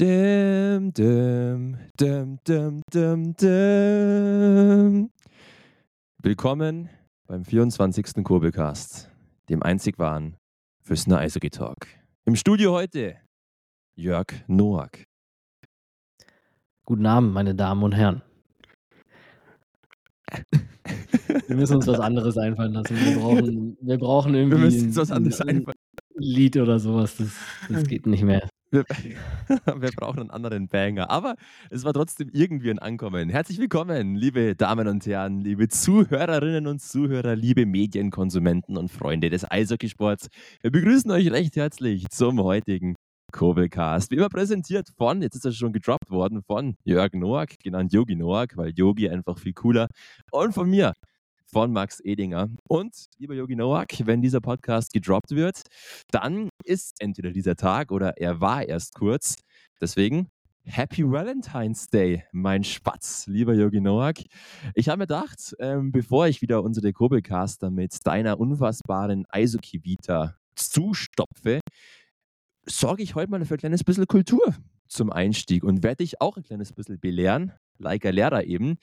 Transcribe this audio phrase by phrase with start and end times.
[0.00, 5.10] Dim, dim, dim, dim, dim, dim.
[6.22, 6.88] Willkommen
[7.26, 8.24] beim 24.
[8.24, 9.10] Kurbelcast,
[9.50, 10.38] dem einzig wahren
[10.80, 11.76] Füßner Eishockey Talk.
[12.24, 13.16] Im Studio heute
[13.94, 15.04] Jörg Noack.
[16.86, 18.22] Guten Abend, meine Damen und Herren.
[21.48, 22.96] Wir müssen uns was anderes einfallen lassen.
[22.96, 25.76] Wir brauchen, wir brauchen irgendwie Wir müssen uns was anderes ein, ein einfallen.
[26.14, 27.14] Lied oder sowas.
[27.18, 27.36] Das,
[27.68, 28.48] das geht nicht mehr.
[28.72, 28.84] Wir,
[29.48, 31.10] wir brauchen einen anderen Banger.
[31.10, 31.36] Aber
[31.68, 33.28] es war trotzdem irgendwie ein Ankommen.
[33.28, 39.48] Herzlich willkommen, liebe Damen und Herren, liebe Zuhörerinnen und Zuhörer, liebe Medienkonsumenten und Freunde des
[39.48, 40.28] Eishockeysports.
[40.62, 42.94] Wir begrüßen euch recht herzlich zum heutigen
[43.30, 44.10] Kobelcast.
[44.10, 48.16] Wie immer präsentiert von, jetzt ist er schon gedroppt worden, von Jörg Noack, genannt Yogi
[48.16, 49.88] Noack, weil Yogi einfach viel cooler.
[50.30, 50.94] Und von mir,
[51.52, 52.48] von Max Edinger.
[52.68, 55.62] Und, lieber Yogi Noack, wenn dieser Podcast gedroppt wird,
[56.10, 59.36] dann ist entweder dieser Tag oder er war erst kurz.
[59.80, 60.28] Deswegen
[60.64, 64.20] Happy Valentine's Day, mein Spatz, lieber Yogi Noack.
[64.74, 71.60] Ich habe mir gedacht, ähm, bevor ich wieder unsere Kurbelcaster mit deiner unfassbaren Eishockey-Vita zustopfe,
[72.64, 74.54] sorge ich heute mal für ein kleines bisschen Kultur
[74.86, 78.76] zum Einstieg und werde dich auch ein kleines bisschen belehren, like ein Lehrer eben.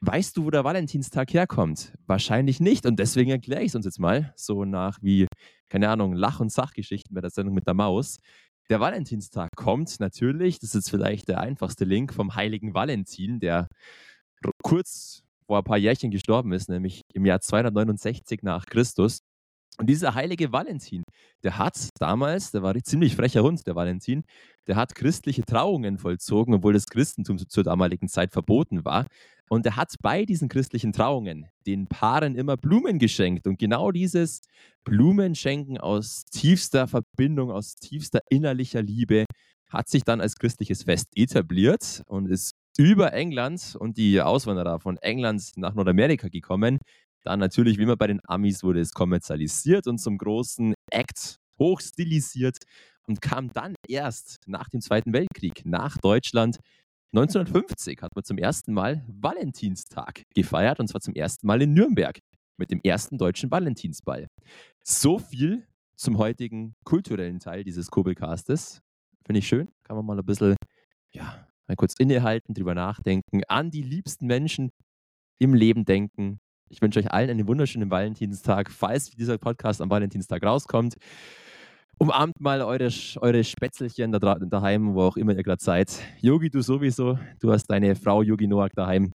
[0.00, 1.94] Weißt du, wo der Valentinstag herkommt?
[2.06, 2.84] Wahrscheinlich nicht.
[2.86, 5.26] Und deswegen erkläre ich es uns jetzt mal, so nach wie,
[5.68, 8.18] keine Ahnung, Lach- und Sachgeschichten bei der Sendung mit der Maus.
[8.70, 13.68] Der Valentinstag kommt natürlich, das ist vielleicht der einfachste Link vom heiligen Valentin, der
[14.62, 19.20] kurz vor ein paar Jährchen gestorben ist, nämlich im Jahr 269 nach Christus.
[19.76, 21.02] Und dieser heilige Valentin,
[21.42, 24.22] der hat damals, der war ein ziemlich frecher Hund, der Valentin,
[24.66, 29.06] der hat christliche Trauungen vollzogen, obwohl das Christentum zur damaligen Zeit verboten war.
[29.50, 33.46] Und er hat bei diesen christlichen Trauungen den Paaren immer Blumen geschenkt.
[33.46, 34.40] Und genau dieses
[34.84, 39.26] Blumenschenken aus tiefster Verbindung, aus tiefster innerlicher Liebe
[39.68, 44.96] hat sich dann als christliches Fest etabliert und ist über England und die Auswanderer von
[44.98, 46.78] England nach Nordamerika gekommen.
[47.22, 52.58] Dann natürlich, wie immer bei den Amis, wurde es kommerzialisiert und zum großen Act hochstilisiert
[53.06, 56.58] und kam dann erst nach dem Zweiten Weltkrieg nach Deutschland
[57.14, 62.18] 1950 hat man zum ersten Mal Valentinstag gefeiert und zwar zum ersten Mal in Nürnberg
[62.56, 64.26] mit dem ersten deutschen Valentinsball.
[64.82, 65.64] So viel
[65.94, 68.82] zum heutigen kulturellen Teil dieses Kurbelcastes.
[69.24, 69.68] Finde ich schön.
[69.84, 70.56] Kann man mal ein bisschen,
[71.12, 74.70] ja, mal kurz innehalten, drüber nachdenken, an die liebsten Menschen
[75.38, 76.40] im Leben denken.
[76.68, 80.96] Ich wünsche euch allen einen wunderschönen Valentinstag, falls dieser Podcast am Valentinstag rauskommt.
[81.98, 82.88] Umarmt mal eure,
[83.20, 86.00] eure Spätzelchen da daheim, wo auch immer ihr gerade seid.
[86.20, 87.18] Yogi, du sowieso.
[87.40, 89.12] Du hast deine Frau Yogi Noak daheim.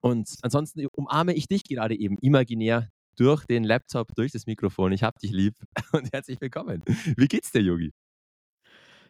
[0.00, 4.92] Und ansonsten umarme ich dich gerade eben imaginär durch den Laptop, durch das Mikrofon.
[4.92, 5.54] Ich hab dich lieb
[5.92, 6.82] und herzlich willkommen.
[7.16, 7.92] Wie geht's dir, Yogi?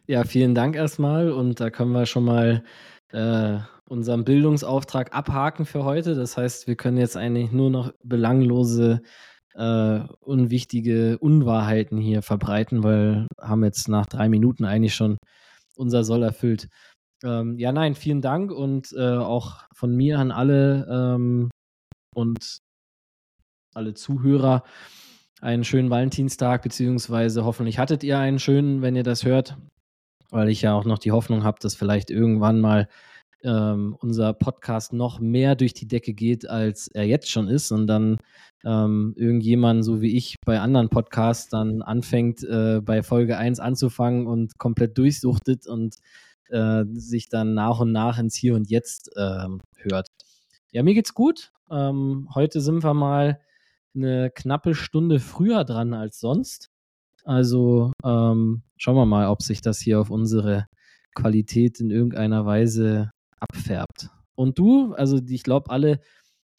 [0.07, 1.31] Ja, vielen Dank erstmal.
[1.31, 2.63] Und da können wir schon mal
[3.11, 6.15] äh, unseren Bildungsauftrag abhaken für heute.
[6.15, 9.01] Das heißt, wir können jetzt eigentlich nur noch belanglose,
[9.55, 15.17] äh, unwichtige Unwahrheiten hier verbreiten, weil haben jetzt nach drei Minuten eigentlich schon
[15.75, 16.69] unser Soll erfüllt.
[17.23, 21.49] Ähm, ja, nein, vielen Dank und äh, auch von mir an alle ähm,
[22.15, 22.59] und
[23.73, 24.63] alle Zuhörer
[25.41, 29.57] einen schönen Valentinstag, beziehungsweise hoffentlich hattet ihr einen schönen, wenn ihr das hört,
[30.29, 32.87] weil ich ja auch noch die Hoffnung habe, dass vielleicht irgendwann mal
[33.43, 37.87] ähm, unser Podcast noch mehr durch die Decke geht, als er jetzt schon ist und
[37.87, 38.17] dann
[38.65, 44.27] ähm, irgendjemand, so wie ich bei anderen Podcasts, dann anfängt, äh, bei Folge 1 anzufangen
[44.27, 45.95] und komplett durchsuchtet und
[46.49, 50.07] äh, sich dann nach und nach ins Hier und Jetzt ähm, hört.
[50.71, 51.51] Ja, mir geht's gut.
[51.69, 53.39] Ähm, heute sind wir mal
[53.95, 56.69] eine knappe Stunde früher dran als sonst.
[57.25, 60.67] Also ähm, schauen wir mal, ob sich das hier auf unsere
[61.13, 63.11] Qualität in irgendeiner Weise
[63.43, 64.09] abfärbt.
[64.35, 65.99] Und du, also ich glaube, alle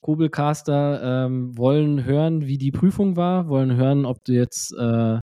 [0.00, 5.19] Kobelcaster ähm, wollen hören, wie die Prüfung war, wollen hören, ob du jetzt äh,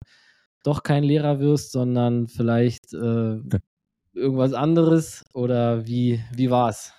[0.64, 3.38] doch kein Lehrer wirst, sondern vielleicht äh,
[4.14, 6.92] irgendwas anderes oder wie, wie war's?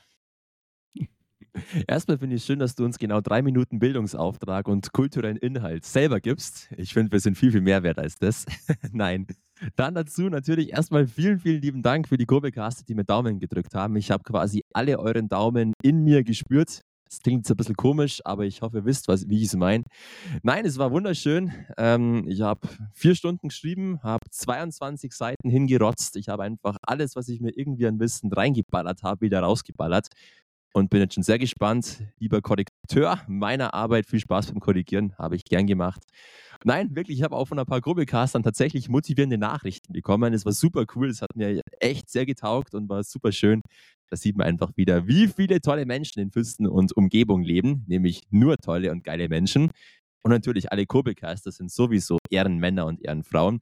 [1.88, 6.20] Erstmal finde ich schön, dass du uns genau drei Minuten Bildungsauftrag und kulturellen Inhalt selber
[6.20, 6.70] gibst.
[6.78, 8.46] Ich finde, wir sind viel, viel mehr wert als das.
[8.92, 9.28] Nein.
[9.76, 13.76] Dann dazu natürlich erstmal vielen, vielen lieben Dank für die Kurbelcaster, die mir Daumen gedrückt
[13.76, 13.96] haben.
[13.96, 16.82] Ich habe quasi alle euren Daumen in mir gespürt.
[17.14, 19.56] Das klingt jetzt ein bisschen komisch, aber ich hoffe, ihr wisst, was, wie ich es
[19.56, 19.84] meine.
[20.42, 21.52] Nein, es war wunderschön.
[21.78, 26.16] Ähm, ich habe vier Stunden geschrieben, habe 22 Seiten hingerotzt.
[26.16, 30.08] Ich habe einfach alles, was ich mir irgendwie an Wissen reingeballert habe, wieder rausgeballert.
[30.74, 32.04] Und bin jetzt schon sehr gespannt.
[32.20, 36.02] Lieber Korrekteur meiner Arbeit, viel Spaß beim Korrigieren, habe ich gern gemacht.
[36.66, 40.34] Nein, wirklich, ich habe auch von ein paar Grubbelcastern tatsächlich motivierende Nachrichten bekommen.
[40.34, 43.62] Es war super cool, es hat mir echt sehr getaugt und war super schön.
[44.10, 48.22] Da sieht man einfach wieder, wie viele tolle Menschen in Füsten und Umgebung leben, nämlich
[48.30, 49.72] nur tolle und geile Menschen.
[50.24, 53.60] Und natürlich alle Kurbelcaster sind sowieso Ehrenmänner und Ehrenfrauen.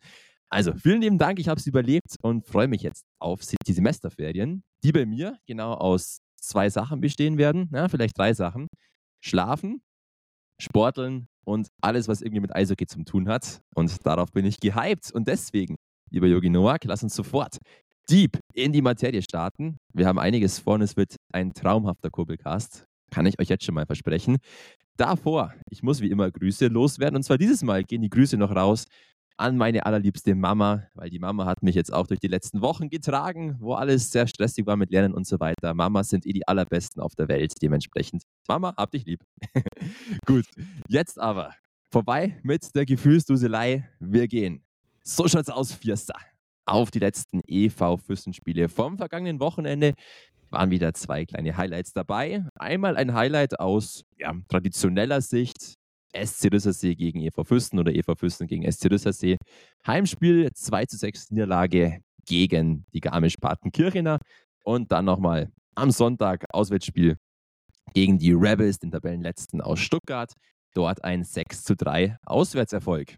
[0.50, 4.63] Also, vielen lieben Dank, ich habe es überlebt und freue mich jetzt auf die Semesterferien,
[4.84, 8.67] die bei mir genau aus zwei Sachen bestehen werden, ja, vielleicht drei Sachen.
[9.23, 9.81] Schlafen,
[10.59, 13.61] Sporteln und alles, was irgendwie mit Eishockey zu tun hat.
[13.75, 15.11] Und darauf bin ich gehypt.
[15.11, 15.75] Und deswegen,
[16.09, 17.57] lieber Yogi Noak, lass uns sofort
[18.09, 19.77] deep in die Materie starten.
[19.93, 22.85] Wir haben einiges vor und es wird ein traumhafter Kurbelcast.
[23.11, 24.38] Kann ich euch jetzt schon mal versprechen.
[24.97, 27.17] Davor, ich muss wie immer Grüße loswerden.
[27.17, 28.85] Und zwar dieses Mal gehen die Grüße noch raus
[29.41, 32.89] an meine allerliebste Mama, weil die Mama hat mich jetzt auch durch die letzten Wochen
[32.89, 35.73] getragen, wo alles sehr stressig war mit Lernen und so weiter.
[35.73, 38.23] Mamas sind eh die allerbesten auf der Welt, dementsprechend.
[38.47, 39.23] Mama, hab dich lieb.
[40.25, 40.45] Gut,
[40.88, 41.55] jetzt aber
[41.91, 43.89] vorbei mit der Gefühlsduselei.
[43.99, 44.63] Wir gehen.
[45.03, 46.13] So schaut's aus, Fiesta.
[46.65, 49.93] Auf die letzten EV-Fürstenspiele vom vergangenen Wochenende
[50.51, 52.45] waren wieder zwei kleine Highlights dabei.
[52.55, 55.81] Einmal ein Highlight aus ja, traditioneller Sicht,
[56.13, 59.38] SC Rüssersee gegen EV Fürsten oder EV Fürsten gegen SC Rüssersee.
[59.86, 64.19] Heimspiel 2 zu 6 Niederlage gegen die Garmisch-Partenkirchener.
[64.63, 67.18] Und dann nochmal am Sonntag Auswärtsspiel
[67.94, 70.34] gegen die Rebels, den Tabellenletzten aus Stuttgart.
[70.74, 73.16] Dort ein 6 zu 3 Auswärtserfolg.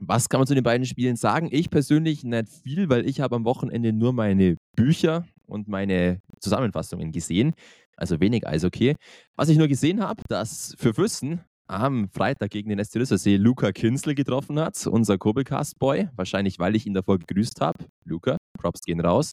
[0.00, 1.48] Was kann man zu den beiden Spielen sagen?
[1.50, 7.12] Ich persönlich nicht viel, weil ich habe am Wochenende nur meine Bücher und meine Zusammenfassungen
[7.12, 7.54] gesehen.
[7.96, 8.94] Also wenig Eishockey.
[9.36, 14.14] Was ich nur gesehen habe, dass für Füssen am Freitag gegen den SC Luca Kinzel
[14.14, 16.08] getroffen hat, unser Kobelcast-Boy.
[16.14, 17.86] Wahrscheinlich, weil ich ihn davor gegrüßt habe.
[18.04, 19.32] Luca, Props gehen raus.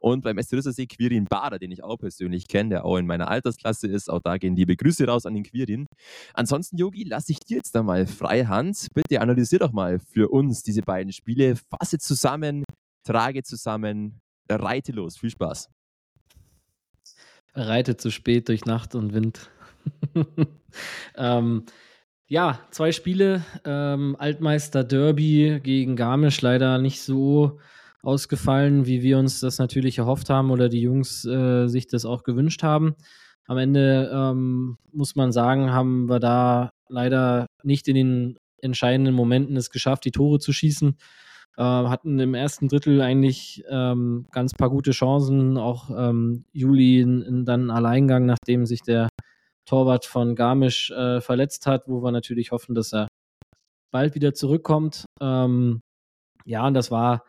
[0.00, 3.88] Und beim SC Quirin Bader, den ich auch persönlich kenne, der auch in meiner Altersklasse
[3.88, 4.10] ist.
[4.10, 5.86] Auch da gehen liebe Grüße raus an den Quirin.
[6.34, 8.88] Ansonsten, Yogi, lasse ich dir jetzt da mal freie Hand.
[8.94, 11.56] Bitte analysier doch mal für uns diese beiden Spiele.
[11.56, 12.64] Fasse zusammen,
[13.04, 15.16] trage zusammen, reite los.
[15.16, 15.70] Viel Spaß.
[17.54, 19.50] Reite zu spät durch Nacht und Wind.
[21.16, 21.64] ähm,
[22.28, 23.44] ja, zwei Spiele.
[23.64, 27.60] Ähm, Altmeister Derby gegen Garmisch leider nicht so
[28.02, 32.22] ausgefallen, wie wir uns das natürlich erhofft haben oder die Jungs äh, sich das auch
[32.22, 32.94] gewünscht haben.
[33.46, 39.56] Am Ende ähm, muss man sagen, haben wir da leider nicht in den entscheidenden Momenten
[39.56, 40.96] es geschafft, die Tore zu schießen.
[41.56, 45.56] Äh, hatten im ersten Drittel eigentlich ähm, ganz paar gute Chancen.
[45.58, 49.08] Auch ähm, Juli in, in dann Alleingang, nachdem sich der
[49.66, 53.08] Torwart von Garmisch äh, verletzt hat, wo wir natürlich hoffen, dass er
[53.90, 55.04] bald wieder zurückkommt.
[55.20, 55.80] Ähm,
[56.44, 57.24] ja, und das war,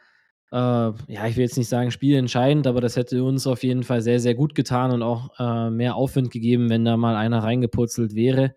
[0.51, 4.01] äh, ja, ich will jetzt nicht sagen spielentscheidend, aber das hätte uns auf jeden Fall
[4.01, 8.15] sehr, sehr gut getan und auch äh, mehr Aufwind gegeben, wenn da mal einer reingepurzelt
[8.15, 8.55] wäre.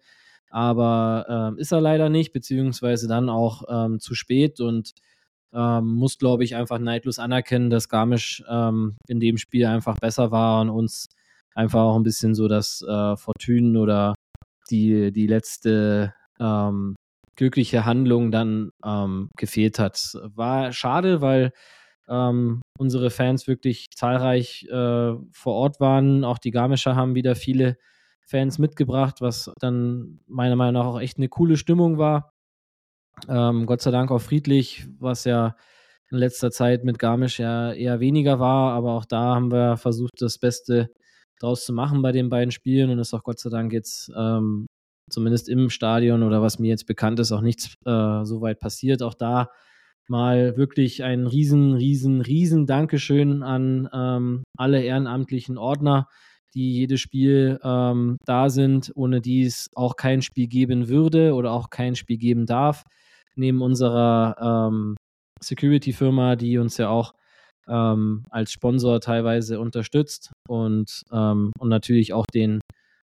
[0.50, 4.92] Aber äh, ist er leider nicht, beziehungsweise dann auch ähm, zu spät und
[5.52, 10.30] ähm, muss, glaube ich, einfach neidlos anerkennen, dass Garmisch ähm, in dem Spiel einfach besser
[10.30, 11.08] war und uns
[11.54, 14.14] einfach auch ein bisschen so das äh, Fortune oder
[14.70, 16.94] die, die letzte ähm,
[17.36, 20.12] glückliche Handlung dann ähm, gefehlt hat.
[20.34, 21.52] War schade, weil
[22.08, 26.24] ähm, unsere Fans wirklich zahlreich äh, vor Ort waren.
[26.24, 27.76] Auch die Garmischer haben wieder viele
[28.26, 32.32] Fans mitgebracht, was dann meiner Meinung nach auch echt eine coole Stimmung war.
[33.28, 35.56] Ähm, Gott sei Dank auch friedlich, was ja
[36.10, 40.20] in letzter Zeit mit Garmisch ja eher weniger war, aber auch da haben wir versucht,
[40.20, 40.90] das Beste
[41.40, 44.66] draus zu machen bei den beiden Spielen und ist auch Gott sei Dank jetzt ähm,
[45.10, 49.02] zumindest im Stadion oder was mir jetzt bekannt ist, auch nichts äh, so weit passiert.
[49.02, 49.50] Auch da
[50.08, 56.08] mal wirklich ein riesen, riesen, riesen Dankeschön an ähm, alle ehrenamtlichen Ordner,
[56.54, 61.52] die jedes Spiel ähm, da sind, ohne die es auch kein Spiel geben würde oder
[61.52, 62.82] auch kein Spiel geben darf.
[63.36, 64.96] Neben unserer ähm,
[65.40, 67.14] Security-Firma, die uns ja auch
[67.70, 72.60] ähm, als Sponsor teilweise unterstützt und, ähm, und natürlich auch den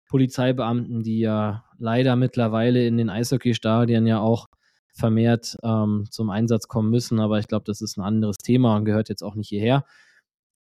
[0.08, 4.46] Polizeibeamten, die ja leider mittlerweile in den Eishockeystadien ja auch
[4.94, 7.20] vermehrt ähm, zum Einsatz kommen müssen.
[7.20, 9.86] Aber ich glaube, das ist ein anderes Thema und gehört jetzt auch nicht hierher.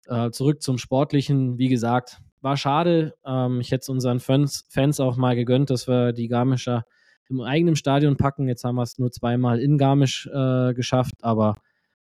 [0.07, 1.57] Äh, zurück zum Sportlichen.
[1.57, 3.15] Wie gesagt, war schade.
[3.25, 6.85] Ähm, ich hätte es unseren Fans, Fans auch mal gegönnt, dass wir die Garmischer
[7.29, 8.47] im eigenen Stadion packen.
[8.47, 11.55] Jetzt haben wir es nur zweimal in Garmisch äh, geschafft, aber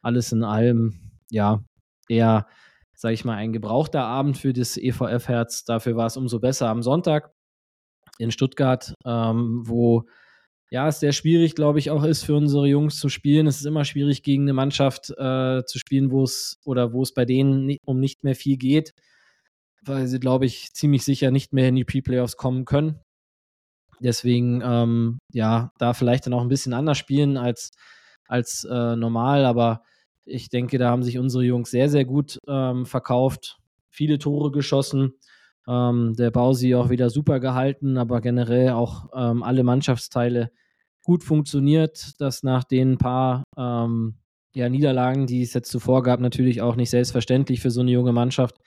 [0.02, 1.64] alles in allem, ja,
[2.10, 2.48] eher,
[2.96, 5.64] sage ich mal, ein gebrauchter Abend für das EVF-Herz.
[5.66, 7.32] Dafür war es umso besser am Sonntag
[8.18, 10.06] in Stuttgart, ähm, wo
[10.72, 13.48] ja, es sehr schwierig, glaube ich, auch ist für unsere Jungs zu spielen.
[13.48, 17.14] Es ist immer schwierig, gegen eine Mannschaft äh, zu spielen, wo es oder wo es
[17.14, 18.94] bei denen um nicht mehr viel geht.
[19.86, 23.00] weil sie, glaube ich, ziemlich sicher nicht mehr in die Pre-Playoffs kommen können.
[24.00, 27.72] Deswegen, ähm, ja, da vielleicht dann auch ein bisschen anders spielen als,
[28.28, 29.84] als äh, normal, aber
[30.30, 33.58] ich denke, da haben sich unsere Jungs sehr, sehr gut ähm, verkauft,
[33.90, 35.14] viele Tore geschossen.
[35.68, 40.52] Ähm, der Bausi auch wieder super gehalten, aber generell auch ähm, alle Mannschaftsteile
[41.04, 44.16] gut funktioniert, dass nach den paar ähm,
[44.54, 48.14] ja, Niederlagen, die es jetzt zuvor gab, natürlich auch nicht selbstverständlich für so eine junge
[48.14, 48.58] Mannschaft,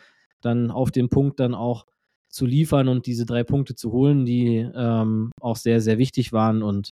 [0.41, 1.87] dann auf den Punkt dann auch
[2.29, 6.63] zu liefern und diese drei Punkte zu holen, die ähm, auch sehr, sehr wichtig waren.
[6.63, 6.95] Und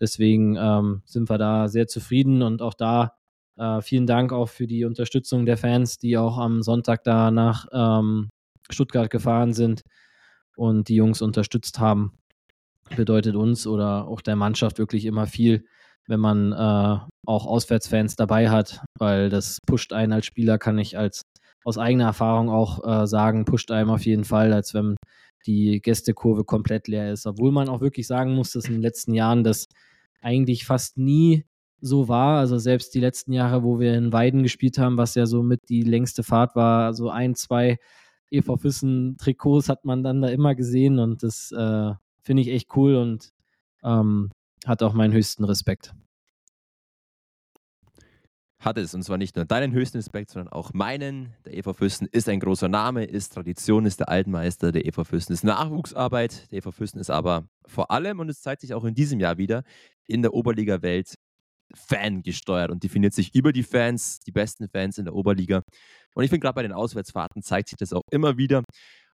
[0.00, 3.14] deswegen ähm, sind wir da sehr zufrieden und auch da
[3.58, 7.66] äh, vielen Dank auch für die Unterstützung der Fans, die auch am Sonntag da nach
[7.72, 8.28] ähm,
[8.70, 9.82] Stuttgart gefahren sind
[10.56, 12.18] und die Jungs unterstützt haben.
[12.96, 15.64] Bedeutet uns oder auch der Mannschaft wirklich immer viel,
[16.06, 20.96] wenn man äh, auch Auswärtsfans dabei hat, weil das pusht einen als Spieler, kann ich
[20.96, 21.22] als
[21.64, 24.94] aus eigener Erfahrung auch äh, sagen, pusht einem auf jeden Fall, als wenn
[25.46, 27.26] die Gästekurve komplett leer ist.
[27.26, 29.66] Obwohl man auch wirklich sagen muss, dass in den letzten Jahren das
[30.20, 31.44] eigentlich fast nie
[31.80, 32.38] so war.
[32.38, 35.68] Also selbst die letzten Jahre, wo wir in Weiden gespielt haben, was ja so mit
[35.68, 37.78] die längste Fahrt war, so ein, zwei
[38.30, 41.92] EV Füssen Trikots hat man dann da immer gesehen und das äh,
[42.22, 43.32] finde ich echt cool und
[43.84, 44.30] ähm,
[44.66, 45.94] hat auch meinen höchsten Respekt
[48.66, 48.94] hat es.
[48.94, 51.34] Und zwar nicht nur deinen höchsten Respekt, sondern auch meinen.
[51.46, 54.72] Der EV Fürsten ist ein großer Name, ist Tradition, ist der Altmeister.
[54.72, 56.50] Der EV Fürsten ist Nachwuchsarbeit.
[56.50, 59.38] Der EV Fürsten ist aber vor allem, und es zeigt sich auch in diesem Jahr
[59.38, 59.62] wieder,
[60.06, 61.14] in der Oberliga-Welt
[61.74, 65.62] Fan gesteuert und definiert sich über die Fans, die besten Fans in der Oberliga.
[66.14, 68.62] Und ich finde, gerade bei den Auswärtsfahrten zeigt sich das auch immer wieder.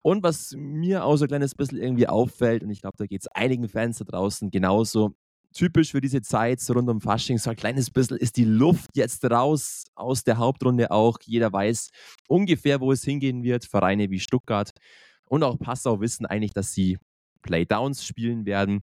[0.03, 3.23] Und was mir auch so ein kleines bisschen irgendwie auffällt, und ich glaube, da geht
[3.23, 5.15] es einigen Fans da draußen genauso,
[5.53, 8.91] typisch für diese Zeit so rund um Fasching, so ein kleines bisschen ist die Luft
[8.95, 11.19] jetzt raus aus der Hauptrunde auch.
[11.25, 11.89] Jeder weiß
[12.29, 13.65] ungefähr, wo es hingehen wird.
[13.65, 14.71] Vereine wie Stuttgart
[15.29, 16.99] und auch Passau wissen eigentlich, dass sie
[17.43, 18.81] Playdowns spielen werden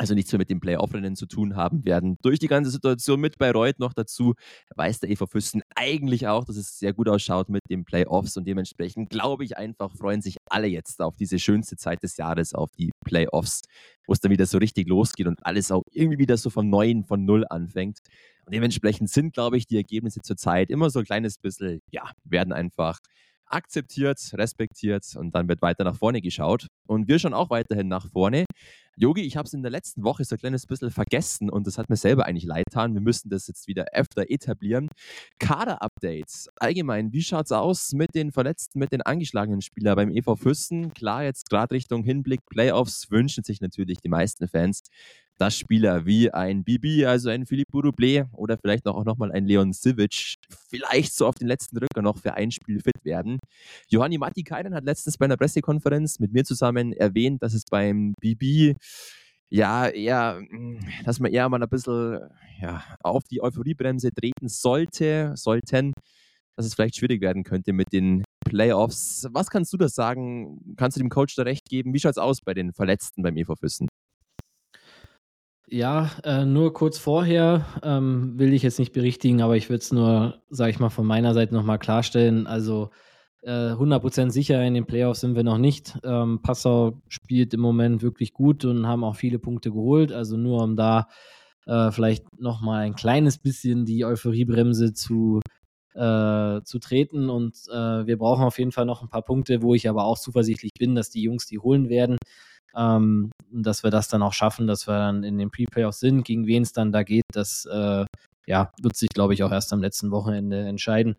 [0.00, 2.16] also nichts mehr mit dem Playoff-Rennen zu tun haben werden.
[2.22, 4.32] Durch die ganze Situation mit Bayreuth noch dazu
[4.74, 8.46] weiß der EV Füssen eigentlich auch, dass es sehr gut ausschaut mit den Playoffs und
[8.46, 12.70] dementsprechend glaube ich einfach, freuen sich alle jetzt auf diese schönste Zeit des Jahres, auf
[12.78, 13.60] die Playoffs,
[14.06, 17.04] wo es dann wieder so richtig losgeht und alles auch irgendwie wieder so von Neuen,
[17.04, 17.98] von Null anfängt.
[18.46, 22.54] Und dementsprechend sind, glaube ich, die Ergebnisse zurzeit immer so ein kleines bisschen, ja, werden
[22.54, 23.00] einfach
[23.50, 26.68] akzeptiert, respektiert und dann wird weiter nach vorne geschaut.
[26.86, 28.44] Und wir schauen auch weiterhin nach vorne.
[28.96, 31.78] Yogi, ich habe es in der letzten Woche so ein kleines bisschen vergessen und das
[31.78, 32.94] hat mir selber eigentlich leid getan.
[32.94, 34.88] Wir müssen das jetzt wieder öfter etablieren.
[35.38, 36.48] Kader-Updates.
[36.56, 40.92] Allgemein, wie schaut es aus mit den Verletzten, mit den angeschlagenen Spielern beim EV Fürsten?
[40.92, 44.82] Klar, jetzt gerade Richtung Hinblick Playoffs wünschen sich natürlich die meisten Fans
[45.40, 49.72] dass Spieler wie ein Bibi, also ein Philipp Buruble oder vielleicht auch nochmal ein Leon
[49.72, 50.34] Sivic
[50.68, 53.38] vielleicht so auf den letzten Drücker noch für ein Spiel fit werden.
[53.88, 58.76] Johanni Mattikainen hat letztens bei einer Pressekonferenz mit mir zusammen erwähnt, dass es beim Bibi
[59.48, 60.42] ja, eher,
[61.04, 62.20] dass man eher mal ein bisschen
[62.60, 65.92] ja, auf die Euphoriebremse treten sollte, sollten,
[66.54, 69.26] dass es vielleicht schwierig werden könnte mit den Playoffs.
[69.32, 70.74] Was kannst du das sagen?
[70.76, 71.94] Kannst du dem Coach da recht geben?
[71.94, 73.88] Wie schaut es aus bei den Verletzten beim EV Füssen?
[75.72, 79.92] Ja, äh, nur kurz vorher ähm, will ich jetzt nicht berichtigen, aber ich würde es
[79.92, 82.48] nur, sage ich mal, von meiner Seite nochmal klarstellen.
[82.48, 82.90] Also
[83.42, 85.96] äh, 100% sicher in den Playoffs sind wir noch nicht.
[86.02, 90.10] Ähm, Passau spielt im Moment wirklich gut und haben auch viele Punkte geholt.
[90.10, 91.06] Also nur um da
[91.66, 95.38] äh, vielleicht nochmal ein kleines bisschen die Euphoriebremse zu,
[95.94, 97.30] äh, zu treten.
[97.30, 100.18] Und äh, wir brauchen auf jeden Fall noch ein paar Punkte, wo ich aber auch
[100.18, 102.16] zuversichtlich bin, dass die Jungs die holen werden
[102.76, 106.24] ähm, dass wir das dann auch schaffen, dass wir dann in den Pre-Playoffs sind.
[106.24, 108.04] Gegen wen es dann da geht, das äh,
[108.46, 111.16] ja, wird sich, glaube ich, auch erst am letzten Wochenende entscheiden.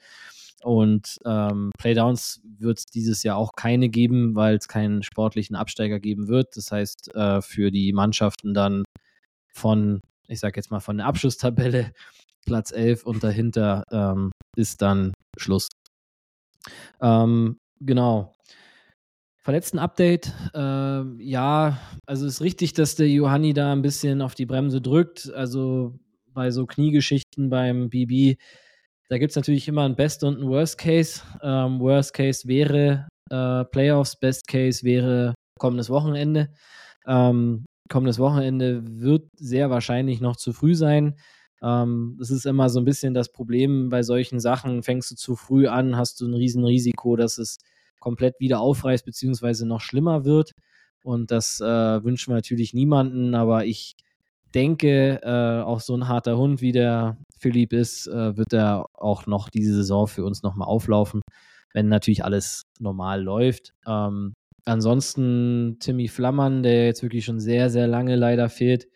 [0.63, 5.99] Und ähm, Playdowns wird es dieses Jahr auch keine geben, weil es keinen sportlichen Absteiger
[5.99, 6.55] geben wird.
[6.55, 8.83] Das heißt, äh, für die Mannschaften dann
[9.53, 11.91] von, ich sage jetzt mal, von der Abschlusstabelle
[12.45, 15.69] Platz 11 und dahinter ähm, ist dann Schluss.
[17.01, 18.33] Ähm, genau.
[19.43, 24.81] Verletzten-Update, äh, ja, also ist richtig, dass der Johanni da ein bisschen auf die Bremse
[24.81, 25.31] drückt.
[25.33, 28.39] Also bei so Kniegeschichten beim BB,
[29.09, 31.21] da gibt es natürlich immer ein Best und ein Worst Case.
[31.41, 36.53] Ähm, Worst Case wäre äh, Playoffs, Best Case wäre kommendes Wochenende.
[37.07, 41.15] Ähm, kommendes Wochenende wird sehr wahrscheinlich noch zu früh sein.
[41.63, 44.83] Ähm, das ist immer so ein bisschen das Problem bei solchen Sachen.
[44.83, 47.57] Fängst du zu früh an, hast du ein Riesenrisiko, dass es
[47.99, 50.51] komplett wieder aufreißt, beziehungsweise noch schlimmer wird.
[51.03, 53.95] Und das äh, wünschen wir natürlich niemanden, aber ich
[54.53, 59.25] denke, äh, auch so ein harter Hund wie der Philipp ist, äh, wird er auch
[59.25, 61.21] noch diese Saison für uns nochmal auflaufen.
[61.73, 63.73] wenn natürlich alles normal läuft.
[63.87, 64.33] Ähm,
[64.65, 68.87] ansonsten Timmy Flammern, der jetzt wirklich schon sehr, sehr lange leider fehlt.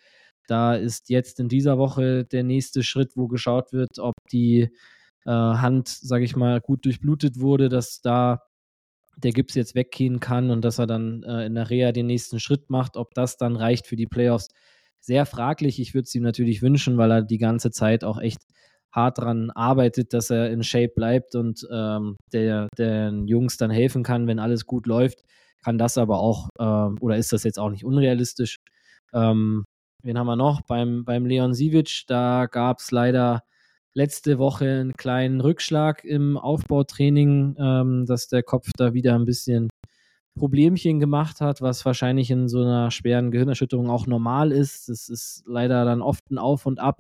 [0.48, 4.70] Da ist jetzt in dieser Woche der nächste Schritt, wo geschaut wird, ob die
[5.26, 8.42] äh, Hand, sage ich mal, gut durchblutet wurde, dass da
[9.18, 12.40] der Gips jetzt weggehen kann und dass er dann äh, in der Reha den nächsten
[12.40, 12.98] Schritt macht.
[12.98, 14.50] Ob das dann reicht für die Playoffs,
[15.00, 15.80] sehr fraglich.
[15.80, 18.42] Ich würde es ihm natürlich wünschen, weil er die ganze Zeit auch echt
[18.92, 24.04] hart dran arbeitet, dass er in Shape bleibt und ähm, der, den Jungs dann helfen
[24.04, 25.24] kann, wenn alles gut läuft.
[25.64, 28.58] Kann das aber auch, ähm, oder ist das jetzt auch nicht unrealistisch?
[29.14, 29.66] Ähm,
[30.04, 30.62] wen haben wir noch?
[30.62, 33.44] Beim, beim Leon Sivic, da gab es leider
[33.96, 39.70] letzte Woche einen kleinen Rückschlag im Aufbautraining, ähm, dass der Kopf da wieder ein bisschen
[40.38, 44.90] Problemchen gemacht hat, was wahrscheinlich in so einer schweren Gehirnerschütterung auch normal ist.
[44.90, 47.00] Das ist leider dann oft ein Auf und Ab.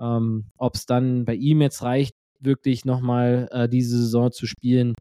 [0.00, 4.94] Ähm, Ob es dann bei ihm jetzt reicht, wirklich nochmal äh, diese Saison zu spielen,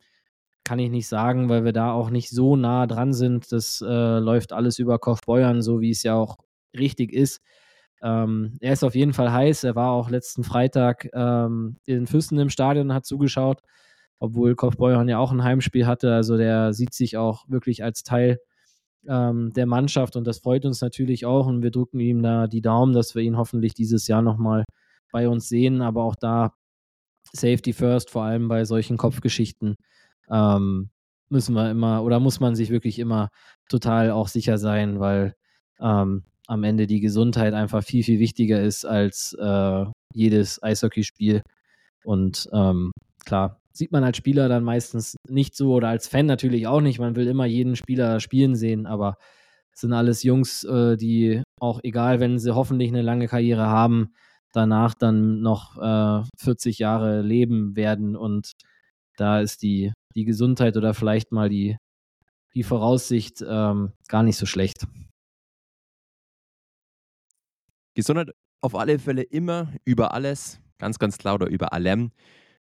[0.66, 3.52] kann ich nicht sagen, weil wir da auch nicht so nah dran sind.
[3.52, 6.38] Das äh, läuft alles über Kaufbeuern, so wie es ja auch
[6.78, 7.42] richtig ist.
[8.04, 9.64] Ähm, er ist auf jeden Fall heiß.
[9.64, 13.62] Er war auch letzten Freitag ähm, in Füssen im Stadion und hat zugeschaut,
[14.20, 16.14] obwohl Kaufbeuern ja auch ein Heimspiel hatte.
[16.14, 18.40] Also der sieht sich auch wirklich als Teil
[19.08, 21.48] ähm, der Mannschaft und das freut uns natürlich auch.
[21.48, 24.66] Und wir drücken ihm da die Daumen, dass wir ihn hoffentlich dieses Jahr nochmal
[25.14, 25.82] bei uns sehen.
[25.82, 26.54] Aber auch da
[27.32, 29.78] Safety First, vor allem bei solchen Kopfgeschichten,
[30.30, 30.90] ähm,
[31.30, 33.30] müssen wir immer oder muss man sich wirklich immer
[33.70, 35.36] total auch sicher sein, weil
[35.80, 41.42] ähm, am Ende die Gesundheit einfach viel, viel wichtiger ist als äh, jedes Eishockeyspiel.
[42.04, 42.92] Und ähm,
[43.26, 47.00] klar, sieht man als Spieler dann meistens nicht so oder als Fan natürlich auch nicht.
[47.00, 49.18] Man will immer jeden Spieler spielen sehen, aber
[49.74, 54.14] es sind alles Jungs, äh, die auch egal, wenn sie hoffentlich eine lange Karriere haben,
[54.52, 58.16] danach dann noch äh, 40 Jahre leben werden.
[58.16, 58.52] Und
[59.18, 61.78] da ist die, die Gesundheit oder vielleicht mal die,
[62.54, 64.86] die Voraussicht ähm, gar nicht so schlecht.
[67.94, 68.32] Gesundheit
[68.62, 72.12] auf alle Fälle immer über alles, ganz, ganz klar oder über allem.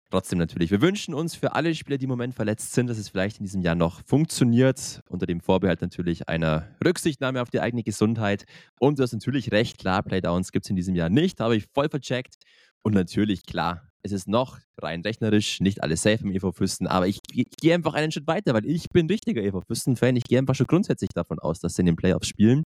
[0.10, 0.72] Trotzdem natürlich.
[0.72, 3.43] Wir wünschen uns für alle Spieler, die im Moment verletzt sind, dass es vielleicht in
[3.43, 5.01] diesem Jahr noch funktioniert.
[5.10, 8.45] Unter dem Vorbehalt natürlich einer Rücksichtnahme auf die eigene Gesundheit.
[8.80, 11.65] Und du hast natürlich recht, klar, Playdowns gibt es in diesem Jahr nicht, habe ich
[11.73, 12.36] voll vercheckt.
[12.84, 17.07] Und natürlich, klar, es ist noch rein rechnerisch nicht alles safe im EV Füssen, aber
[17.07, 20.15] ich, ich gehe einfach einen Schritt weiter, weil ich bin richtiger EV Füssen-Fan.
[20.15, 22.63] Ich gehe einfach schon grundsätzlich davon aus, dass sie in den Playoffs spielen.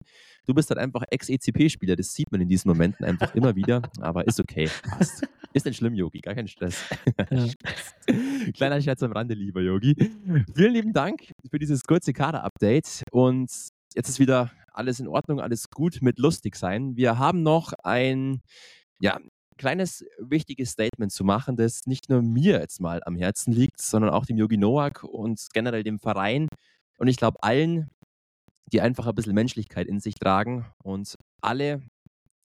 [0.47, 4.27] Du bist halt einfach Ex-ECP-Spieler, das sieht man in diesen Momenten einfach immer wieder, aber
[4.27, 5.27] ist okay, passt.
[5.53, 6.85] Ist nicht schlimm, Yogi, gar kein Stress.
[7.31, 7.47] Ja.
[8.55, 9.97] Kleiner Scherz am Rande, lieber Yogi.
[10.55, 13.51] Vielen lieben Dank für dieses kurze Kader-Update und
[13.95, 16.97] jetzt ist wieder alles in Ordnung, alles gut mit lustig sein.
[16.97, 18.43] Wir haben noch ein
[19.01, 19.19] ja,
[19.61, 24.11] kleines wichtiges Statement zu machen, das nicht nur mir jetzt mal am Herzen liegt, sondern
[24.11, 26.49] auch dem Yogi Noak und generell dem Verein
[26.99, 27.91] und ich glaube allen,
[28.73, 31.83] die einfach ein bisschen Menschlichkeit in sich tragen und alle,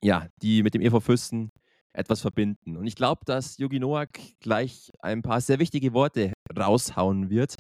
[0.02, 1.52] ja, die mit dem EV Fürsten
[1.94, 2.76] etwas verbinden.
[2.76, 7.56] Und ich glaube, dass Yogi Noak gleich ein paar sehr wichtige Worte raushauen wird.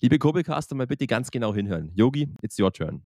[0.00, 1.92] Liebe Kobelcaster, mal bitte ganz genau hinhören.
[1.94, 3.04] Yogi, it's your turn.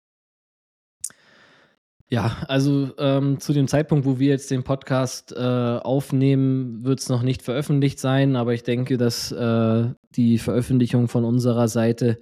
[2.11, 7.11] Ja, also ähm, zu dem Zeitpunkt, wo wir jetzt den Podcast äh, aufnehmen, wird es
[7.11, 12.19] noch nicht veröffentlicht sein, aber ich denke, dass äh, die Veröffentlichung von unserer Seite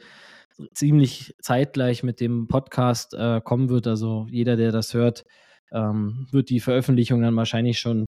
[0.75, 3.87] ziemlich zeitgleich mit dem Podcast äh, kommen wird.
[3.87, 5.25] Also jeder, der das hört,
[5.73, 8.07] ähm, wird die Veröffentlichung dann wahrscheinlich schon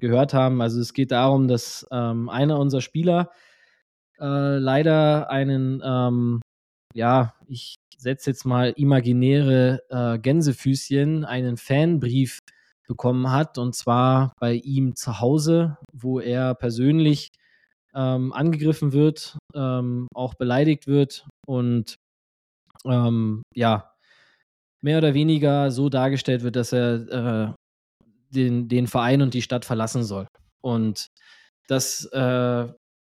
[0.00, 0.60] gehört haben.
[0.60, 3.30] Also es geht darum, dass ähm, einer unserer Spieler
[4.18, 6.40] äh, leider einen, ähm,
[6.94, 12.38] ja, ich setze jetzt mal imaginäre äh, Gänsefüßchen, einen Fanbrief
[12.88, 17.30] bekommen hat, und zwar bei ihm zu Hause, wo er persönlich
[17.94, 21.96] ähm, angegriffen wird, ähm, auch beleidigt wird und
[22.84, 23.92] ähm, ja,
[24.82, 26.94] mehr oder weniger so dargestellt wird, dass er
[27.50, 27.54] äh,
[28.30, 30.26] den, den Verein und die Stadt verlassen soll.
[30.62, 31.08] Und
[31.68, 32.66] das äh,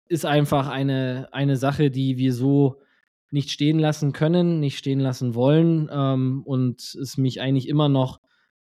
[0.08, 2.82] ist einfach eine, eine Sache, die wir so
[3.30, 8.20] nicht stehen lassen können, nicht stehen lassen wollen ähm, und es mich eigentlich immer noch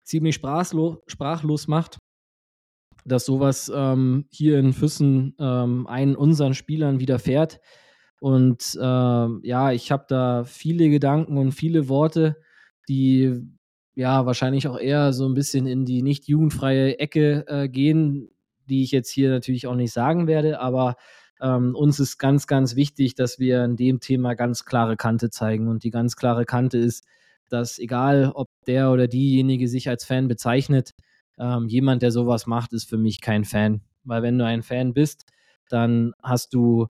[0.03, 1.99] ziemlich sprachlos, sprachlos macht,
[3.05, 7.61] dass sowas ähm, hier in Füssen ähm, einen unseren Spielern widerfährt.
[8.21, 12.37] Und äh, ja, ich habe da viele Gedanken und viele Worte,
[12.89, 13.41] die
[13.95, 18.31] ja wahrscheinlich auch eher so ein bisschen in die nicht jugendfreie Ecke äh, gehen,
[18.69, 20.97] die ich jetzt hier natürlich auch nicht sagen werde, aber
[21.41, 25.69] ähm, uns ist ganz, ganz wichtig, dass wir in dem Thema ganz klare Kante zeigen.
[25.69, 27.05] Und die ganz klare Kante ist,
[27.49, 30.93] dass egal, ob der oder diejenige sich als Fan bezeichnet,
[31.39, 33.83] ähm, jemand, der sowas macht, ist für mich kein Fan.
[34.05, 35.25] Weil wenn du ein Fan bist,
[35.69, 36.87] dann hast du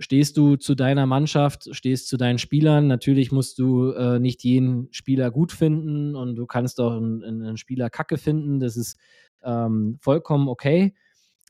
[0.00, 2.86] stehst du zu deiner Mannschaft, stehst zu deinen Spielern.
[2.86, 7.56] Natürlich musst du äh, nicht jeden Spieler gut finden und du kannst auch einen, einen
[7.58, 8.60] Spieler kacke finden.
[8.60, 8.98] Das ist
[9.42, 10.94] ähm, vollkommen okay.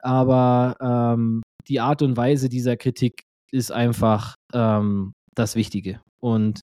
[0.01, 6.01] Aber ähm, die Art und Weise dieser Kritik ist einfach ähm, das Wichtige.
[6.19, 6.61] Und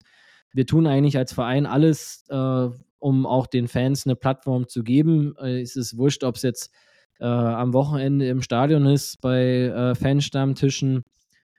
[0.53, 2.67] wir tun eigentlich als Verein alles, äh,
[2.99, 5.35] um auch den Fans eine Plattform zu geben.
[5.39, 6.71] Äh, es ist wurscht, ob es jetzt
[7.19, 11.03] äh, am Wochenende im Stadion ist, bei äh, Fanstammtischen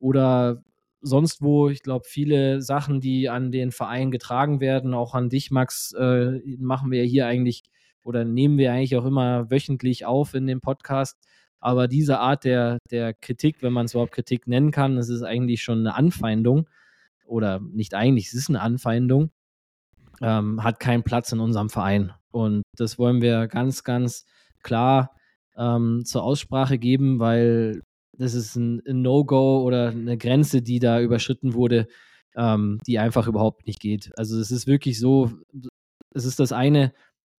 [0.00, 0.62] oder
[1.00, 1.68] sonst wo.
[1.68, 6.40] Ich glaube, viele Sachen, die an den Verein getragen werden, auch an dich, Max, äh,
[6.58, 7.62] machen wir hier eigentlich
[8.02, 11.18] oder nehmen wir eigentlich auch immer wöchentlich auf in dem Podcast.
[11.60, 15.22] Aber diese Art der, der Kritik, wenn man es überhaupt Kritik nennen kann, das ist
[15.22, 16.68] eigentlich schon eine Anfeindung.
[17.26, 19.30] Oder nicht eigentlich, es ist eine Anfeindung.
[20.20, 22.12] Ähm, hat keinen Platz in unserem Verein.
[22.30, 24.24] Und das wollen wir ganz, ganz
[24.62, 25.14] klar
[25.56, 31.00] ähm, zur Aussprache geben, weil das ist ein, ein No-Go oder eine Grenze, die da
[31.00, 31.86] überschritten wurde,
[32.36, 34.10] ähm, die einfach überhaupt nicht geht.
[34.16, 35.32] Also es ist wirklich so,
[36.14, 36.92] es ist das eine,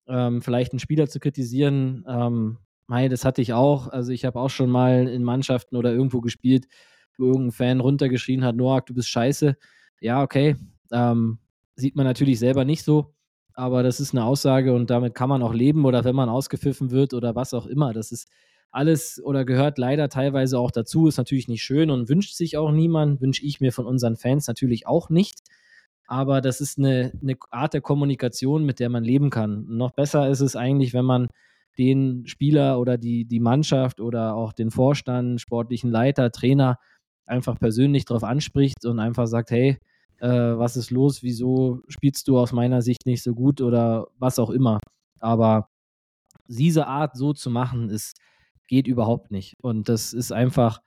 [0.08, 2.58] ähm, vielleicht einen Spieler zu kritisieren, ähm,
[2.90, 3.88] Mei, das hatte ich auch.
[3.88, 6.66] Also ich habe auch schon mal in Mannschaften oder irgendwo gespielt,
[7.20, 9.56] wo irgendein Fan runtergeschrien hat, Noak, du bist scheiße.
[10.02, 10.56] Ja, okay.
[10.92, 11.38] Ähm,
[11.76, 13.14] sieht man natürlich selber nicht so,
[13.54, 16.90] aber das ist eine Aussage und damit kann man auch leben oder wenn man ausgepfiffen
[16.90, 17.94] wird oder was auch immer.
[17.94, 18.28] Das ist
[18.72, 21.08] alles oder gehört leider teilweise auch dazu.
[21.08, 24.48] Ist natürlich nicht schön und wünscht sich auch niemand, wünsche ich mir von unseren Fans
[24.48, 25.42] natürlich auch nicht.
[26.08, 29.68] Aber das ist eine, eine Art der Kommunikation, mit der man leben kann.
[29.68, 31.28] Noch besser ist es eigentlich, wenn man
[31.78, 36.78] den Spieler oder die, die Mannschaft oder auch den Vorstand, sportlichen Leiter, Trainer
[37.26, 39.78] einfach persönlich darauf anspricht und einfach sagt, hey,
[40.18, 44.40] äh, was ist los, wieso spielst du aus meiner Sicht nicht so gut oder was
[44.40, 44.80] auch immer.
[45.20, 45.70] Aber
[46.48, 48.18] diese Art so zu machen, ist,
[48.68, 49.56] geht überhaupt nicht.
[49.62, 50.80] Und das ist einfach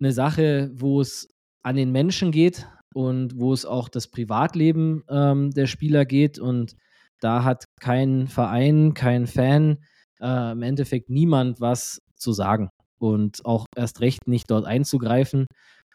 [0.00, 1.28] eine Sache, wo es
[1.62, 6.38] an den Menschen geht und wo es auch das Privatleben ähm, der Spieler geht.
[6.38, 6.76] Und
[7.20, 9.78] da hat kein Verein, kein Fan,
[10.20, 15.46] äh, im Endeffekt niemand was zu sagen und auch erst recht nicht dort einzugreifen.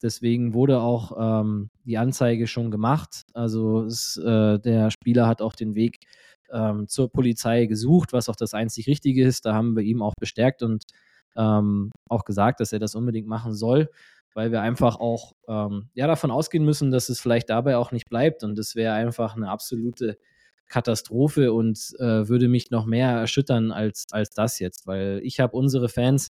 [0.01, 3.23] Deswegen wurde auch ähm, die Anzeige schon gemacht.
[3.33, 5.99] Also es, äh, der Spieler hat auch den Weg
[6.51, 9.45] ähm, zur Polizei gesucht, was auch das einzig Richtige ist.
[9.45, 10.83] Da haben wir ihm auch bestärkt und
[11.35, 13.89] ähm, auch gesagt, dass er das unbedingt machen soll,
[14.33, 18.09] weil wir einfach auch ähm, ja, davon ausgehen müssen, dass es vielleicht dabei auch nicht
[18.09, 18.43] bleibt.
[18.43, 20.17] Und das wäre einfach eine absolute
[20.67, 25.55] Katastrophe und äh, würde mich noch mehr erschüttern als, als das jetzt, weil ich habe
[25.55, 26.27] unsere Fans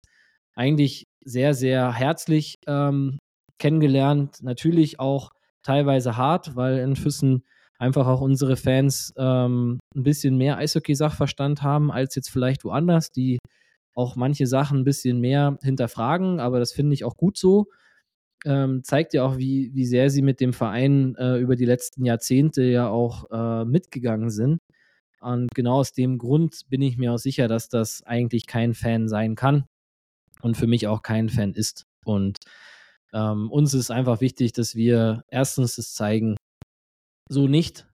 [0.54, 3.18] eigentlich sehr, sehr herzlich ähm,
[3.58, 4.42] kennengelernt.
[4.42, 5.30] Natürlich auch
[5.62, 7.44] teilweise hart, weil in Füssen
[7.78, 13.38] einfach auch unsere Fans ähm, ein bisschen mehr Eishockey-Sachverstand haben als jetzt vielleicht woanders, die
[13.94, 17.66] auch manche Sachen ein bisschen mehr hinterfragen, aber das finde ich auch gut so
[18.44, 22.04] ähm, zeigt ja auch, wie, wie sehr sie mit dem Verein äh, über die letzten
[22.04, 24.58] Jahrzehnte ja auch äh, mitgegangen sind.
[25.20, 29.08] Und genau aus dem Grund bin ich mir auch sicher, dass das eigentlich kein Fan
[29.08, 29.66] sein kann
[30.40, 31.86] und für mich auch kein Fan ist.
[32.04, 32.38] Und
[33.12, 36.36] ähm, uns ist einfach wichtig, dass wir erstens das zeigen,
[37.28, 37.86] so nicht,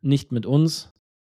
[0.00, 0.92] nicht mit uns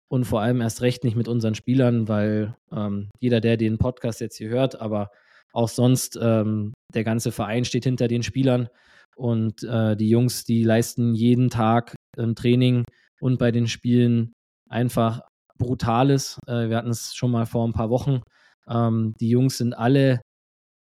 [0.09, 4.21] und vor allem erst recht nicht mit unseren Spielern, weil ähm, jeder, der den Podcast
[4.21, 5.11] jetzt hier hört, aber
[5.53, 8.69] auch sonst, ähm, der ganze Verein steht hinter den Spielern
[9.17, 12.85] und äh, die Jungs, die leisten jeden Tag im Training
[13.21, 14.33] und bei den Spielen
[14.69, 15.23] einfach
[15.59, 16.39] Brutales.
[16.47, 18.21] Äh, wir hatten es schon mal vor ein paar Wochen.
[18.69, 20.21] Ähm, die Jungs sind alle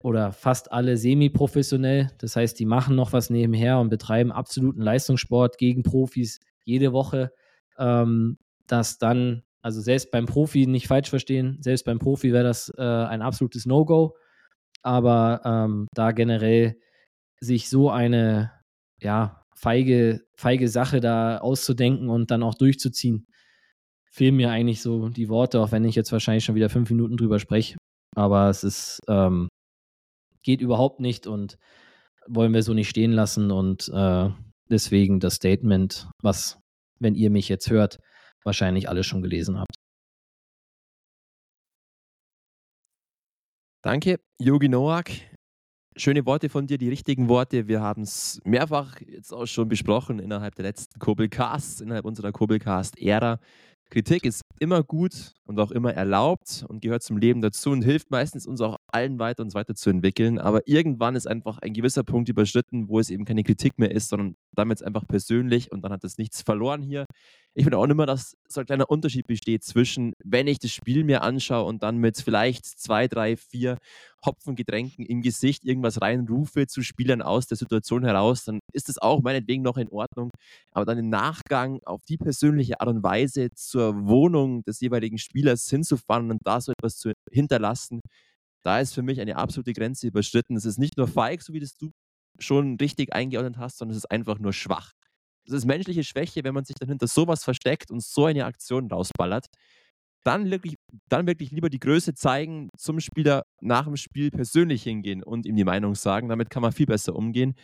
[0.03, 2.11] oder fast alle semi-professionell.
[2.19, 7.33] Das heißt, die machen noch was nebenher und betreiben absoluten Leistungssport gegen Profis jede Woche.
[7.79, 12.71] Ähm, dass dann, also selbst beim Profi nicht falsch verstehen, selbst beim Profi wäre das
[12.77, 14.15] äh, ein absolutes No-Go
[14.83, 16.79] aber ähm, da generell
[17.41, 18.53] sich so eine
[19.01, 23.27] ja, feige, feige Sache da auszudenken und dann auch durchzuziehen,
[24.11, 27.17] fehlen mir eigentlich so die Worte, auch wenn ich jetzt wahrscheinlich schon wieder fünf Minuten
[27.17, 27.77] drüber spreche.
[28.17, 29.49] Aber es ist, ähm,
[30.43, 31.57] geht überhaupt nicht und
[32.27, 34.31] wollen wir so nicht stehen lassen und äh,
[34.71, 36.59] deswegen das Statement, was,
[37.01, 37.99] wenn ihr mich jetzt hört,
[38.45, 39.78] wahrscheinlich alle schon gelesen habt.
[43.83, 45.09] Danke, Yogi Noak.
[45.95, 47.69] Schöne Worte von dir, die richtigen Worte.
[47.69, 53.39] Wir haben es mehrfach jetzt auch schon besprochen innerhalb der letzten Kurbelcasts, innerhalb unserer Kurbelcast-Ära.
[53.91, 58.11] Kritik ist immer gut und auch immer erlaubt und gehört zum Leben dazu und hilft
[58.11, 60.39] meistens uns auch allen weiter uns weiterzuentwickeln.
[60.39, 64.11] Aber irgendwann ist einfach ein gewisser Punkt überschritten, wo es eben keine Kritik mehr ist,
[64.11, 67.07] sondern damit einfach persönlich und dann hat es nichts verloren hier.
[67.55, 71.03] Ich finde auch immer, dass so ein kleiner Unterschied besteht zwischen, wenn ich das Spiel
[71.05, 73.79] mir anschaue und dann mit vielleicht zwei, drei, vier
[74.25, 79.23] Hopfengetränken im Gesicht irgendwas reinrufe zu Spielern aus der Situation heraus, dann ist das auch
[79.23, 80.31] meinetwegen noch in Ordnung.
[80.73, 85.69] Aber dann im Nachgang auf die persönliche Art und Weise zur Wohnung des jeweiligen Spielers
[85.69, 88.01] hinzufahren und da so etwas zu hinterlassen,
[88.65, 90.57] da ist für mich eine absolute Grenze überschritten.
[90.57, 91.91] Es ist nicht nur feig, so wie das du
[92.39, 94.93] schon richtig eingeordnet hast, sondern es ist einfach nur schwach.
[95.47, 98.91] Es ist menschliche Schwäche, wenn man sich dann hinter sowas versteckt und so eine Aktion
[98.91, 99.47] rausballert.
[100.29, 100.75] Dann wirklich,
[101.09, 105.57] dann wirklich lieber die Größe zeigen, zum Spieler nach dem Spiel persönlich hingehen und ihm
[105.57, 106.29] die Meinung sagen.
[106.29, 107.55] Damit kann man viel besser umgehen,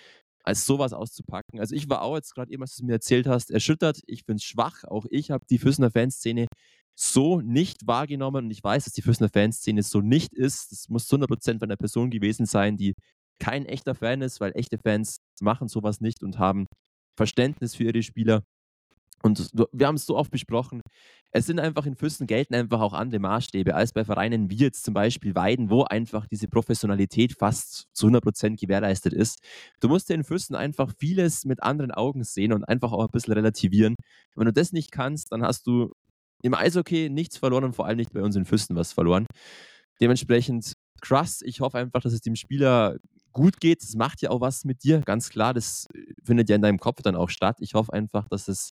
[0.45, 1.61] als sowas auszupacken.
[1.61, 4.01] Also ich war auch jetzt gerade eben, was du mir erzählt hast, erschüttert.
[4.07, 4.83] Ich finde es schwach.
[4.85, 6.47] Auch ich habe die Füßener Fanszene
[6.95, 10.73] so nicht wahrgenommen und ich weiß, dass die Füßener Fanszene so nicht ist.
[10.73, 12.95] Das muss zu 100% von einer Person gewesen sein, die
[13.39, 16.67] kein echter Fan ist, weil echte Fans machen sowas nicht und haben
[17.15, 18.43] Verständnis für ihre Spieler.
[19.25, 20.83] Und wir haben es so oft besprochen.
[21.31, 24.85] Es sind einfach in Füssen gelten einfach auch andere Maßstäbe als bei Vereinen wie jetzt
[24.85, 29.39] zum Beispiel Weiden, wo einfach diese Professionalität fast zu 100% gewährleistet ist.
[29.81, 33.11] Du musst ja in Füssen einfach vieles mit anderen Augen sehen und einfach auch ein
[33.13, 33.97] bisschen relativieren.
[34.37, 35.93] Wenn du das nicht kannst, dann hast du
[36.43, 39.25] im Eishockey nichts verloren und vor allem nicht bei uns in Füssen was verloren.
[40.03, 41.41] Dementsprechend krass.
[41.43, 42.99] Ich hoffe einfach, dass es dem Spieler
[43.33, 43.83] gut geht.
[43.83, 45.55] Das macht ja auch was mit dir, ganz klar.
[45.55, 47.57] Das äh, findet ja in deinem Kopf dann auch statt.
[47.61, 48.71] Ich hoffe einfach, dass es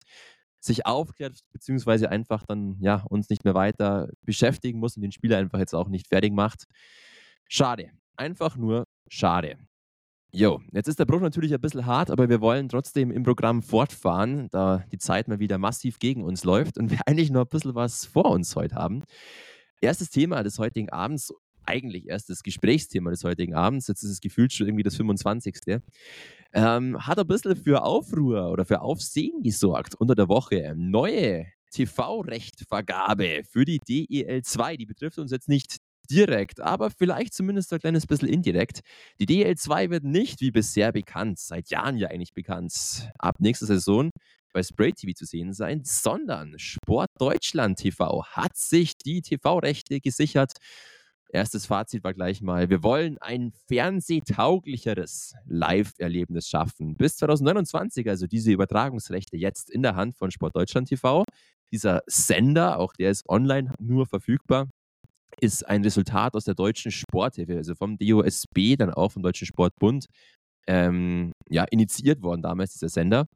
[0.64, 5.38] sich aufklärt, beziehungsweise einfach dann ja uns nicht mehr weiter beschäftigen muss und den Spieler
[5.38, 6.66] einfach jetzt auch nicht fertig macht.
[7.48, 7.90] Schade.
[8.16, 9.58] Einfach nur schade.
[10.34, 13.62] Jo, jetzt ist der Bruch natürlich ein bisschen hart, aber wir wollen trotzdem im Programm
[13.62, 17.50] fortfahren, da die Zeit mal wieder massiv gegen uns läuft und wir eigentlich noch ein
[17.50, 19.04] bisschen was vor uns heute haben.
[19.82, 21.34] Erstes Thema des heutigen Abends,
[21.66, 25.82] eigentlich erstes Gesprächsthema des heutigen Abends, jetzt ist es gefühlt schon irgendwie das 25.
[26.54, 30.74] Ähm, hat ein bisschen für Aufruhr oder für Aufsehen gesorgt unter der Woche.
[30.76, 34.78] Neue TV-Rechtvergabe für die DEL2.
[34.78, 35.78] Die betrifft uns jetzt nicht
[36.10, 38.82] direkt, aber vielleicht zumindest ein kleines bisschen indirekt.
[39.20, 44.12] Die DL2 wird nicht wie bisher bekannt, seit Jahren ja eigentlich bekannt, ab nächster Saison
[44.54, 50.54] bei Spray TV zu sehen sein, sondern Sport Deutschland TV hat sich die TV-Rechte gesichert.
[51.34, 56.98] Erstes Fazit war gleich mal, wir wollen ein fernsehtauglicheres Live-Erlebnis schaffen.
[56.98, 61.24] Bis 2029, also diese Übertragungsrechte jetzt in der Hand von Sport Deutschland TV.
[61.72, 64.68] Dieser Sender, auch der ist online nur verfügbar,
[65.40, 70.08] ist ein Resultat aus der deutschen Sporthilfe, also vom DOSB, dann auch vom Deutschen Sportbund,
[70.68, 73.28] ähm, ja, initiiert worden damals, dieser Sender.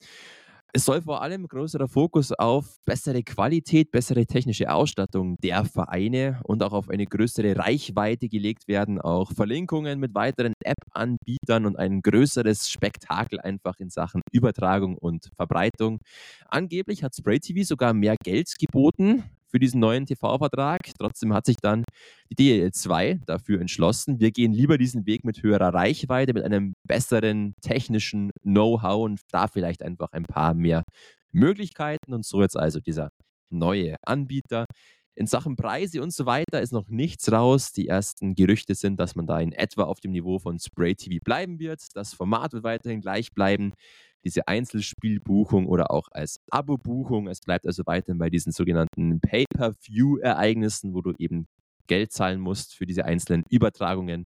[0.75, 6.61] Es soll vor allem größerer Fokus auf bessere Qualität, bessere technische Ausstattung der Vereine und
[6.63, 8.99] auch auf eine größere Reichweite gelegt werden.
[8.99, 16.01] Auch Verlinkungen mit weiteren App-Anbietern und ein größeres Spektakel einfach in Sachen Übertragung und Verbreitung.
[16.49, 19.23] Angeblich hat Spray TV sogar mehr Geld geboten
[19.55, 20.81] für diesen neuen TV-Vertrag.
[20.99, 21.85] Trotzdem hat sich dann
[22.29, 24.19] die DL2 dafür entschlossen.
[24.19, 29.47] Wir gehen lieber diesen Weg mit höherer Reichweite, mit einem besseren technischen Know-how und da
[29.47, 30.83] vielleicht einfach ein paar mehr
[31.31, 32.13] Möglichkeiten.
[32.13, 33.11] Und so jetzt also dieser
[33.49, 34.65] neue Anbieter.
[35.17, 37.71] In Sachen Preise und so weiter ist noch nichts raus.
[37.71, 41.23] Die ersten Gerüchte sind, dass man da in etwa auf dem Niveau von Spray TV
[41.23, 41.81] bleiben wird.
[41.93, 43.73] Das Format wird weiterhin gleich bleiben
[44.25, 47.27] diese Einzelspielbuchung oder auch als Abo-Buchung.
[47.27, 51.47] Es bleibt also weiterhin bei diesen sogenannten Pay-per-View-Ereignissen, wo du eben
[51.87, 54.25] Geld zahlen musst für diese einzelnen Übertragungen.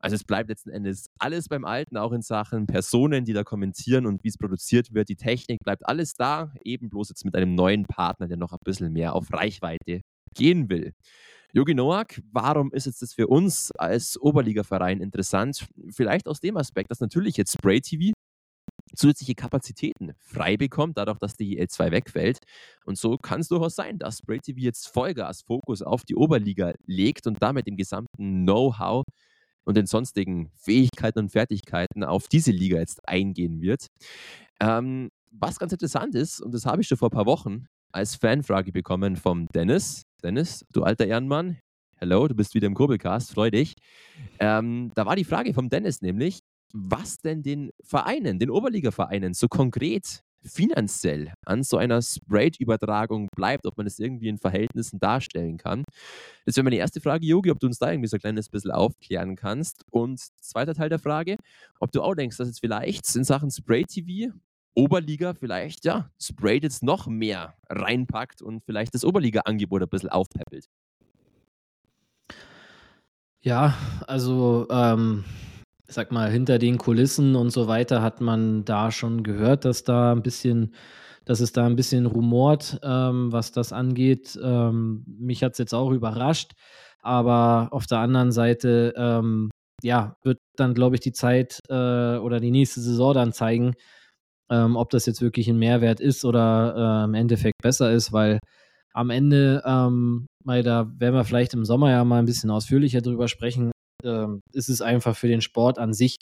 [0.00, 4.06] Also es bleibt letzten Endes alles beim Alten, auch in Sachen Personen, die da kommentieren
[4.06, 5.08] und wie es produziert wird.
[5.08, 8.58] Die Technik bleibt alles da, eben bloß jetzt mit einem neuen Partner, der noch ein
[8.64, 10.02] bisschen mehr auf Reichweite
[10.34, 10.92] gehen will.
[11.52, 15.66] Jogi Noak, warum ist jetzt das für uns als Oberligaverein interessant?
[15.90, 18.12] Vielleicht aus dem Aspekt, dass natürlich jetzt Spray TV
[18.94, 22.40] zusätzliche Kapazitäten frei bekommt, dadurch, dass die L2 wegfällt.
[22.84, 26.72] Und so kann es durchaus sein, dass Spray TV jetzt Vollgas Fokus auf die Oberliga
[26.86, 29.04] legt und damit im gesamten Know-how
[29.68, 33.88] und den sonstigen Fähigkeiten und Fertigkeiten auf diese Liga jetzt eingehen wird.
[34.60, 38.14] Ähm, was ganz interessant ist, und das habe ich schon vor ein paar Wochen als
[38.14, 40.04] Fanfrage bekommen vom Dennis.
[40.22, 41.58] Dennis, du alter Ehrenmann,
[41.96, 43.74] hello, du bist wieder im Kurbelcast, freu dich.
[44.38, 46.40] Ähm, da war die Frage vom Dennis nämlich,
[46.72, 53.76] was denn den Vereinen, den Oberliga-Vereinen so konkret finanziell an so einer Sprayed-Übertragung bleibt, ob
[53.76, 55.84] man das irgendwie in Verhältnissen darstellen kann.
[56.46, 58.70] Das wäre meine erste Frage, Yogi, ob du uns da irgendwie so ein kleines bisschen
[58.70, 59.82] aufklären kannst.
[59.90, 61.36] Und zweiter Teil der Frage,
[61.80, 64.32] ob du auch denkst, dass es vielleicht in Sachen Spray-TV
[64.74, 70.66] Oberliga vielleicht, ja, Sprayed jetzt noch mehr reinpackt und vielleicht das Oberliga-Angebot ein bisschen aufpeppelt.
[73.40, 75.24] Ja, also ähm,
[75.88, 80.12] sag mal, hinter den Kulissen und so weiter hat man da schon gehört, dass da
[80.12, 80.74] ein bisschen
[81.28, 84.38] dass es da ein bisschen rumort, ähm, was das angeht.
[84.42, 86.52] Ähm, mich hat es jetzt auch überrascht,
[87.02, 89.50] aber auf der anderen Seite, ähm,
[89.82, 93.74] ja, wird dann, glaube ich, die Zeit äh, oder die nächste Saison dann zeigen,
[94.50, 98.38] ähm, ob das jetzt wirklich ein Mehrwert ist oder äh, im Endeffekt besser ist, weil
[98.94, 103.02] am Ende, ähm, weil da werden wir vielleicht im Sommer ja mal ein bisschen ausführlicher
[103.02, 103.70] drüber sprechen,
[104.04, 106.18] ähm, ist es einfach für den Sport an sich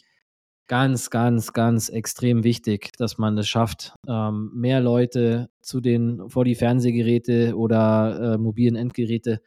[0.66, 6.44] ganz, ganz, ganz extrem wichtig, dass man es schafft, ähm, mehr Leute zu den vor
[6.44, 9.40] die Fernsehgeräte oder äh, mobilen Endgeräte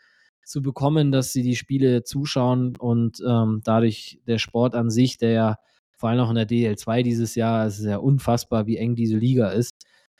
[0.45, 5.31] zu bekommen, dass sie die Spiele zuschauen und ähm, dadurch der Sport an sich, der
[5.31, 5.55] ja
[5.97, 9.17] vor allem auch in der DL2 dieses Jahr, es ist ja unfassbar, wie eng diese
[9.17, 9.73] Liga ist,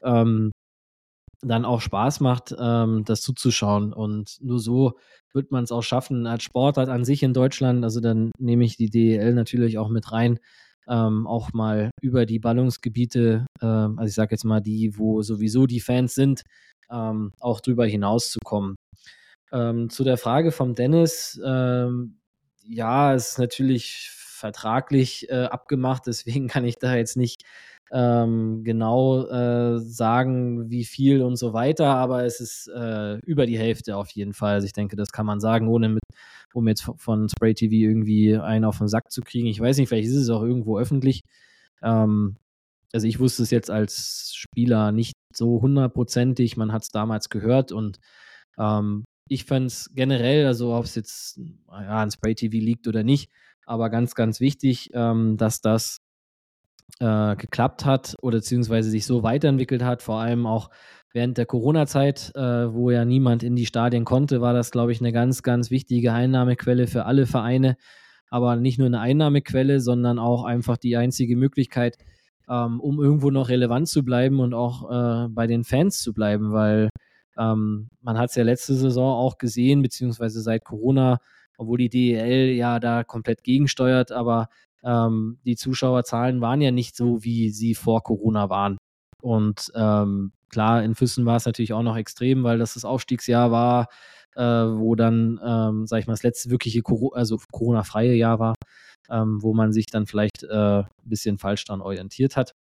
[0.04, 0.52] ähm,
[1.42, 3.94] dann auch Spaß macht, ähm, das zuzuschauen.
[3.94, 4.94] Und nur so
[5.34, 7.84] wird man es auch schaffen als Sportart an sich in Deutschland.
[7.84, 10.40] Also dann nehme ich die DEL natürlich auch mit rein,
[10.88, 15.68] ähm, auch mal über die Ballungsgebiete, ähm, also ich sage jetzt mal die, wo sowieso
[15.68, 16.42] die Fans sind,
[16.92, 18.76] ähm, auch drüber hinauszukommen.
[19.52, 22.20] Ähm, zu der Frage vom Dennis, ähm,
[22.64, 27.44] ja, es ist natürlich vertraglich äh, abgemacht, deswegen kann ich da jetzt nicht
[27.92, 33.58] ähm, genau äh, sagen, wie viel und so weiter, aber es ist äh, über die
[33.58, 34.56] Hälfte auf jeden Fall.
[34.56, 36.04] Also ich denke, das kann man sagen, ohne mit,
[36.54, 39.48] um jetzt von Spray TV irgendwie einen auf den Sack zu kriegen.
[39.48, 41.22] Ich weiß nicht, vielleicht ist es auch irgendwo öffentlich.
[41.82, 42.38] Ähm,
[42.94, 47.72] also ich wusste es jetzt als Spieler nicht so hundertprozentig, man hat es damals gehört
[47.72, 48.00] und
[48.58, 53.04] ähm, ich fand es generell, also ob es jetzt ja, an Spray TV liegt oder
[53.04, 53.32] nicht,
[53.70, 56.02] aber ganz, ganz wichtig, ähm, dass das
[57.00, 60.70] äh, geklappt hat oder beziehungsweise sich so weiterentwickelt hat, vor allem auch
[61.14, 65.02] während der Corona-Zeit, äh, wo ja niemand in die Stadien konnte, war das, glaube ich,
[65.02, 67.78] eine ganz, ganz wichtige Einnahmequelle für alle Vereine.
[68.32, 71.98] Aber nicht nur eine Einnahmequelle, sondern auch einfach die einzige Möglichkeit,
[72.48, 76.52] ähm, um irgendwo noch relevant zu bleiben und auch äh, bei den Fans zu bleiben,
[76.54, 76.90] weil
[77.38, 81.20] ähm, man hat es ja letzte Saison auch gesehen, beziehungsweise seit Corona,
[81.60, 84.48] obwohl die DEL ja da komplett gegensteuert, aber
[84.84, 88.78] ähm, die Zuschauerzahlen waren ja nicht so, wie sie vor Corona waren.
[89.22, 93.52] Und ähm, klar, in Füssen war es natürlich auch noch extrem, weil das das Aufstiegsjahr
[93.52, 93.88] war,
[94.36, 98.56] äh, wo dann, ähm, sag ich mal, das letzte wirkliche Coro also Corona-freie Jahr war,
[99.10, 102.54] ähm, wo man sich dann vielleicht äh, ein bisschen falsch dran orientiert hat.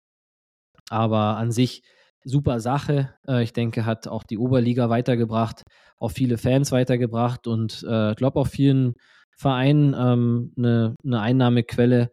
[0.89, 1.83] Aber an sich
[2.23, 3.13] super Sache.
[3.27, 5.63] Äh, ich denke, hat auch die Oberliga weitergebracht,
[5.99, 8.93] auch viele Fans weitergebracht und äh, glaube auch vielen
[9.37, 12.11] Vereinen ähm, eine, eine Einnahmequelle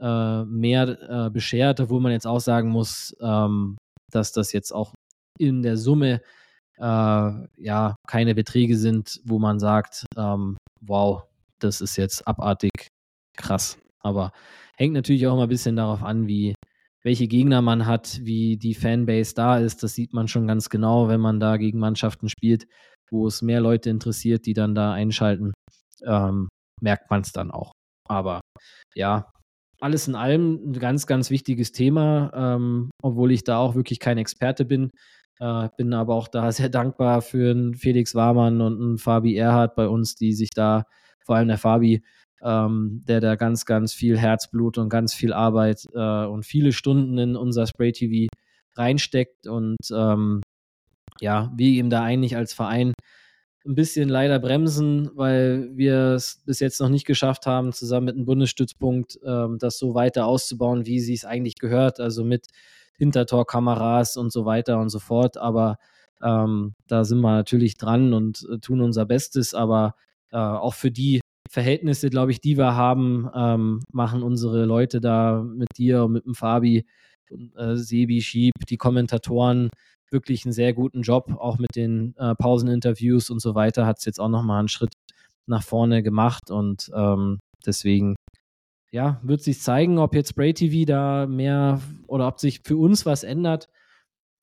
[0.00, 3.76] äh, mehr beschert, obwohl man jetzt auch sagen muss, ähm,
[4.10, 4.92] dass das jetzt auch
[5.38, 6.20] in der Summe
[6.78, 11.22] ja keine Beträge sind, wo man sagt, ähm, wow,
[11.60, 12.88] das ist jetzt abartig
[13.36, 13.78] krass.
[14.00, 14.32] Aber
[14.76, 16.54] hängt natürlich auch mal ein bisschen darauf an, wie,
[17.04, 19.82] welche Gegner man hat, wie die Fanbase da ist.
[19.82, 22.66] Das sieht man schon ganz genau, wenn man da gegen Mannschaften spielt,
[23.10, 25.52] wo es mehr Leute interessiert, die dann da einschalten,
[26.04, 26.48] ähm,
[26.80, 27.72] merkt man es dann auch.
[28.08, 28.40] Aber
[28.94, 29.30] ja,
[29.80, 34.18] alles in allem ein ganz, ganz wichtiges Thema, ähm, obwohl ich da auch wirklich kein
[34.18, 34.90] Experte bin.
[35.40, 39.74] Äh, bin aber auch da sehr dankbar für einen Felix Warmann und einen Fabi Erhardt
[39.74, 40.84] bei uns, die sich da,
[41.24, 42.02] vor allem der Fabi,
[42.42, 47.18] ähm, der da ganz, ganz viel Herzblut und ganz viel Arbeit äh, und viele Stunden
[47.18, 48.28] in unser Spray TV
[48.74, 50.42] reinsteckt und ähm,
[51.20, 52.94] ja, wir ihm da eigentlich als Verein
[53.64, 58.16] ein bisschen leider bremsen, weil wir es bis jetzt noch nicht geschafft haben, zusammen mit
[58.16, 62.48] einem Bundesstützpunkt ähm, das so weiter auszubauen, wie sie es eigentlich gehört, also mit
[62.98, 65.36] Hintertorkameras und so weiter und so fort.
[65.36, 65.76] Aber
[66.22, 69.94] ähm, da sind wir natürlich dran und äh, tun unser Bestes, aber
[70.32, 75.42] äh, auch für die Verhältnisse, glaube ich, die wir haben, ähm, machen unsere Leute da
[75.42, 76.86] mit dir und mit dem Fabi,
[77.56, 79.70] äh, Sebi, Schieb, die Kommentatoren
[80.10, 84.04] wirklich einen sehr guten Job, auch mit den äh, Pauseninterviews und so weiter, hat es
[84.04, 84.92] jetzt auch nochmal einen Schritt
[85.46, 88.14] nach vorne gemacht und ähm, deswegen
[88.92, 93.06] ja, wird sich zeigen, ob jetzt Spray TV da mehr oder ob sich für uns
[93.06, 93.68] was ändert.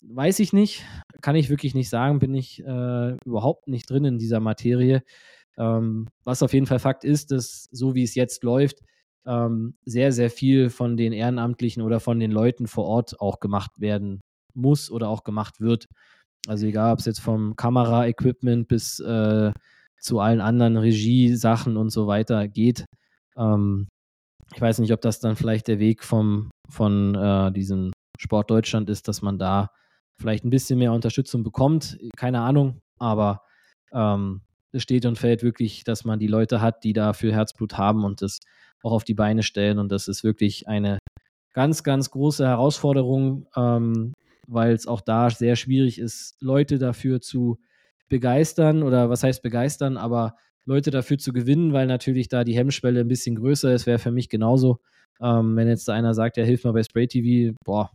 [0.01, 0.83] Weiß ich nicht,
[1.21, 5.03] kann ich wirklich nicht sagen, bin ich äh, überhaupt nicht drin in dieser Materie.
[5.59, 8.79] Ähm, was auf jeden Fall Fakt ist, dass so wie es jetzt läuft,
[9.27, 13.79] ähm, sehr, sehr viel von den Ehrenamtlichen oder von den Leuten vor Ort auch gemacht
[13.79, 14.21] werden
[14.53, 15.87] muss oder auch gemacht wird.
[16.47, 19.51] Also egal, ob es jetzt vom Kameraequipment bis äh,
[19.99, 22.85] zu allen anderen Regiesachen und so weiter geht.
[23.37, 23.87] Ähm,
[24.55, 28.89] ich weiß nicht, ob das dann vielleicht der Weg vom, von äh, diesem Sport Deutschland
[28.89, 29.69] ist, dass man da
[30.17, 31.97] vielleicht ein bisschen mehr Unterstützung bekommt.
[32.15, 33.43] Keine Ahnung, aber
[33.93, 34.41] ähm,
[34.71, 38.21] es steht und fällt wirklich, dass man die Leute hat, die dafür Herzblut haben und
[38.21, 38.39] das
[38.83, 39.79] auch auf die Beine stellen.
[39.79, 40.99] Und das ist wirklich eine
[41.53, 44.13] ganz, ganz große Herausforderung, ähm,
[44.47, 47.59] weil es auch da sehr schwierig ist, Leute dafür zu
[48.07, 52.99] begeistern oder was heißt begeistern, aber Leute dafür zu gewinnen, weil natürlich da die Hemmschwelle
[52.99, 54.79] ein bisschen größer ist, wäre für mich genauso.
[55.21, 57.91] Ähm, wenn jetzt einer sagt, ja, hilf mal bei Spray TV, boah,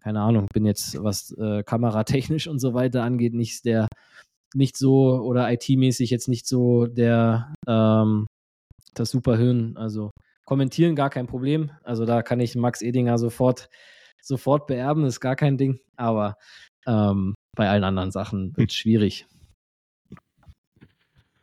[0.00, 3.88] keine Ahnung, bin jetzt, was äh, kameratechnisch und so weiter angeht, nicht der,
[4.54, 8.26] nicht so oder IT-mäßig jetzt nicht so der, ähm,
[8.94, 9.76] das Superhirn.
[9.76, 10.10] Also
[10.44, 11.70] kommentieren gar kein Problem.
[11.82, 13.68] Also da kann ich Max Edinger sofort,
[14.22, 15.80] sofort beerben, ist gar kein Ding.
[15.96, 16.36] Aber
[16.86, 19.26] ähm, bei allen anderen Sachen wird es schwierig.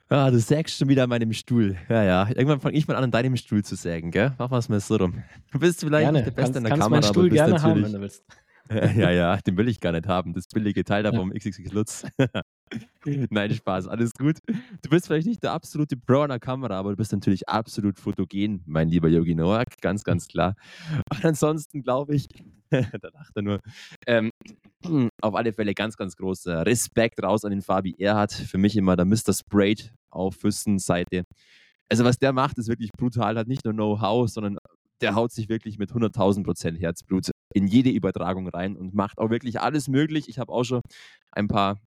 [0.09, 1.78] Ah, du sägst schon wieder an meinem Stuhl.
[1.88, 2.28] Ja, ja.
[2.28, 4.34] Irgendwann fange ich mal an, an deinem Stuhl zu sägen, gell?
[4.38, 5.24] Machen wir es mal so rum.
[5.53, 6.18] Du bist vielleicht gerne.
[6.18, 7.76] nicht der Beste kannst, in der kannst Kamera, meinen Stuhl aber bist gerne natürlich...
[7.76, 8.26] haben, wenn du willst.
[8.95, 10.34] ja, ja, den will ich gar nicht haben.
[10.34, 12.05] Das billige Teil da vom XXX Lutz.
[13.05, 14.38] Nein, Spaß, alles gut.
[14.82, 17.99] Du bist vielleicht nicht der absolute Pro an der Kamera, aber du bist natürlich absolut
[17.99, 20.55] fotogen, mein lieber Yogi Noak, ganz, ganz klar.
[21.13, 22.28] Und ansonsten glaube ich,
[22.69, 23.59] da lacht er nur,
[24.07, 24.32] ähm,
[25.22, 28.32] auf alle Fälle ganz, ganz großer Respekt raus an den Fabi Erhardt.
[28.32, 29.34] Für mich immer der Mr.
[29.34, 31.24] Sprayed auf Füssen-Seite.
[31.89, 33.38] Also was der macht, ist wirklich brutal.
[33.38, 34.57] Hat nicht nur Know-how, sondern
[35.01, 39.30] der haut sich wirklich mit 100.000 Prozent Herzblut in jede Übertragung rein und macht auch
[39.30, 40.30] wirklich alles möglich.
[40.30, 40.82] Ich habe auch schon
[41.32, 41.80] ein paar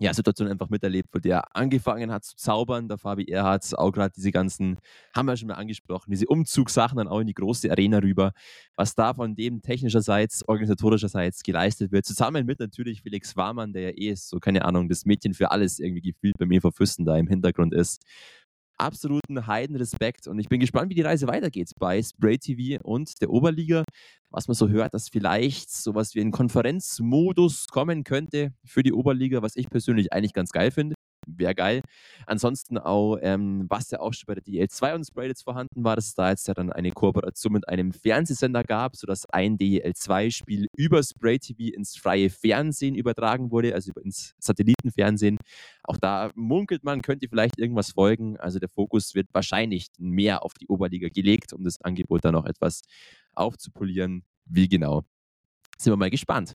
[0.00, 2.88] ja, Situationen einfach miterlebt, wo der angefangen hat zu zaubern.
[2.88, 4.78] Der Fabi Erhardt, auch gerade diese ganzen,
[5.14, 8.32] haben wir schon mal angesprochen, diese Umzugssachen dann auch in die große Arena rüber.
[8.76, 13.90] Was da von dem technischerseits, organisatorischerseits geleistet wird, zusammen mit natürlich Felix Warmann, der ja
[13.90, 17.04] eh ist, so keine Ahnung, das Mädchen für alles irgendwie gefühlt bei mir vor Füssen
[17.04, 18.02] da im Hintergrund ist
[18.78, 23.30] absoluten Heidenrespekt und ich bin gespannt, wie die Reise weitergeht bei Spray TV und der
[23.30, 23.84] Oberliga.
[24.30, 29.42] Was man so hört, dass vielleicht sowas wie ein Konferenzmodus kommen könnte für die Oberliga,
[29.42, 30.94] was ich persönlich eigentlich ganz geil finde
[31.26, 31.82] wäre geil.
[32.26, 36.06] Ansonsten auch, ähm, was ja auch schon bei der DL2 und jetzt vorhanden war, dass
[36.06, 41.02] es da jetzt ja dann eine Kooperation mit einem Fernsehsender gab, sodass ein DL2-Spiel über
[41.02, 45.38] Spray TV ins freie Fernsehen übertragen wurde, also ins Satellitenfernsehen.
[45.82, 48.36] Auch da munkelt man, könnte vielleicht irgendwas folgen.
[48.38, 52.46] Also der Fokus wird wahrscheinlich mehr auf die Oberliga gelegt, um das Angebot dann noch
[52.46, 52.82] etwas
[53.34, 54.24] aufzupolieren.
[54.46, 55.02] Wie genau?
[55.78, 56.54] Sind wir mal gespannt.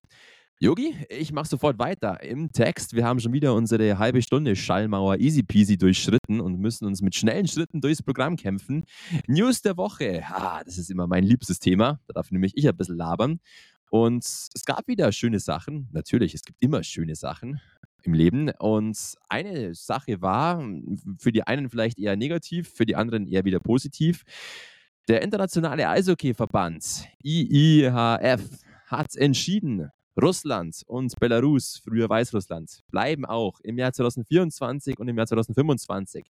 [0.62, 2.94] Yogi, ich mache sofort weiter im Text.
[2.94, 7.16] Wir haben schon wieder unsere halbe Stunde Schallmauer easy peasy durchschritten und müssen uns mit
[7.16, 8.84] schnellen Schritten durchs Programm kämpfen.
[9.26, 10.22] News der Woche.
[10.28, 12.02] Ah, das ist immer mein liebstes Thema.
[12.08, 13.40] Da darf nämlich ich ein bisschen labern.
[13.90, 15.88] Und es gab wieder schöne Sachen.
[15.94, 17.62] Natürlich, es gibt immer schöne Sachen
[18.04, 18.50] im Leben.
[18.60, 18.98] Und
[19.30, 20.62] eine Sache war
[21.20, 24.26] für die einen vielleicht eher negativ, für die anderen eher wieder positiv.
[25.08, 28.42] Der Internationale Eishockeyverband IIHF
[28.88, 29.90] hat entschieden,
[30.22, 36.26] Russland und Belarus, früher Weißrussland, bleiben auch im Jahr 2024 und im Jahr 2025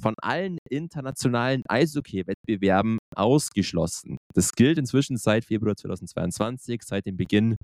[0.00, 4.18] von allen internationalen Eishockey-Wettbewerben ausgeschlossen.
[4.34, 7.56] Das gilt inzwischen seit Februar 2022, seit dem Beginn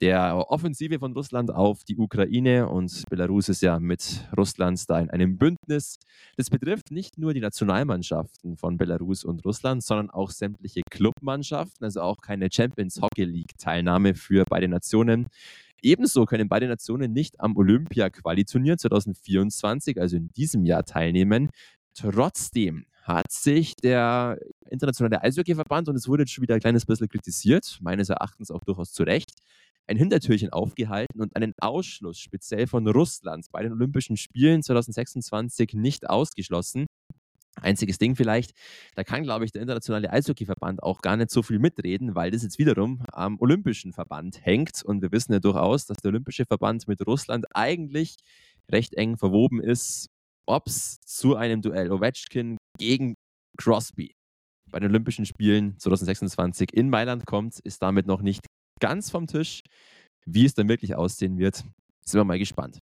[0.00, 5.10] der Offensive von Russland auf die Ukraine und Belarus ist ja mit Russland da in
[5.10, 5.98] einem Bündnis.
[6.36, 12.00] Das betrifft nicht nur die Nationalmannschaften von Belarus und Russland, sondern auch sämtliche Clubmannschaften, also
[12.02, 15.26] auch keine Champions Hockey League Teilnahme für beide Nationen.
[15.82, 21.50] Ebenso können beide Nationen nicht am Olympia-Quali-Turnier 2024, also in diesem Jahr, teilnehmen.
[21.94, 24.38] Trotzdem hat sich der
[24.68, 28.62] internationale Eishockeyverband, und es wurde jetzt schon wieder ein kleines bisschen kritisiert, meines Erachtens auch
[28.64, 29.30] durchaus zu Recht,
[29.88, 36.08] ein Hintertürchen aufgehalten und einen Ausschluss speziell von Russland bei den Olympischen Spielen 2026 nicht
[36.08, 36.86] ausgeschlossen.
[37.60, 38.52] Einziges Ding vielleicht,
[38.94, 42.44] da kann, glaube ich, der internationale Eishockeyverband auch gar nicht so viel mitreden, weil das
[42.44, 44.84] jetzt wiederum am Olympischen Verband hängt.
[44.84, 48.16] Und wir wissen ja durchaus, dass der Olympische Verband mit Russland eigentlich
[48.70, 50.06] recht eng verwoben ist,
[50.46, 53.14] ob es zu einem Duell Ovechkin gegen
[53.56, 54.12] Crosby
[54.70, 58.42] bei den Olympischen Spielen 2026 in Mailand kommt, ist damit noch nicht
[58.80, 59.62] ganz vom Tisch.
[60.26, 61.64] Wie es dann wirklich aussehen wird,
[62.04, 62.80] sind wir mal gespannt.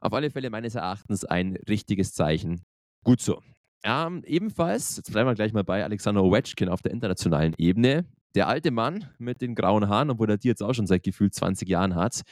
[0.00, 2.62] Auf alle Fälle meines Erachtens ein richtiges Zeichen.
[3.04, 3.40] Gut so.
[3.84, 8.06] Ähm, ebenfalls, jetzt bleiben wir gleich mal bei Alexander Ovechkin auf der internationalen Ebene.
[8.34, 11.34] Der alte Mann mit den grauen Haaren, obwohl er die jetzt auch schon seit gefühlt
[11.34, 12.22] 20 Jahren hat,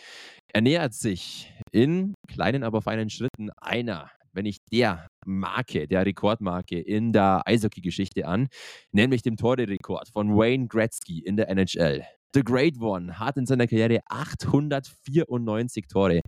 [0.53, 7.13] ernährt sich in kleinen, aber feinen Schritten einer, wenn nicht der Marke, der Rekordmarke in
[7.13, 8.49] der Eishockey-Geschichte an,
[8.93, 12.05] nämlich dem Tore-Rekord von Wayne Gretzky in der NHL.
[12.35, 16.21] The Great One hat in seiner Karriere 894 Tore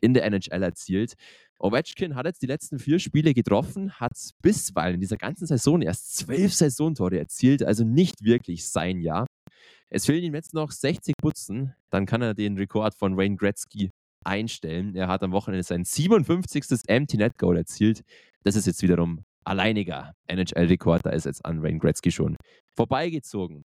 [0.00, 1.14] in der NHL erzielt.
[1.58, 6.16] Ovechkin hat jetzt die letzten vier Spiele getroffen, hat bisweilen in dieser ganzen Saison erst
[6.16, 9.26] zwölf Saisontore erzielt, also nicht wirklich sein Jahr.
[9.88, 13.90] Es fehlen ihm jetzt noch 60 Putzen, dann kann er den Rekord von Wayne Gretzky
[14.24, 14.94] einstellen.
[14.96, 16.88] Er hat am Wochenende sein 57.
[16.88, 18.02] Empty Net Goal erzielt.
[18.42, 22.36] Das ist jetzt wiederum alleiniger NHL-Rekord, da ist jetzt an Wayne Gretzky schon
[22.74, 23.64] vorbeigezogen.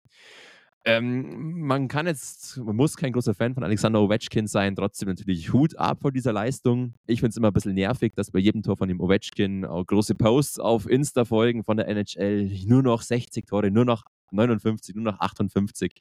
[0.90, 5.52] Ähm, man kann jetzt, man muss kein großer Fan von Alexander Ovechkin sein, trotzdem natürlich
[5.52, 6.94] Hut ab vor dieser Leistung.
[7.08, 9.86] Ich finde es immer ein bisschen nervig, dass bei jedem Tor von dem Ovechkin auch
[9.86, 12.50] große Posts auf Insta folgen von der NHL.
[12.68, 15.92] Nur noch 60 Tore, nur noch 59, nur noch 58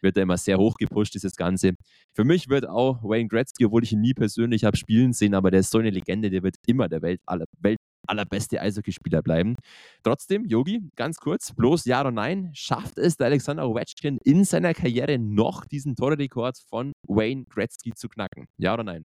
[0.00, 1.72] wird da immer sehr hoch gepusht, dieses Ganze.
[2.12, 5.50] Für mich wird auch Wayne Gretzky, obwohl ich ihn nie persönlich habe spielen sehen, aber
[5.50, 7.77] der ist so eine Legende, der wird immer der Welt, aller, Welt
[8.08, 9.56] allerbeste Eishockeyspieler bleiben.
[10.02, 14.74] Trotzdem, Yogi, ganz kurz, bloß Ja oder Nein, schafft es der Alexander Ovechkin in seiner
[14.74, 18.46] Karriere noch diesen Tore-Rekord von Wayne Gretzky zu knacken?
[18.56, 19.04] Ja oder nein?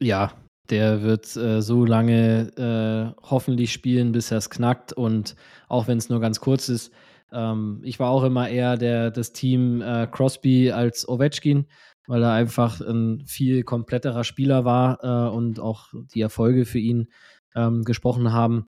[0.00, 0.32] Ja,
[0.70, 5.36] der wird äh, so lange äh, hoffentlich spielen, bis er es knackt und
[5.68, 6.92] auch wenn es nur ganz kurz ist.
[7.32, 11.66] Ähm, ich war auch immer eher der, das Team äh, Crosby als Ovechkin,
[12.06, 17.08] weil er einfach ein viel kompletterer Spieler war äh, und auch die Erfolge für ihn
[17.54, 18.66] ähm, gesprochen haben.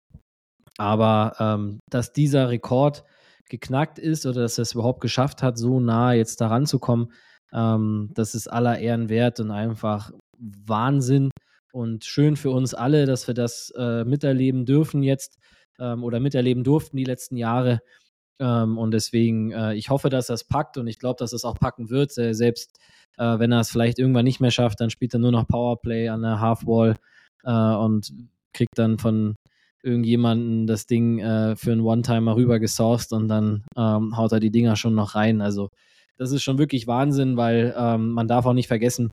[0.76, 3.04] Aber ähm, dass dieser Rekord
[3.48, 7.12] geknackt ist oder dass er es überhaupt geschafft hat, so nah jetzt daran zu kommen,
[7.52, 11.30] ähm, das ist aller Ehren wert und einfach Wahnsinn
[11.72, 15.38] und schön für uns alle, dass wir das äh, miterleben dürfen jetzt
[15.78, 17.80] ähm, oder miterleben durften die letzten Jahre.
[18.40, 21.58] Ähm, und deswegen, äh, ich hoffe, dass es packt und ich glaube, dass es auch
[21.58, 22.12] packen wird.
[22.12, 22.78] Selbst
[23.18, 26.08] äh, wenn er es vielleicht irgendwann nicht mehr schafft, dann spielt er nur noch Powerplay
[26.08, 26.96] an der Halfwall
[27.44, 28.12] äh, und
[28.52, 29.34] kriegt dann von
[29.82, 34.50] irgendjemanden das Ding äh, für einen One-Timer rüber gesourced und dann ähm, haut er die
[34.50, 35.40] Dinger schon noch rein.
[35.40, 35.68] Also
[36.16, 39.10] das ist schon wirklich Wahnsinn, weil ähm, man darf auch nicht vergessen,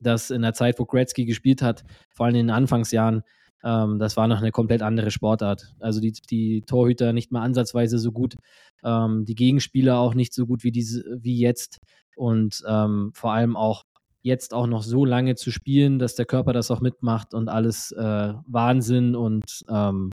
[0.00, 3.22] dass in der Zeit, wo Gretzky gespielt hat, vor allem in den Anfangsjahren,
[3.64, 5.74] ähm, das war noch eine komplett andere Sportart.
[5.80, 8.36] Also die, die Torhüter nicht mal ansatzweise so gut,
[8.84, 11.80] ähm, die Gegenspieler auch nicht so gut wie, diese, wie jetzt
[12.16, 13.84] und ähm, vor allem auch
[14.22, 17.92] jetzt auch noch so lange zu spielen, dass der Körper das auch mitmacht und alles
[17.92, 20.10] äh, Wahnsinn und ähm,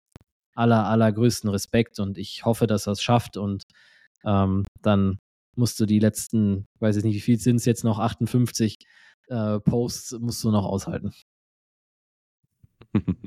[0.56, 3.64] aller, allergrößten Respekt und ich hoffe, dass er es schafft und
[4.26, 5.20] ähm, dann
[5.56, 8.78] musst du die letzten, weiß ich nicht, wie viel sind es jetzt noch, 58
[9.28, 11.12] äh, Posts musst du noch aushalten.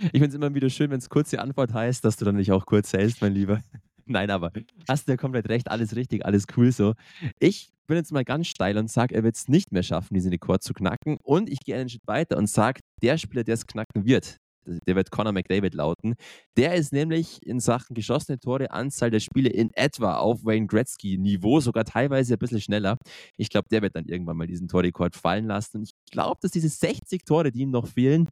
[0.00, 2.52] Ich finde es immer wieder schön, wenn es kurze Antwort heißt, dass du dann nicht
[2.52, 3.60] auch kurz hältst, mein Lieber.
[4.06, 4.50] Nein, aber
[4.88, 6.94] hast du ja komplett recht, alles richtig, alles cool so.
[7.38, 10.30] Ich bin jetzt mal ganz steil und sage, er wird es nicht mehr schaffen, diesen
[10.30, 11.18] Rekord zu knacken.
[11.22, 14.96] Und ich gehe einen Schritt weiter und sage, der Spieler, der es knacken wird, der
[14.96, 16.14] wird Conor McDavid lauten.
[16.56, 21.60] Der ist nämlich in Sachen geschossene Tore, Anzahl der Spiele in etwa auf Wayne Gretzky-Niveau,
[21.60, 22.96] sogar teilweise ein bisschen schneller.
[23.36, 25.78] Ich glaube, der wird dann irgendwann mal diesen Torrekord fallen lassen.
[25.78, 28.28] Und ich glaube, dass diese 60 Tore, die ihm noch fehlen,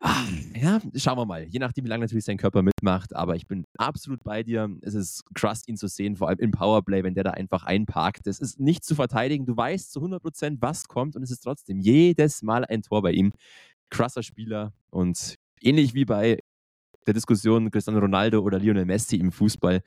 [0.00, 1.44] Ah, ja, schauen wir mal.
[1.44, 3.16] Je nachdem, wie lange natürlich sein Körper mitmacht.
[3.16, 4.68] Aber ich bin absolut bei dir.
[4.82, 8.26] Es ist krass, ihn zu sehen, vor allem im Powerplay, wenn der da einfach einparkt.
[8.26, 9.46] Es ist nicht zu verteidigen.
[9.46, 13.02] Du weißt zu 100 Prozent, was kommt und es ist trotzdem jedes Mal ein Tor
[13.02, 13.32] bei ihm.
[13.90, 16.40] Krasser Spieler und ähnlich wie bei
[17.06, 19.80] der Diskussion Cristiano Ronaldo oder Lionel Messi im Fußball.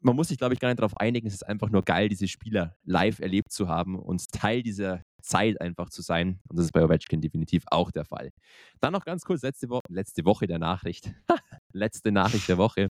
[0.00, 1.26] Man muss sich, glaube ich, gar nicht darauf einigen.
[1.26, 5.60] Es ist einfach nur geil, diese Spieler live erlebt zu haben und Teil dieser Zeit
[5.60, 6.40] einfach zu sein.
[6.48, 8.30] Und das ist bei Ovechkin definitiv auch der Fall.
[8.80, 11.12] Dann noch ganz kurz, letzte, Wo letzte Woche der Nachricht.
[11.72, 12.88] letzte Nachricht der Woche.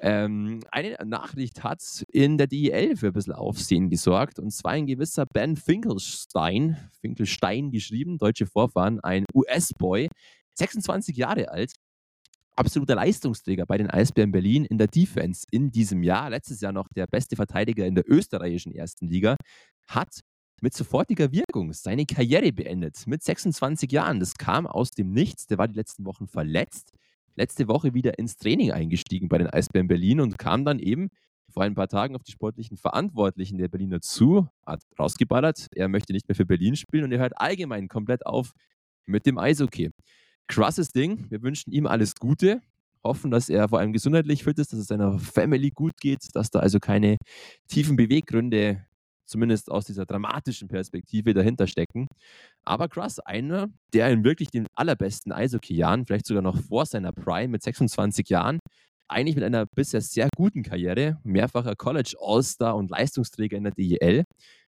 [0.00, 4.38] Ähm, eine Nachricht hat in der DEL für ein bisschen Aufsehen gesorgt.
[4.38, 10.08] Und zwar ein gewisser Ben Finkelstein, Finkelstein geschrieben, deutsche Vorfahren, ein US-Boy,
[10.54, 11.72] 26 Jahre alt,
[12.56, 16.30] absoluter Leistungsträger bei den Eisbären Berlin in der Defense in diesem Jahr.
[16.30, 19.36] Letztes Jahr noch der beste Verteidiger in der österreichischen ersten Liga.
[19.86, 20.20] Hat
[20.60, 23.06] mit sofortiger Wirkung seine Karriere beendet.
[23.06, 24.20] Mit 26 Jahren.
[24.20, 25.46] Das kam aus dem Nichts.
[25.46, 26.92] Der war die letzten Wochen verletzt.
[27.36, 31.10] Letzte Woche wieder ins Training eingestiegen bei den Eisbären Berlin und kam dann eben
[31.50, 36.12] vor ein paar Tagen auf die sportlichen Verantwortlichen der Berliner zu, hat rausgeballert, er möchte
[36.12, 38.52] nicht mehr für Berlin spielen und er hört allgemein komplett auf
[39.06, 39.90] mit dem Eishockey.
[40.48, 41.30] Krasses Ding.
[41.30, 42.60] Wir wünschen ihm alles Gute.
[43.02, 46.50] Hoffen, dass er vor allem gesundheitlich fit ist, dass es seiner Family gut geht, dass
[46.50, 47.18] da also keine
[47.68, 48.86] tiefen Beweggründe
[49.26, 52.06] zumindest aus dieser dramatischen Perspektive dahinter stecken.
[52.64, 57.48] Aber krass, einer, der in wirklich den allerbesten Eishockey-Jahren, vielleicht sogar noch vor seiner Prime
[57.48, 58.58] mit 26 Jahren,
[59.08, 64.24] eigentlich mit einer bisher sehr guten Karriere, mehrfacher College All-Star und Leistungsträger in der DEL,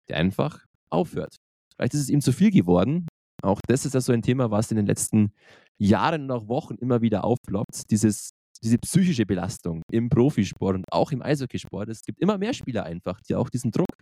[0.08, 1.36] der einfach aufhört.
[1.74, 3.06] Vielleicht ist es ihm zu viel geworden.
[3.42, 5.32] Auch das ist ja so ein Thema, was in den letzten
[5.78, 7.90] Jahren und auch Wochen immer wieder aufploppt.
[7.90, 8.30] Dieses,
[8.62, 11.88] diese psychische Belastung im Profisport und auch im Eishockeysport.
[11.88, 13.96] Es gibt immer mehr Spieler einfach, die auch diesen Druck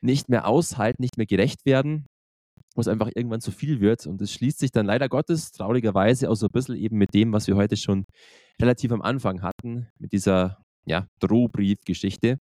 [0.00, 2.06] nicht mehr aushalten, nicht mehr gerecht werden,
[2.74, 4.06] wo es einfach irgendwann zu viel wird.
[4.06, 7.32] Und es schließt sich dann leider Gottes traurigerweise auch so ein bisschen eben mit dem,
[7.32, 8.04] was wir heute schon
[8.60, 12.38] relativ am Anfang hatten, mit dieser ja, Drohbriefgeschichte.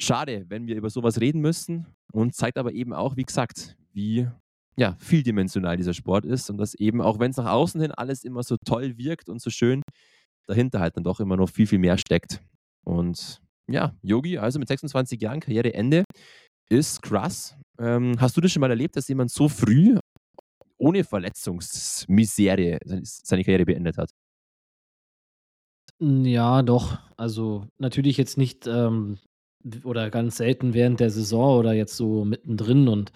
[0.00, 4.28] Schade, wenn wir über sowas reden müssen und zeigt aber eben auch, wie gesagt, wie
[4.76, 8.24] ja, vieldimensional dieser Sport ist und dass eben, auch wenn es nach außen hin alles
[8.24, 9.82] immer so toll wirkt und so schön,
[10.48, 12.40] dahinter halt dann doch immer noch viel, viel mehr steckt.
[12.84, 16.04] Und ja, Yogi, also mit 26 Jahren Karriereende,
[16.70, 17.56] ist krass.
[17.78, 19.98] Ähm, hast du das schon mal erlebt, dass jemand so früh
[20.78, 24.10] ohne Verletzungsmisere seine Karriere beendet hat?
[26.00, 26.98] Ja, doch.
[27.16, 29.18] Also, natürlich jetzt nicht, ähm,
[29.84, 33.12] oder ganz selten während der Saison oder jetzt so mittendrin und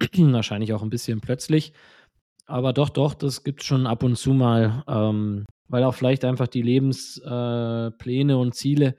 [0.32, 1.72] wahrscheinlich auch ein bisschen plötzlich.
[2.46, 6.48] Aber doch, doch, das gibt's schon ab und zu mal, ähm, weil auch vielleicht einfach
[6.48, 8.96] die Lebenspläne äh, und Ziele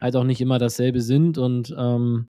[0.00, 2.28] halt auch nicht immer dasselbe sind und, ähm,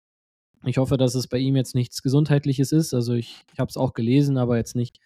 [0.65, 2.95] ich hoffe, dass es bei ihm jetzt nichts Gesundheitliches ist.
[2.95, 4.99] Also, ich ich habe es auch gelesen, aber jetzt nicht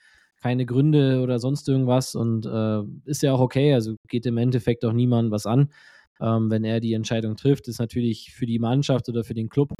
[0.43, 3.75] keine Gründe oder sonst irgendwas und, äh, ist ja auch okay.
[3.75, 5.73] Also, geht im Endeffekt auch niemandem was an,
[6.21, 7.69] ähm, wenn er die Entscheidung trifft.
[7.69, 9.75] Ist natürlich für die Mannschaft oder für den Club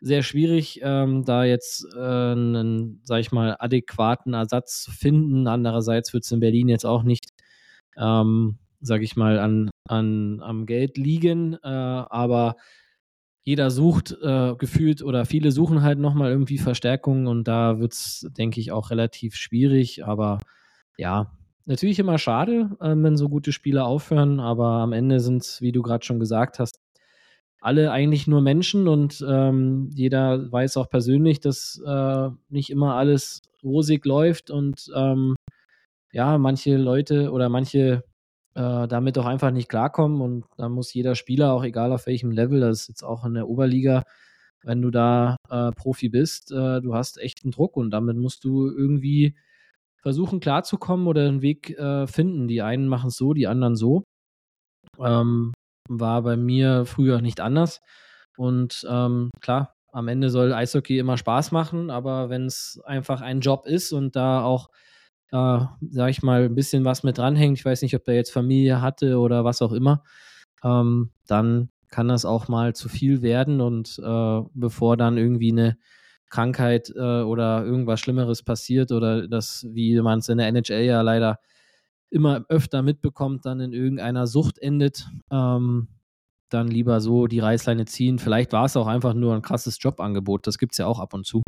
[0.00, 5.46] sehr schwierig, ähm, da jetzt, äh, 'nen, sage ich mal, adäquaten Ersatz zu finden.
[5.48, 7.30] Andererseits wird es in Berlin jetzt auch nicht,
[7.98, 12.56] ähm, sage ich mal, an an am Geld liegen, äh, aber
[13.44, 18.26] jeder sucht äh, gefühlt oder viele suchen halt nochmal irgendwie Verstärkung und da wird es,
[18.38, 20.04] denke ich, auch relativ schwierig.
[20.06, 20.40] Aber
[20.98, 21.32] ja,
[21.66, 25.72] natürlich immer schade, äh, wenn so gute Spieler aufhören, aber am Ende sind es, wie
[25.72, 26.78] du gerade schon gesagt hast,
[27.60, 33.42] alle eigentlich nur Menschen und ähm, jeder weiß auch persönlich, dass äh, nicht immer alles
[33.62, 35.36] rosig läuft und ähm,
[36.12, 38.04] ja, manche Leute oder manche
[38.54, 40.20] äh, damit auch einfach nicht klarkommen.
[40.20, 43.34] Und da muss jeder Spieler, auch egal auf welchem Level, das ist jetzt auch in
[43.34, 44.04] der Oberliga,
[44.62, 48.44] wenn du da äh, Profi bist, äh, du hast echt einen Druck und damit musst
[48.44, 49.36] du irgendwie
[50.02, 52.48] versuchen klarzukommen oder einen Weg äh, finden.
[52.48, 54.04] Die einen machen es so, die anderen so.
[54.98, 55.52] Ähm,
[55.88, 57.80] war bei mir früher nicht anders.
[58.36, 63.40] Und ähm, klar, am Ende soll Eishockey immer Spaß machen, aber wenn es einfach ein
[63.40, 64.68] Job ist und da auch
[65.32, 65.58] äh,
[65.90, 68.80] sag ich mal, ein bisschen was mit dranhängt, ich weiß nicht, ob er jetzt Familie
[68.80, 70.02] hatte oder was auch immer,
[70.64, 75.78] ähm, dann kann das auch mal zu viel werden und äh, bevor dann irgendwie eine
[76.30, 81.00] Krankheit äh, oder irgendwas Schlimmeres passiert oder das, wie man es in der NHL ja
[81.02, 81.38] leider
[82.10, 85.88] immer öfter mitbekommt, dann in irgendeiner Sucht endet, ähm,
[86.48, 88.18] dann lieber so die Reißleine ziehen.
[88.18, 91.14] Vielleicht war es auch einfach nur ein krasses Jobangebot, das gibt es ja auch ab
[91.14, 91.42] und zu.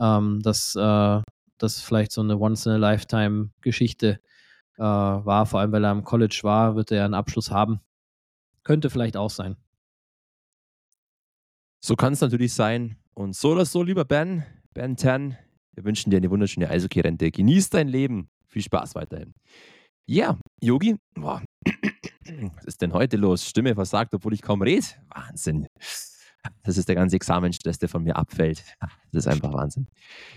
[0.00, 1.20] Ähm, dass äh,
[1.58, 4.20] das vielleicht so eine Once-in-a-Lifetime-Geschichte
[4.76, 5.46] äh, war.
[5.46, 7.80] Vor allem, weil er am College war, wird er einen Abschluss haben.
[8.64, 9.56] Könnte vielleicht auch sein.
[11.80, 12.96] So kann es natürlich sein.
[13.14, 15.36] Und so oder so, lieber Ben, Ben 10,
[15.74, 17.30] wir wünschen dir eine wunderschöne Eishockey-Rente.
[17.30, 18.28] Genieß dein Leben.
[18.48, 19.34] Viel Spaß weiterhin.
[20.06, 21.42] Ja, Yogi, was
[22.66, 23.46] ist denn heute los?
[23.46, 24.84] Stimme versagt, obwohl ich kaum rede.
[25.08, 25.66] Wahnsinn.
[26.62, 28.62] Das ist der ganze Examenstress, der von mir abfällt.
[28.80, 29.88] Das ist einfach Wahnsinn.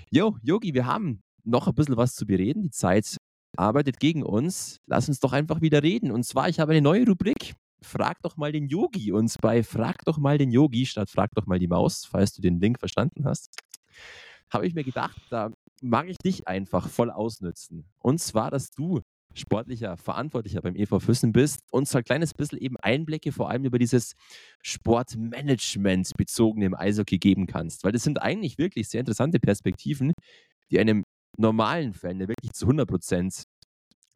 [0.09, 2.61] Jo, Yogi, wir haben noch ein bisschen was zu bereden.
[2.61, 3.17] Die Zeit
[3.57, 4.77] arbeitet gegen uns.
[4.87, 6.11] Lass uns doch einfach wieder reden.
[6.11, 7.55] Und zwar, ich habe eine neue Rubrik.
[7.81, 9.11] Frag doch mal den Yogi.
[9.11, 12.41] Und bei Frag doch mal den Yogi statt Frag doch mal die Maus, falls du
[12.41, 13.49] den Link verstanden hast,
[14.49, 15.51] habe ich mir gedacht, da
[15.81, 17.85] mag ich dich einfach voll ausnützen.
[17.99, 19.01] Und zwar, dass du
[19.39, 23.79] sportlicher Verantwortlicher beim EV Füssen bist, uns ein kleines bisschen eben Einblicke vor allem über
[23.79, 24.13] dieses
[24.61, 27.83] Sportmanagement bezogene im Eishockey geben kannst.
[27.83, 30.13] Weil das sind eigentlich wirklich sehr interessante Perspektiven,
[30.71, 31.03] die einem
[31.37, 33.43] normalen Fan, der wirklich zu 100 Prozent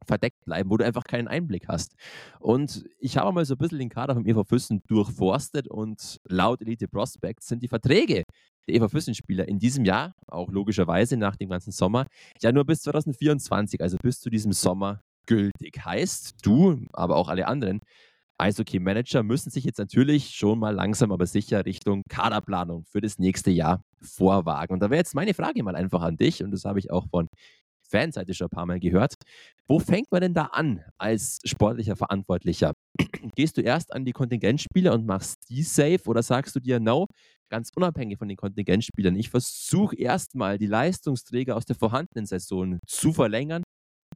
[0.05, 1.93] verdeckt bleiben, wo du einfach keinen Einblick hast.
[2.39, 6.61] Und ich habe mal so ein bisschen den Kader vom EV Füssen durchforstet und laut
[6.61, 8.24] Elite Prospects sind die Verträge
[8.67, 12.05] der EV Füssen-Spieler in diesem Jahr, auch logischerweise nach dem ganzen Sommer,
[12.41, 15.84] ja nur bis 2024, also bis zu diesem Sommer gültig.
[15.84, 17.82] Heißt, du, aber auch alle anderen
[18.38, 23.51] Eishockey-Manager müssen sich jetzt natürlich schon mal langsam, aber sicher Richtung Kaderplanung für das nächste
[23.51, 24.74] Jahr vorwagen.
[24.74, 27.05] Und da wäre jetzt meine Frage mal einfach an dich, und das habe ich auch
[27.09, 27.28] von
[27.88, 29.13] Fanseite schon ein paar Mal gehört.
[29.67, 32.74] Wo fängt man denn da an als sportlicher Verantwortlicher?
[33.36, 37.07] Gehst du erst an die Kontingentspieler und machst die safe oder sagst du dir, no,
[37.49, 43.13] ganz unabhängig von den Kontingentspielern, ich versuche erstmal die Leistungsträger aus der vorhandenen Saison zu
[43.13, 43.61] verlängern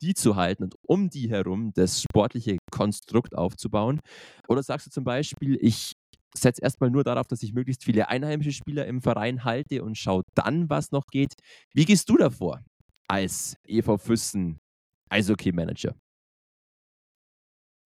[0.02, 4.00] die zu halten und um die herum das sportliche Konstrukt aufzubauen?
[4.48, 5.94] Oder sagst du zum Beispiel, ich
[6.38, 10.24] setze erstmal nur darauf, dass ich möglichst viele einheimische Spieler im Verein halte und schaue
[10.36, 11.34] dann, was noch geht?
[11.74, 12.62] Wie gehst du davor
[13.08, 14.60] als EV Füssen
[15.10, 15.96] Eishockey-Manager?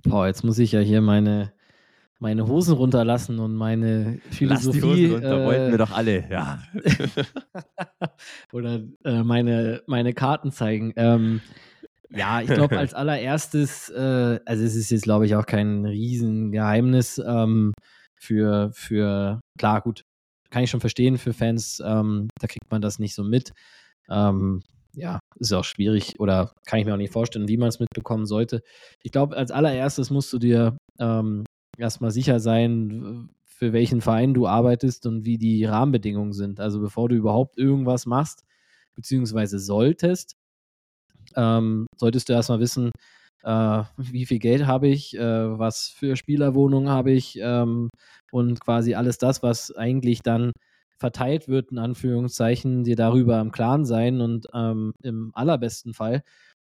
[0.04, 1.52] Boah, jetzt muss ich ja hier meine,
[2.20, 4.80] meine Hosen runterlassen und meine Philosophie.
[4.80, 6.64] Lass die Hosen runter, äh, wollten wir doch alle, ja.
[8.54, 10.94] oder äh, meine, meine Karten zeigen.
[10.96, 11.42] Ähm,
[12.12, 17.22] ja, ich glaube, als allererstes, äh, also es ist jetzt, glaube ich, auch kein Riesengeheimnis
[17.26, 17.74] ähm,
[18.16, 20.04] für, für, klar, gut,
[20.50, 23.52] kann ich schon verstehen für Fans, ähm, da kriegt man das nicht so mit.
[24.10, 24.62] Ähm,
[24.94, 28.26] ja, ist auch schwierig oder kann ich mir auch nicht vorstellen, wie man es mitbekommen
[28.26, 28.62] sollte.
[29.04, 31.44] Ich glaube, als allererstes musst du dir ähm,
[31.78, 36.60] erstmal sicher sein, für welchen Verein du arbeitest und wie die Rahmenbedingungen sind.
[36.60, 38.44] Also bevor du überhaupt irgendwas machst,
[38.96, 40.39] beziehungsweise solltest,
[41.36, 42.92] ähm, solltest du erstmal wissen,
[43.44, 47.90] äh, wie viel Geld habe ich, äh, was für Spielerwohnungen habe ich ähm,
[48.32, 50.52] und quasi alles das, was eigentlich dann
[51.00, 56.22] verteilt wird, in Anführungszeichen, dir darüber im Klaren sein und ähm, im allerbesten Fall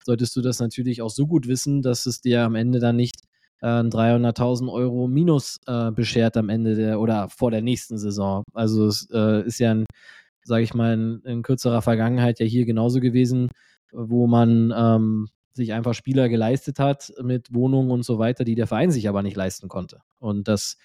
[0.04, 3.16] solltest du das natürlich auch so gut wissen, dass es dir am Ende dann nicht
[3.62, 8.44] äh, 300.000 Euro Minus äh, beschert am Ende der oder vor der nächsten Saison.
[8.54, 9.76] Also es äh, ist ja,
[10.44, 13.50] sage ich mal, in, in, kürzerer Vergangenheit ja hier genauso gewesen,
[13.92, 18.68] wo man ähm, sich einfach Spieler geleistet hat mit Wohnungen und so weiter, die der
[18.68, 20.02] Verein sich aber nicht leisten konnte.
[20.20, 20.78] Und das,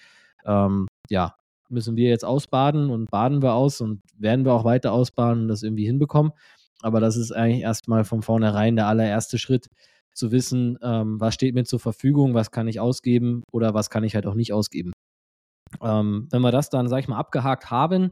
[0.45, 1.35] ähm, ja,
[1.69, 5.47] müssen wir jetzt ausbaden und baden wir aus und werden wir auch weiter ausbaden und
[5.47, 6.31] das irgendwie hinbekommen.
[6.81, 9.67] Aber das ist eigentlich erstmal von vornherein der allererste Schritt,
[10.17, 14.03] zu wissen, ähm, was steht mir zur Verfügung, was kann ich ausgeben oder was kann
[14.03, 14.91] ich halt auch nicht ausgeben.
[15.81, 18.11] Ähm, wenn wir das dann, sag ich mal, abgehakt haben,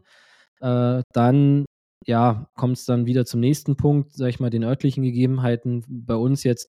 [0.62, 1.66] äh, dann
[2.06, 5.84] ja, kommt es dann wieder zum nächsten Punkt, sag ich mal, den örtlichen Gegebenheiten.
[5.88, 6.70] Bei uns jetzt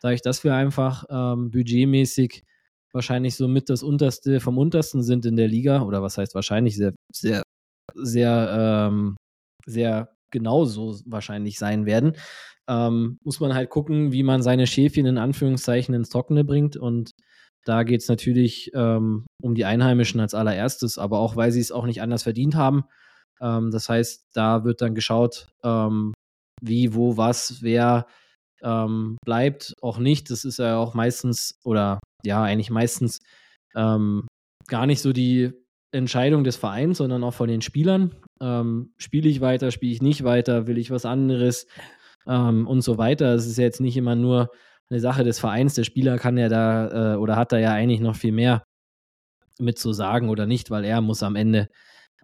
[0.00, 2.44] sage ich, dass wir einfach ähm, budgetmäßig
[2.92, 6.76] wahrscheinlich so mit das unterste vom untersten sind in der Liga oder was heißt wahrscheinlich
[6.76, 7.42] sehr, sehr,
[7.94, 9.16] sehr, ähm,
[9.66, 12.16] sehr genauso wahrscheinlich sein werden.
[12.68, 17.10] Ähm, muss man halt gucken, wie man seine Schäfchen in Anführungszeichen ins Trockene bringt und
[17.64, 21.72] da geht es natürlich ähm, um die Einheimischen als allererstes, aber auch, weil sie es
[21.72, 22.84] auch nicht anders verdient haben.
[23.40, 26.12] Ähm, das heißt, da wird dann geschaut, ähm,
[26.62, 28.06] wie, wo, was, wer
[28.62, 30.30] ähm, bleibt, auch nicht.
[30.30, 33.20] Das ist ja auch meistens oder ja, eigentlich meistens
[33.74, 34.26] ähm,
[34.68, 35.52] gar nicht so die
[35.92, 38.14] Entscheidung des Vereins, sondern auch von den Spielern.
[38.40, 41.66] Ähm, spiele ich weiter, spiele ich nicht weiter, will ich was anderes
[42.26, 43.34] ähm, und so weiter.
[43.34, 44.50] Es ist ja jetzt nicht immer nur
[44.90, 45.74] eine Sache des Vereins.
[45.74, 48.62] Der Spieler kann ja da äh, oder hat da ja eigentlich noch viel mehr
[49.58, 51.68] mit zu sagen oder nicht, weil er muss am Ende,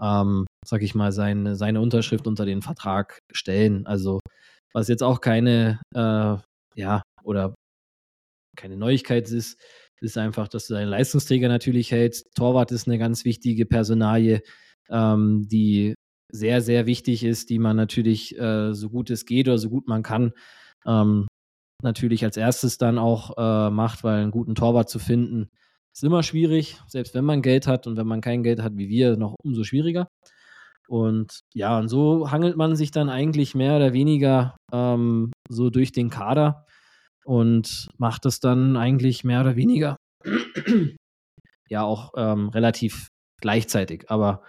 [0.03, 3.87] ähm, sag ich mal, seine, seine Unterschrift unter den Vertrag stellen.
[3.87, 4.21] Also
[4.73, 6.37] was jetzt auch keine, äh,
[6.77, 7.55] ja, oder
[8.57, 9.61] keine Neuigkeit ist,
[10.01, 12.27] ist einfach, dass du deinen Leistungsträger natürlich hältst.
[12.35, 14.43] Torwart ist eine ganz wichtige Personalie,
[14.91, 15.95] ähm, die
[16.33, 19.87] sehr, sehr wichtig ist, die man natürlich äh, so gut es geht oder so gut
[19.87, 20.33] man kann,
[20.87, 21.29] ähm,
[21.83, 25.51] natürlich als erstes dann auch äh, macht, weil einen guten Torwart zu finden,
[25.93, 28.89] ist immer schwierig, selbst wenn man Geld hat und wenn man kein Geld hat wie
[28.89, 30.09] wir, noch umso schwieriger.
[30.89, 35.93] Und ja, und so hangelt man sich dann eigentlich mehr oder weniger ähm, so durch
[35.93, 36.67] den Kader
[37.25, 39.97] und macht es dann eigentlich mehr oder weniger
[41.69, 43.09] ja auch ähm, relativ
[43.41, 44.11] gleichzeitig.
[44.11, 44.43] Aber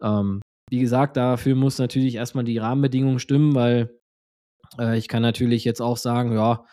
[0.00, 3.98] ähm, wie gesagt, dafür muss natürlich erstmal die Rahmenbedingungen stimmen, weil
[4.78, 6.64] äh, ich kann natürlich jetzt auch sagen, ja,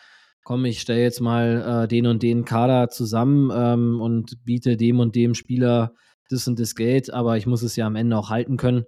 [0.43, 4.99] komm, ich stelle jetzt mal äh, den und den Kader zusammen ähm, und biete dem
[4.99, 5.93] und dem Spieler
[6.29, 8.85] das und das Geld, aber ich muss es ja am Ende auch halten können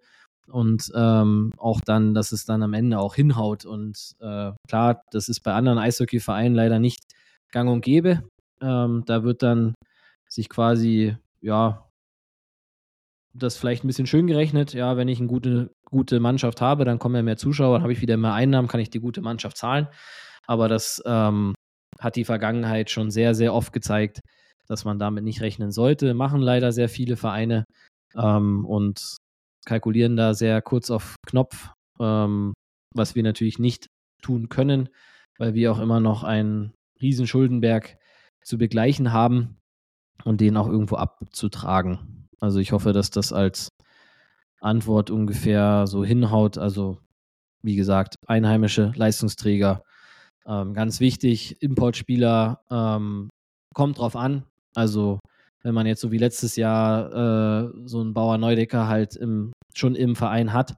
[0.47, 3.65] und ähm, auch dann, dass es dann am Ende auch hinhaut.
[3.65, 6.99] Und äh, klar, das ist bei anderen Eishockey-Vereinen leider nicht
[7.51, 8.23] gang und gäbe.
[8.61, 9.73] Ähm, da wird dann
[10.27, 11.87] sich quasi, ja,
[13.33, 14.73] das vielleicht ein bisschen schön gerechnet.
[14.73, 17.93] Ja, wenn ich eine gute, gute Mannschaft habe, dann kommen ja mehr Zuschauer, dann habe
[17.93, 19.87] ich wieder mehr Einnahmen, kann ich die gute Mannschaft zahlen.
[20.47, 21.53] Aber das ähm,
[21.99, 24.21] hat die Vergangenheit schon sehr, sehr oft gezeigt,
[24.67, 26.13] dass man damit nicht rechnen sollte.
[26.13, 27.65] Machen leider sehr viele Vereine.
[28.15, 29.17] Ähm, und
[29.65, 32.53] kalkulieren da sehr kurz auf Knopf, ähm,
[32.93, 33.87] was wir natürlich nicht
[34.21, 34.89] tun können,
[35.37, 37.97] weil wir auch immer noch einen riesen Schuldenberg
[38.43, 39.57] zu begleichen haben
[40.23, 42.27] und den auch irgendwo abzutragen.
[42.39, 43.69] Also ich hoffe, dass das als
[44.59, 46.57] Antwort ungefähr so hinhaut.
[46.57, 46.99] Also
[47.63, 49.83] wie gesagt, einheimische Leistungsträger,
[50.47, 53.29] ähm, ganz wichtig, Importspieler, ähm,
[53.73, 54.43] kommt drauf an.
[54.75, 55.19] Also
[55.63, 59.95] wenn man jetzt so wie letztes Jahr äh, so einen Bauer Neudecker halt im, schon
[59.95, 60.75] im Verein hat,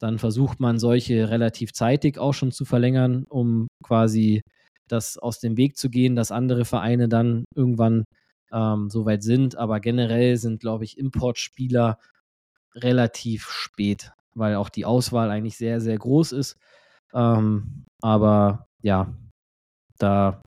[0.00, 4.42] dann versucht man solche relativ zeitig auch schon zu verlängern, um quasi
[4.88, 8.04] das aus dem Weg zu gehen, dass andere Vereine dann irgendwann
[8.52, 9.56] ähm, soweit sind.
[9.56, 11.98] Aber generell sind, glaube ich, Importspieler
[12.74, 16.56] relativ spät, weil auch die Auswahl eigentlich sehr, sehr groß ist.
[17.14, 19.14] Ähm, aber ja,
[19.98, 20.42] da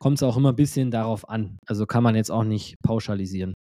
[0.00, 1.58] kommt es auch immer ein bisschen darauf an.
[1.66, 3.54] Also kann man jetzt auch nicht pauschalisieren.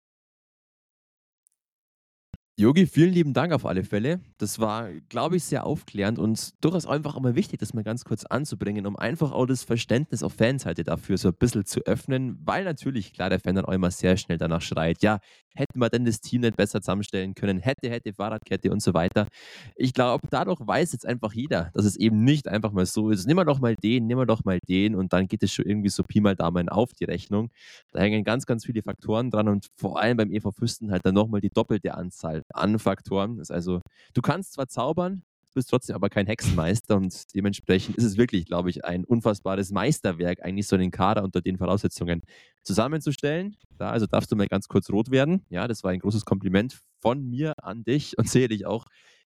[2.57, 4.21] Yogi, vielen lieben Dank auf alle Fälle.
[4.37, 8.23] Das war, glaube ich, sehr aufklärend und durchaus einfach immer wichtig, das mal ganz kurz
[8.23, 12.63] anzubringen, um einfach auch das Verständnis auf Fanseite dafür so ein bisschen zu öffnen, weil
[12.63, 15.19] natürlich, klar, der Fan dann auch immer sehr schnell danach schreit, ja,
[15.53, 19.27] hätten wir denn das Team nicht besser zusammenstellen können, hätte, hätte, Fahrradkette und so weiter.
[19.75, 23.25] Ich glaube, dadurch weiß jetzt einfach jeder, dass es eben nicht einfach mal so ist.
[23.27, 25.65] Nimm mal doch mal den, nimm mal doch mal den und dann geht es schon
[25.65, 27.49] irgendwie so Pi mal Daumen auf die Rechnung.
[27.91, 31.15] Da hängen ganz, ganz viele Faktoren dran und vor allem beim EV Füsten halt dann
[31.15, 33.39] nochmal die doppelte Anzahl an Faktoren.
[33.39, 33.81] Ist also,
[34.13, 35.23] du kannst zwar zaubern,
[35.55, 40.43] bist trotzdem aber kein Hexenmeister und dementsprechend ist es wirklich, glaube ich, ein unfassbares Meisterwerk,
[40.43, 42.21] eigentlich so einen Kader unter den Voraussetzungen
[42.61, 43.55] zusammenzustellen.
[43.77, 45.45] Da also darfst du mal ganz kurz rot werden.
[45.49, 48.85] Ja, das war ein großes Kompliment von mir an dich und sicherlich auch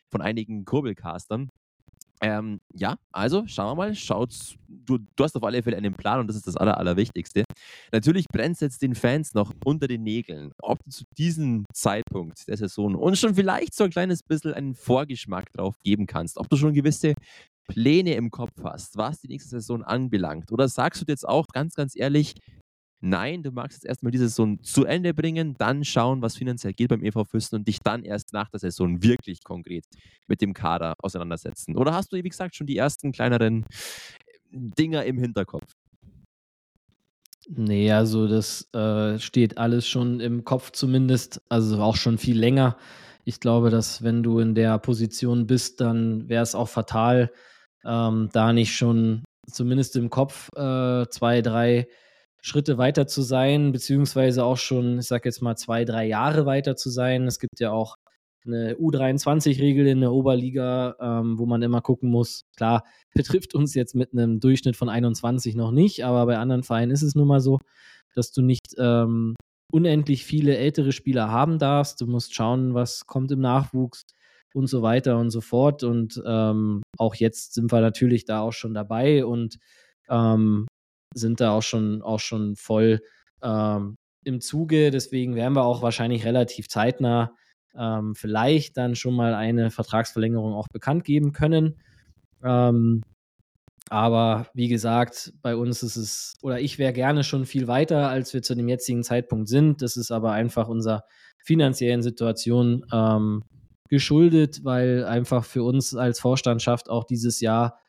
[0.10, 1.50] von einigen Kurbelcastern.
[2.22, 3.96] Ähm, ja, also schauen wir mal.
[3.96, 4.34] Schaut,
[4.68, 7.44] du, du hast auf alle Fälle einen Plan und das ist das Aller, Allerwichtigste.
[7.92, 12.48] Natürlich brennt es jetzt den Fans noch unter den Nägeln, ob du zu diesem Zeitpunkt
[12.48, 16.50] der Saison und schon vielleicht so ein kleines bisschen einen Vorgeschmack drauf geben kannst, ob
[16.50, 17.14] du schon gewisse
[17.70, 20.52] Pläne im Kopf hast, was die nächste Saison anbelangt.
[20.52, 22.34] Oder sagst du jetzt auch ganz, ganz ehrlich,
[23.02, 26.90] Nein, du magst jetzt erstmal die Saison zu Ende bringen, dann schauen, was finanziell geht
[26.90, 29.86] beim EV Fürsten und dich dann erst nach der Saison wirklich konkret
[30.28, 31.78] mit dem Kader auseinandersetzen.
[31.78, 33.66] Oder hast du, wie gesagt, schon die ersten kleineren
[34.52, 35.72] Dinger im Hinterkopf?
[37.48, 42.78] Nee, also das äh, steht alles schon im Kopf zumindest, also auch schon viel länger.
[43.24, 47.32] Ich glaube, dass wenn du in der Position bist, dann wäre es auch fatal,
[47.86, 51.88] ähm, da nicht schon zumindest im Kopf äh, zwei, drei
[52.42, 56.76] Schritte weiter zu sein, beziehungsweise auch schon, ich sag jetzt mal, zwei, drei Jahre weiter
[56.76, 57.28] zu sein.
[57.28, 57.96] Es gibt ja auch
[58.46, 62.46] eine U23-Regel in der Oberliga, ähm, wo man immer gucken muss.
[62.56, 62.84] Klar,
[63.14, 67.04] betrifft uns jetzt mit einem Durchschnitt von 21 noch nicht, aber bei anderen Vereinen ist
[67.04, 67.60] es nun mal so,
[68.16, 69.36] dass du nicht ähm,
[69.72, 72.02] unendlich viele ältere Spieler haben darfst.
[72.02, 74.04] Du musst schauen, was kommt im Nachwuchs
[74.54, 75.84] und so weiter und so fort.
[75.84, 79.58] Und ähm, auch jetzt sind wir natürlich da auch schon dabei und
[80.10, 80.66] ähm,
[81.14, 83.02] sind da auch schon, auch schon voll
[83.42, 84.92] ähm, im Zuge.
[84.92, 87.34] Deswegen werden wir auch wahrscheinlich relativ zeitnah
[87.78, 91.76] ähm, vielleicht dann schon mal eine Vertragsverlängerung auch bekannt geben können.
[92.44, 93.02] Ähm,
[93.90, 98.34] aber wie gesagt, bei uns ist es, oder ich wäre gerne schon viel weiter, als
[98.34, 99.82] wir zu dem jetzigen Zeitpunkt sind.
[99.82, 101.04] Das ist aber einfach unserer
[101.44, 103.44] finanziellen Situation ähm,
[103.90, 107.80] geschuldet, weil einfach für uns als Vorstandschaft auch dieses Jahr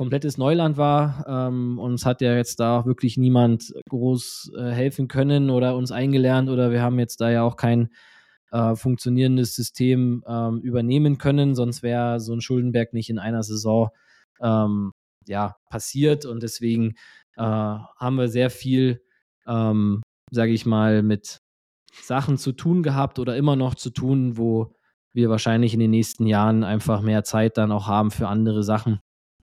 [0.00, 1.26] komplettes Neuland war.
[1.28, 6.48] Ähm, uns hat ja jetzt da wirklich niemand groß äh, helfen können oder uns eingelernt
[6.48, 7.90] oder wir haben jetzt da ja auch kein
[8.50, 11.54] äh, funktionierendes System ähm, übernehmen können.
[11.54, 13.90] Sonst wäre so ein Schuldenberg nicht in einer Saison
[14.40, 14.92] ähm,
[15.26, 16.94] ja, passiert und deswegen
[17.36, 19.02] äh, haben wir sehr viel,
[19.46, 21.40] ähm, sage ich mal, mit
[21.92, 24.72] Sachen zu tun gehabt oder immer noch zu tun, wo
[25.12, 28.98] wir wahrscheinlich in den nächsten Jahren einfach mehr Zeit dann auch haben für andere Sachen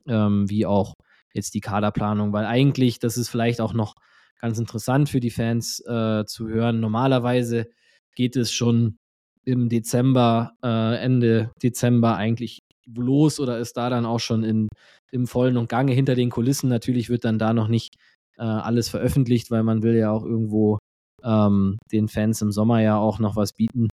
[0.08, 0.94] ähm, wie auch
[1.34, 3.96] jetzt die Kaderplanung, weil eigentlich, das ist vielleicht auch noch
[4.40, 7.68] ganz interessant für die Fans äh, zu hören, normalerweise
[8.16, 8.98] geht es schon
[9.46, 14.68] im Dezember, äh, Ende Dezember eigentlich los oder ist da dann auch schon in,
[15.12, 16.70] im vollen und Gange hinter den Kulissen.
[16.70, 17.96] Natürlich wird dann da noch nicht
[18.38, 20.80] äh, alles veröffentlicht, weil man will ja auch irgendwo
[21.24, 23.90] ähm, den Fans im Sommer ja auch noch was bieten.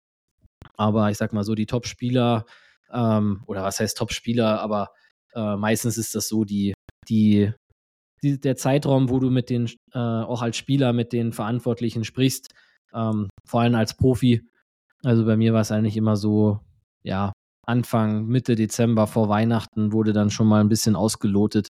[0.77, 2.45] Aber ich sag mal so, die Top-Spieler,
[2.93, 4.91] ähm, oder was heißt Top-Spieler, aber
[5.35, 6.75] äh, meistens ist das so die,
[7.09, 7.53] die,
[8.23, 12.49] die, der Zeitraum, wo du mit den, äh, auch als Spieler mit den Verantwortlichen sprichst,
[12.95, 14.43] ähm, vor allem als Profi.
[15.05, 16.61] Also bei mir war es eigentlich immer so,
[17.03, 17.33] ja,
[17.67, 21.69] Anfang, Mitte Dezember vor Weihnachten wurde dann schon mal ein bisschen ausgelotet.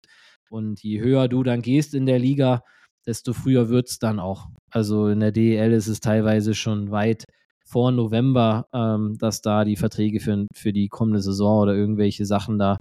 [0.49, 2.63] Und je höher du dann gehst in der Liga,
[3.07, 4.49] desto früher wird es dann auch.
[4.71, 7.25] Also in der DEL ist es teilweise schon weit
[7.65, 12.59] vor November, ähm, dass da die Verträge für, für die kommende Saison oder irgendwelche Sachen
[12.59, 12.79] da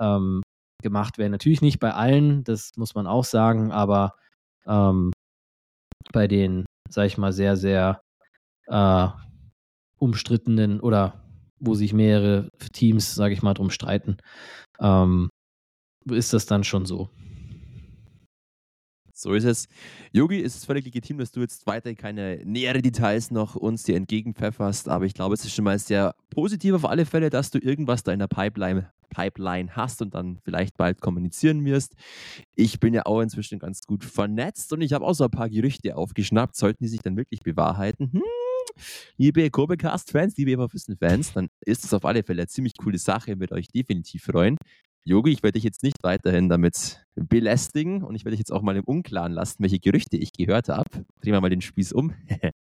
[0.00, 0.42] ähm,
[0.82, 1.32] gemacht werden.
[1.32, 4.14] Natürlich nicht bei allen, das muss man auch sagen, aber
[4.66, 5.12] ähm,
[6.12, 8.00] bei den, sag ich mal, sehr, sehr
[8.66, 9.08] äh,
[9.98, 11.22] umstrittenen oder
[11.60, 14.16] wo sich mehrere Teams, sage ich mal, drum streiten,
[14.80, 15.28] ähm,
[16.10, 17.10] ist das dann schon so.
[19.12, 19.68] So ist es.
[20.12, 23.96] Yogi, ist es völlig legitim, dass du jetzt weiter keine nähere Details noch uns dir
[23.96, 27.58] entgegenpfefferst, aber ich glaube, es ist schon mal sehr positiv auf alle Fälle, dass du
[27.58, 31.94] irgendwas da in der Pipeline, Pipeline hast und dann vielleicht bald kommunizieren wirst.
[32.54, 35.50] Ich bin ja auch inzwischen ganz gut vernetzt und ich habe auch so ein paar
[35.50, 36.56] Gerüchte aufgeschnappt.
[36.56, 38.10] Sollten die sich dann wirklich bewahrheiten?
[38.12, 38.22] Hm,
[39.18, 43.52] liebe Kobecast-Fans, liebe Everfüssen-Fans, dann ist es auf alle Fälle eine ziemlich coole Sache, wird
[43.52, 44.56] euch definitiv freuen.
[45.04, 48.62] Yogi, ich werde dich jetzt nicht weiterhin damit belästigen und ich werde dich jetzt auch
[48.62, 50.88] mal im Unklaren lassen, welche Gerüchte ich gehört habe.
[51.20, 52.14] Drehen wir mal den Spieß um.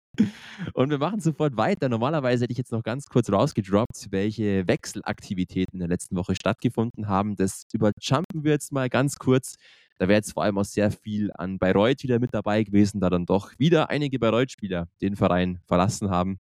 [0.72, 1.88] Und wir machen sofort weiter.
[1.88, 7.08] Normalerweise hätte ich jetzt noch ganz kurz rausgedroppt, welche Wechselaktivitäten in der letzten Woche stattgefunden
[7.08, 7.36] haben.
[7.36, 9.56] Das überjumpen wir jetzt mal ganz kurz.
[9.98, 13.10] Da wäre jetzt vor allem auch sehr viel an Bayreuth wieder mit dabei gewesen, da
[13.10, 16.38] dann doch wieder einige Bayreuth-Spieler den Verein verlassen haben.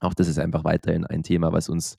[0.00, 1.96] Auch das ist einfach weiterhin ein Thema, was uns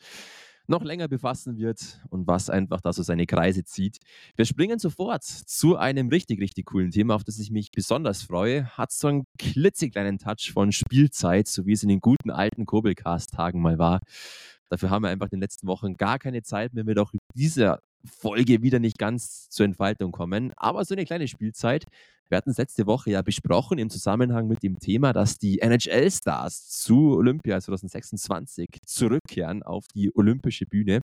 [0.68, 3.98] noch länger befassen wird und was einfach da so seine Kreise zieht.
[4.36, 8.66] Wir springen sofort zu einem richtig, richtig coolen Thema, auf das ich mich besonders freue.
[8.78, 13.62] Hat so einen klitzekleinen Touch von Spielzeit, so wie es in den guten alten Kobelcast-Tagen
[13.62, 14.00] mal war.
[14.70, 17.80] Dafür haben wir einfach in den letzten Wochen gar keine Zeit mehr, wird auch dieser
[18.06, 20.52] Folge wieder nicht ganz zur Entfaltung kommen.
[20.56, 21.86] Aber so eine kleine Spielzeit
[22.34, 26.68] wir hatten es letzte Woche ja besprochen im Zusammenhang mit dem Thema, dass die NHL-Stars
[26.68, 31.02] zu Olympia 2026 zurückkehren auf die olympische Bühne.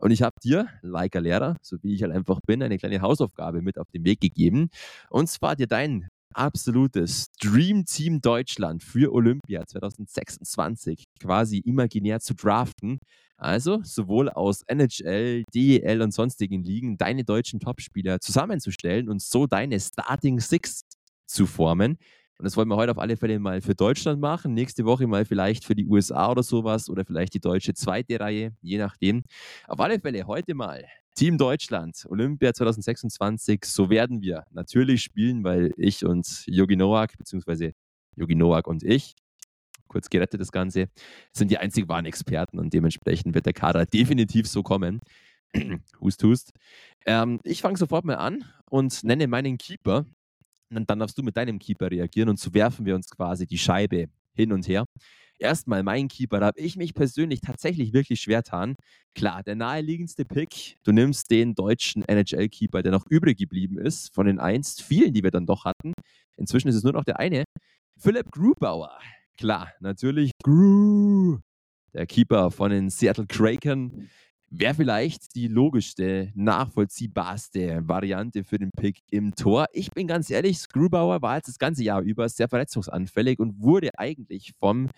[0.00, 3.62] Und ich habe dir, Leica Lehrer, so wie ich halt einfach bin, eine kleine Hausaufgabe
[3.62, 4.70] mit auf den Weg gegeben.
[5.08, 12.98] Und zwar dir dein absolutes Dream Team Deutschland für Olympia 2026 quasi imaginär zu draften.
[13.36, 19.80] Also sowohl aus NHL, DEL und sonstigen Ligen deine deutschen Topspieler zusammenzustellen und so deine
[19.80, 20.82] Starting Six
[21.26, 21.98] zu formen.
[22.38, 24.54] Und das wollen wir heute auf alle Fälle mal für Deutschland machen.
[24.54, 28.52] Nächste Woche mal vielleicht für die USA oder sowas oder vielleicht die deutsche zweite Reihe,
[28.60, 29.22] je nachdem.
[29.68, 30.84] Auf alle Fälle heute mal
[31.14, 33.64] Team Deutschland, Olympia 2026.
[33.64, 37.72] So werden wir natürlich spielen, weil ich und Yogi Noak, beziehungsweise
[38.16, 39.14] Yogi Noak und ich,
[39.88, 40.88] kurz gerettet das Ganze,
[41.32, 45.00] sind die einzig wahren Experten und dementsprechend wird der Kader definitiv so kommen.
[46.00, 46.52] hust, hust.
[47.04, 50.06] Ähm, ich fange sofort mal an und nenne meinen Keeper.
[50.70, 53.58] Und dann darfst du mit deinem Keeper reagieren und so werfen wir uns quasi die
[53.58, 54.86] Scheibe hin und her.
[55.42, 58.76] Erstmal mein Keeper, da habe ich mich persönlich tatsächlich wirklich schwer getan.
[59.16, 64.26] Klar, der naheliegendste Pick, du nimmst den deutschen NHL-Keeper, der noch übrig geblieben ist, von
[64.26, 65.94] den einst vielen, die wir dann doch hatten.
[66.36, 67.42] Inzwischen ist es nur noch der eine.
[67.98, 68.96] Philipp Grubauer.
[69.36, 71.40] Klar, natürlich Gru,
[71.92, 74.08] der Keeper von den Seattle Kraken.
[74.48, 79.66] Wäre vielleicht die logischste, nachvollziehbarste Variante für den Pick im Tor.
[79.72, 83.90] Ich bin ganz ehrlich, Screwbauer war jetzt das ganze Jahr über sehr verletzungsanfällig und wurde
[83.98, 84.88] eigentlich vom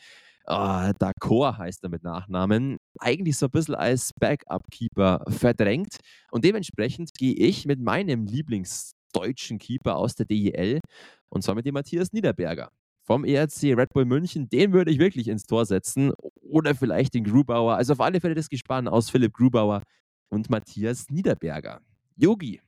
[0.48, 5.98] uh, Dakor heißt er mit Nachnamen, eigentlich so ein bisschen als Backup-Keeper verdrängt.
[6.30, 10.80] Und dementsprechend gehe ich mit meinem Lieblingsdeutschen Keeper aus der DEL
[11.28, 12.70] und zwar mit dem Matthias Niederberger
[13.04, 16.12] vom ERC Red Bull München, den würde ich wirklich ins Tor setzen.
[16.40, 17.76] Oder vielleicht den Grubauer.
[17.76, 19.82] Also auf alle Fälle das Gespann aus Philipp Grubauer
[20.30, 21.80] und Matthias Niederberger.
[22.16, 22.60] Yogi,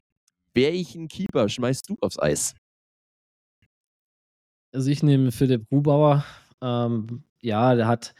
[0.55, 2.55] welchen Keeper schmeißt du aufs Eis?
[4.73, 6.25] Also ich nehme Philipp Grubauer.
[6.61, 8.15] Ähm, ja, der hat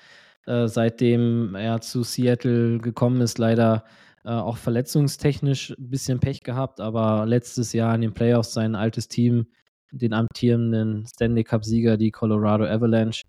[0.47, 3.85] äh, seitdem er zu Seattle gekommen ist, leider
[4.25, 9.09] äh, auch verletzungstechnisch ein bisschen Pech gehabt, aber letztes Jahr in den Playoffs sein altes
[9.09, 9.47] Team
[9.93, 13.23] den amtierenden Stanley Cup-Sieger, die Colorado Avalanche,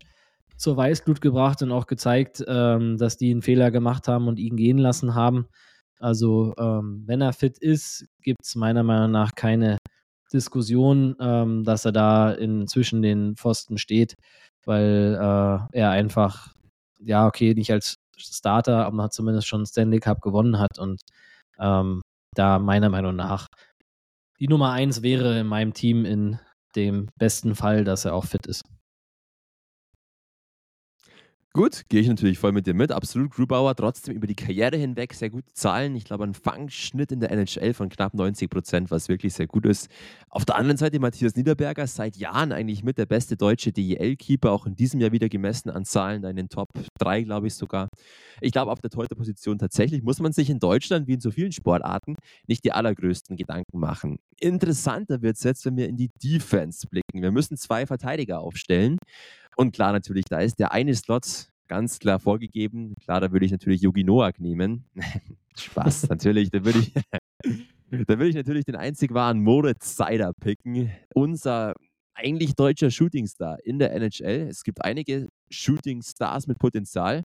[0.56, 4.56] zur Weißglut gebracht und auch gezeigt, ähm, dass die einen Fehler gemacht haben und ihn
[4.56, 5.46] gehen lassen haben.
[6.00, 9.78] Also, ähm, wenn er fit ist, gibt es meiner Meinung nach keine
[10.32, 14.14] Diskussion, ähm, dass er da inzwischen den Pfosten steht,
[14.64, 16.54] weil äh, er einfach,
[17.00, 21.00] ja, okay, nicht als Starter, aber zumindest schon Stanley Cup gewonnen hat und
[21.58, 22.02] ähm,
[22.34, 23.46] da meiner Meinung nach
[24.40, 26.38] die Nummer eins wäre in meinem Team in
[26.76, 28.62] dem besten Fall, dass er auch fit ist.
[31.58, 32.92] Gut, gehe ich natürlich voll mit dir mit.
[32.92, 33.32] Absolut.
[33.32, 35.96] Grubauer trotzdem über die Karriere hinweg sehr gute Zahlen.
[35.96, 39.66] Ich glaube, ein Fangschnitt in der NHL von knapp 90 Prozent, was wirklich sehr gut
[39.66, 39.90] ist.
[40.30, 44.66] Auf der anderen Seite Matthias Niederberger, seit Jahren eigentlich mit der beste deutsche DEL-Keeper, auch
[44.66, 46.68] in diesem Jahr wieder gemessen an Zahlen, in den Top
[47.00, 47.88] 3, glaube ich sogar.
[48.40, 51.50] Ich glaube, auf der Torhüter-Position tatsächlich muss man sich in Deutschland, wie in so vielen
[51.50, 52.14] Sportarten,
[52.46, 54.20] nicht die allergrößten Gedanken machen.
[54.40, 57.22] Interessanter wird es jetzt, wenn wir in die Defense blicken.
[57.22, 58.98] Wir müssen zwei Verteidiger aufstellen.
[59.56, 62.94] Und klar, natürlich, da ist der eine Slot ganz klar vorgegeben.
[63.02, 64.84] Klar, da würde ich natürlich Yogi Noak nehmen.
[65.56, 66.50] Spaß, natürlich.
[66.50, 66.92] Da würde ich,
[68.06, 70.90] da ich natürlich den einzig wahren Moritz Seider picken.
[71.14, 71.74] Unser
[72.14, 74.48] eigentlich deutscher Shootingstar in der NHL.
[74.48, 77.22] Es gibt einige Shootingstars mit Potenzial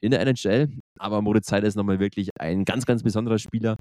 [0.00, 3.76] in der NHL, aber Moritz Seider ist nochmal wirklich ein ganz, ganz besonderer Spieler.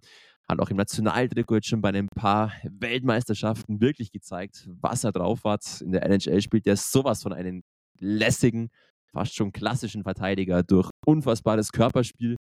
[0.47, 5.81] Hat auch im Nationaltrikot schon bei ein paar Weltmeisterschaften wirklich gezeigt, was er drauf hat.
[5.81, 7.63] In der NHL spielt er sowas von einem
[7.99, 8.69] lässigen,
[9.11, 12.35] fast schon klassischen Verteidiger durch unfassbares Körperspiel.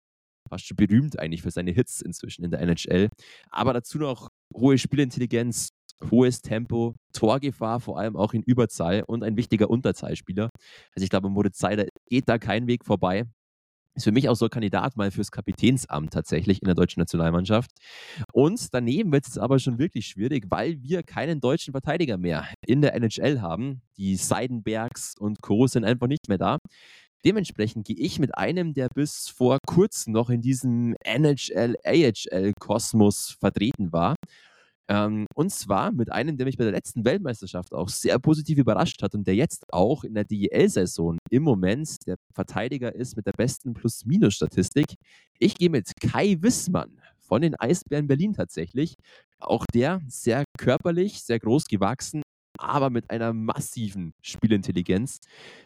[0.50, 3.08] Fast schon berühmt eigentlich für seine Hits inzwischen in der NHL.
[3.50, 5.70] Aber dazu noch hohe Spielintelligenz,
[6.10, 10.50] hohes Tempo, Torgefahr, vor allem auch in Überzahl und ein wichtiger Unterzahlspieler.
[10.94, 13.24] Also ich glaube, Moritz Seider geht da kein Weg vorbei.
[13.94, 17.70] Ist für mich auch so ein Kandidat mal fürs Kapitänsamt tatsächlich in der deutschen Nationalmannschaft.
[18.32, 22.82] Und daneben wird es aber schon wirklich schwierig, weil wir keinen deutschen Verteidiger mehr in
[22.82, 23.82] der NHL haben.
[23.96, 25.68] Die Seidenbergs und Co.
[25.68, 26.58] sind einfach nicht mehr da.
[27.24, 34.16] Dementsprechend gehe ich mit einem, der bis vor kurzem noch in diesem NHL-AHL-Kosmos vertreten war.
[34.88, 39.02] Ähm, und zwar mit einem, der mich bei der letzten Weltmeisterschaft auch sehr positiv überrascht
[39.02, 43.32] hat und der jetzt auch in der DEL-Saison im Moment der Verteidiger ist mit der
[43.32, 44.86] besten Plus-Minus-Statistik.
[45.38, 48.96] Ich gehe mit Kai Wissmann von den Eisbären Berlin tatsächlich.
[49.38, 52.22] Auch der sehr körperlich, sehr groß gewachsen,
[52.58, 55.20] aber mit einer massiven Spielintelligenz.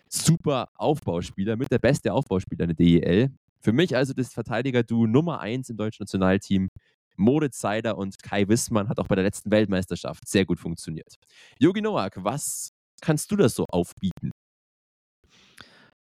[0.09, 3.31] Super Aufbauspieler, mit der beste Aufbauspieler in der DEL.
[3.61, 6.69] Für mich also das Verteidiger-Duo Nummer 1 im deutschen Nationalteam.
[7.19, 11.14] Moritz Seider und Kai Wissmann hat auch bei der letzten Weltmeisterschaft sehr gut funktioniert.
[11.59, 14.31] Jogi Noak, was kannst du das so aufbieten?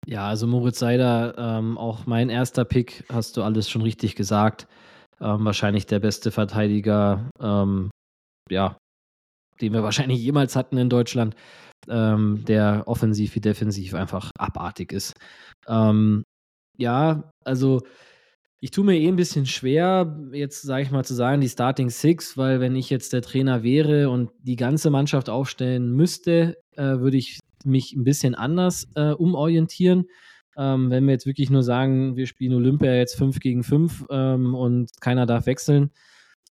[0.06, 4.68] Ja, also Moritz Seider, ähm, auch mein erster Pick, hast du alles schon richtig gesagt.
[5.22, 7.90] Ähm, wahrscheinlich der beste Verteidiger, ähm,
[8.50, 8.78] ja,
[9.62, 11.36] den wir wahrscheinlich jemals hatten in Deutschland,
[11.88, 15.14] ähm, der offensiv wie defensiv einfach abartig ist.
[15.68, 16.24] Ähm,
[16.78, 17.82] ja, also
[18.64, 21.90] ich tue mir eh ein bisschen schwer, jetzt sage ich mal zu sagen, die Starting
[21.90, 27.00] Six, weil wenn ich jetzt der Trainer wäre und die ganze Mannschaft aufstellen müsste, äh,
[27.00, 30.06] würde ich mich ein bisschen anders äh, umorientieren.
[30.56, 34.56] Ähm, wenn wir jetzt wirklich nur sagen, wir spielen Olympia jetzt 5 gegen 5 ähm,
[34.56, 35.92] und keiner darf wechseln,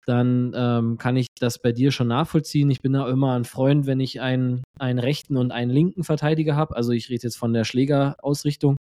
[0.05, 2.73] dann ähm, kann ich das bei dir schon nachvollziehen.
[2.73, 6.57] Ich bin da immer ein Freund, wenn ich einen, einen rechten und einen linken Verteidiger
[6.57, 6.75] habe.
[6.75, 8.75] Also ich rede jetzt von der Schlägerausrichtung.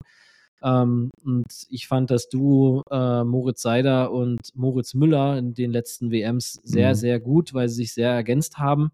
[0.62, 6.10] Ähm, und ich fand das Duo äh, Moritz Seider und Moritz Müller in den letzten
[6.10, 6.94] WMs sehr, mhm.
[6.94, 8.90] sehr gut, weil sie sich sehr ergänzt haben.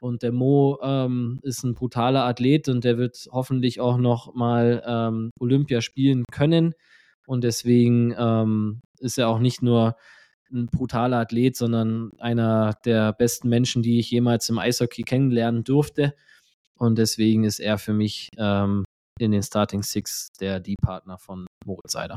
[0.00, 4.82] Und der Mo ähm, ist ein brutaler Athlet und der wird hoffentlich auch noch mal
[4.84, 6.74] ähm, Olympia spielen können.
[7.26, 9.96] Und deswegen ähm, ist er auch nicht nur
[10.52, 16.14] ein brutaler Athlet, sondern einer der besten Menschen, die ich jemals im Eishockey kennenlernen durfte.
[16.74, 18.84] Und deswegen ist er für mich ähm,
[19.22, 22.16] in den Starting Six der D-Partner von Moritz Seider.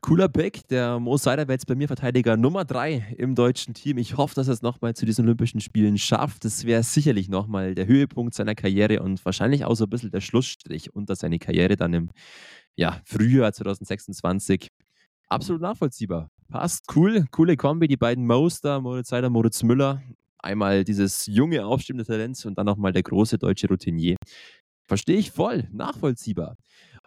[0.00, 0.66] Cooler Pick.
[0.68, 3.98] Der Mo Seider wäre jetzt bei mir Verteidiger Nummer 3 im deutschen Team.
[3.98, 6.44] Ich hoffe, dass er es nochmal zu diesen Olympischen Spielen schafft.
[6.44, 10.20] Das wäre sicherlich nochmal der Höhepunkt seiner Karriere und wahrscheinlich auch so ein bisschen der
[10.20, 12.10] Schlussstrich unter seine Karriere dann im
[12.76, 14.68] ja, Frühjahr 2026.
[15.28, 16.30] Absolut nachvollziehbar.
[16.48, 20.00] Passt, cool, coole Kombi, die beiden Moster, Moritz Seider, Moritz Müller.
[20.38, 24.16] Einmal dieses junge, aufstrebende Talent und dann nochmal der große deutsche Routinier.
[24.88, 26.56] Verstehe ich voll, nachvollziehbar.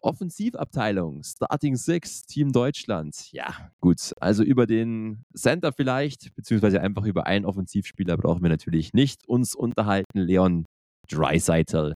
[0.04, 3.32] Offensivabteilung, Starting Six, Team Deutschland.
[3.32, 4.14] Ja, gut.
[4.20, 9.56] Also über den Center vielleicht, beziehungsweise einfach über einen Offensivspieler brauchen wir natürlich nicht uns
[9.56, 10.20] unterhalten.
[10.20, 10.66] Leon
[11.10, 11.94] Dreiseitel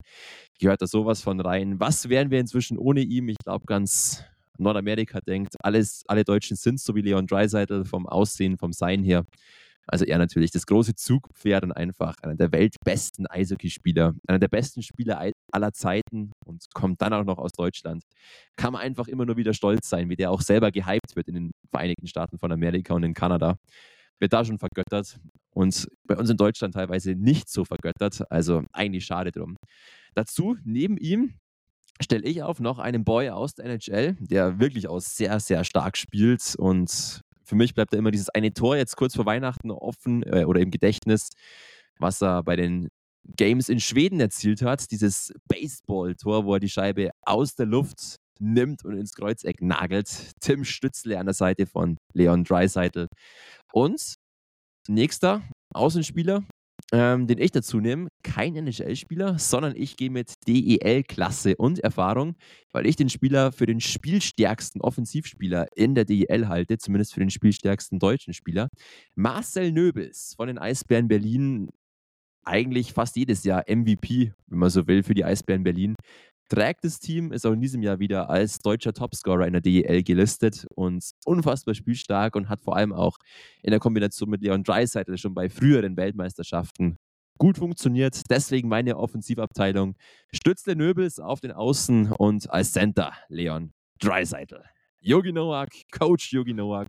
[0.60, 1.80] gehört da sowas von rein.
[1.80, 3.28] Was wären wir inzwischen ohne ihm?
[3.28, 4.24] Ich glaube, ganz
[4.58, 9.24] Nordamerika denkt, alles, alle Deutschen sind so wie Leon Dreiseitel vom Aussehen, vom Sein her.
[9.86, 14.82] Also er natürlich das große Zugpferd und einfach einer der weltbesten Eishockeyspieler, einer der besten
[14.82, 18.04] Spieler aller Zeiten und kommt dann auch noch aus Deutschland.
[18.56, 21.34] Kann man einfach immer nur wieder stolz sein, wie der auch selber gehypt wird in
[21.34, 23.56] den Vereinigten Staaten von Amerika und in Kanada.
[24.20, 25.18] Wird da schon vergöttert
[25.50, 28.22] und bei uns in Deutschland teilweise nicht so vergöttert.
[28.30, 29.56] Also eigentlich schade drum.
[30.14, 31.34] Dazu neben ihm
[32.00, 35.96] stelle ich auf noch einen Boy aus der NHL, der wirklich auch sehr, sehr stark
[35.96, 40.22] spielt und für mich bleibt da immer dieses eine Tor jetzt kurz vor Weihnachten offen
[40.24, 41.30] äh, oder im Gedächtnis,
[41.98, 42.88] was er bei den
[43.36, 44.90] Games in Schweden erzielt hat.
[44.90, 50.32] Dieses Baseball-Tor, wo er die Scheibe aus der Luft nimmt und ins Kreuzeck nagelt.
[50.40, 53.08] Tim Stützle an der Seite von Leon Dreiseitel.
[53.72, 54.16] Und
[54.88, 56.44] nächster Außenspieler,
[56.92, 62.36] ähm, den ich dazu nehme, kein NHL-Spieler, sondern ich gehe mit DEL-Klasse und Erfahrung,
[62.70, 67.30] weil ich den Spieler für den spielstärksten Offensivspieler in der DEL halte, zumindest für den
[67.30, 68.68] spielstärksten deutschen Spieler.
[69.14, 71.70] Marcel Nöbels von den Eisbären Berlin,
[72.44, 75.94] eigentlich fast jedes Jahr MVP, wenn man so will, für die Eisbären Berlin
[76.52, 80.02] trägt das Team, ist auch in diesem Jahr wieder als deutscher Topscorer in der DEL
[80.02, 83.16] gelistet und unfassbar spielstark und hat vor allem auch
[83.62, 86.98] in der Kombination mit Leon Dreisaitl schon bei früheren Weltmeisterschaften
[87.38, 88.20] gut funktioniert.
[88.28, 89.96] Deswegen meine Offensivabteilung.
[90.30, 94.62] Stützte Nöbels auf den Außen und als Center Leon Dreisaitl.
[95.00, 96.88] Yogi Nowak, Coach Yogi Nowak,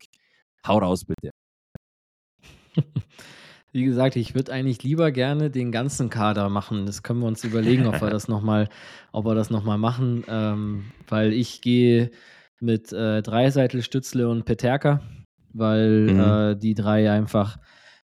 [0.68, 1.32] hau raus bitte.
[3.74, 6.86] Wie gesagt, ich würde eigentlich lieber gerne den ganzen Kader machen.
[6.86, 8.70] Das können wir uns überlegen, ob wir das nochmal,
[9.12, 10.24] ob wir das nochmal machen.
[10.28, 12.12] Ähm, weil ich gehe
[12.60, 15.02] mit äh, Dreiseitel, Stützle und Peterka,
[15.54, 16.20] weil mhm.
[16.20, 17.58] äh, die drei einfach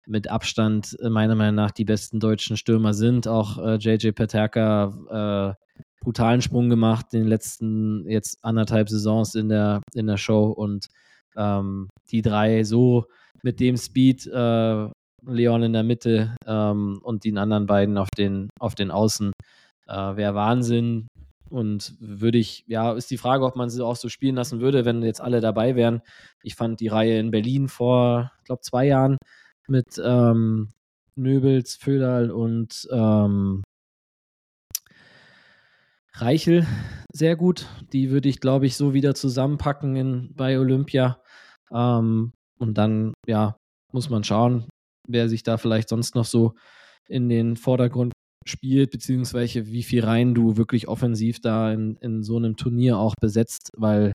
[0.06, 3.28] mit Abstand äh, meiner Meinung nach die besten deutschen Stürmer sind.
[3.30, 5.64] Auch äh, JJ Peterka, äh,
[6.04, 10.88] brutalen Sprung gemacht in den letzten jetzt anderthalb Saisons in der, in der Show und
[11.38, 13.06] ähm, die drei so
[13.44, 14.88] mit dem Speed, äh,
[15.26, 19.32] Leon in der Mitte ähm, und die anderen beiden auf den, auf den Außen,
[19.88, 21.08] äh, wäre Wahnsinn.
[21.50, 24.86] Und würde ich, ja, ist die Frage, ob man sie auch so spielen lassen würde,
[24.86, 26.02] wenn jetzt alle dabei wären.
[26.42, 29.18] Ich fand die Reihe in Berlin vor, ich glaube, zwei Jahren
[29.68, 30.70] mit ähm,
[31.16, 33.62] Nöbels, Föderl und ähm,
[36.16, 36.66] Reichel
[37.14, 37.68] sehr gut.
[37.94, 41.22] Die würde ich, glaube ich, so wieder zusammenpacken in, bei Olympia.
[41.72, 43.58] Ähm, und dann, ja,
[43.92, 44.68] muss man schauen,
[45.08, 46.54] wer sich da vielleicht sonst noch so
[47.08, 48.14] in den Vordergrund
[48.46, 53.16] spielt, beziehungsweise wie viel Reihen du wirklich offensiv da in, in so einem Turnier auch
[53.20, 54.12] besetzt, weil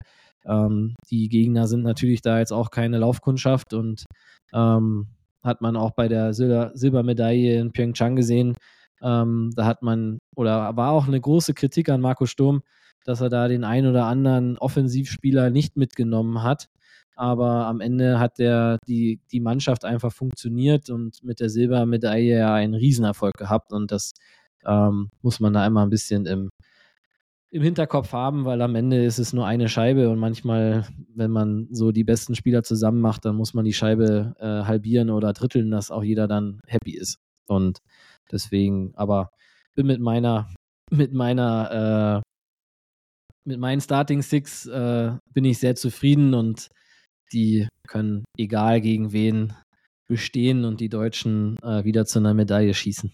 [0.45, 4.05] ähm, die Gegner sind natürlich da jetzt auch keine Laufkundschaft und
[4.53, 5.07] ähm,
[5.43, 8.55] hat man auch bei der Silber Silbermedaille in Pyeongchang gesehen.
[9.01, 12.61] Ähm, da hat man, oder war auch eine große Kritik an Marco Sturm,
[13.05, 16.68] dass er da den einen oder anderen Offensivspieler nicht mitgenommen hat.
[17.18, 22.53] Aber am Ende hat der, die, die Mannschaft einfach funktioniert und mit der Silbermedaille ja
[22.53, 23.73] einen Riesenerfolg gehabt.
[23.73, 24.14] Und das
[24.65, 26.49] ähm, muss man da immer ein bisschen im,
[27.49, 30.85] im Hinterkopf haben, weil am Ende ist es nur eine Scheibe und manchmal,
[31.15, 35.10] wenn man so die besten Spieler zusammen macht, dann muss man die Scheibe äh, halbieren
[35.10, 37.18] oder dritteln, dass auch jeder dann happy ist.
[37.48, 37.80] Und
[38.31, 39.31] deswegen, aber
[39.73, 40.53] bin mit meiner,
[40.91, 42.30] mit meiner, äh,
[43.45, 46.68] mit meinen Starting Six äh, bin ich sehr zufrieden und
[47.34, 49.54] die können egal gegen wen
[50.08, 53.12] bestehen und die Deutschen äh, wieder zu einer Medaille schießen.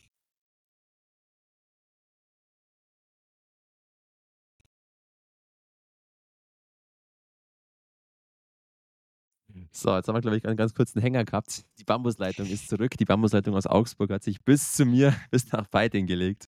[9.76, 11.64] So, jetzt haben wir, glaube ich, einen ganz kurzen Hänger gehabt.
[11.80, 12.92] Die Bambusleitung ist zurück.
[12.98, 16.48] Die Bambusleitung aus Augsburg hat sich bis zu mir, bis nach Beiting gelegt.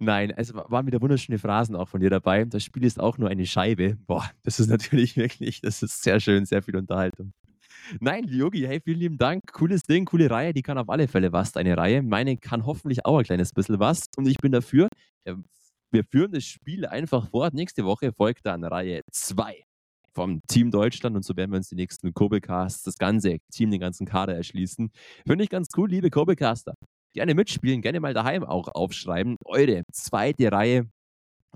[0.00, 2.44] Nein, es waren wieder wunderschöne Phrasen auch von dir dabei.
[2.44, 3.96] Das Spiel ist auch nur eine Scheibe.
[4.06, 7.32] Boah, das ist natürlich wirklich, das ist sehr schön, sehr viel Unterhaltung.
[8.00, 9.52] Nein, Yogi, hey, vielen lieben Dank.
[9.52, 10.52] Cooles Ding, coole Reihe.
[10.52, 12.02] Die kann auf alle Fälle was, deine Reihe.
[12.02, 14.06] Meine kann hoffentlich auch ein kleines bisschen was.
[14.16, 14.88] Und ich bin dafür.
[15.92, 17.54] Wir führen das Spiel einfach fort.
[17.54, 19.62] Nächste Woche folgt dann Reihe 2
[20.14, 23.80] vom Team Deutschland und so werden wir uns die nächsten Kobelcasts, das ganze Team, den
[23.80, 24.90] ganzen Kader erschließen.
[25.26, 26.74] Finde ich ganz cool, liebe Kobelcaster
[27.16, 29.36] gerne mitspielen, gerne mal daheim auch aufschreiben.
[29.44, 30.86] Eure zweite Reihe,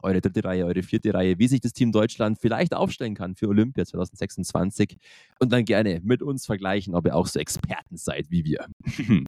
[0.03, 3.47] eure dritte Reihe, eure vierte Reihe, wie sich das Team Deutschland vielleicht aufstellen kann für
[3.47, 4.97] Olympia 2026
[5.39, 8.66] und dann gerne mit uns vergleichen, ob ihr auch so Experten seid wie wir.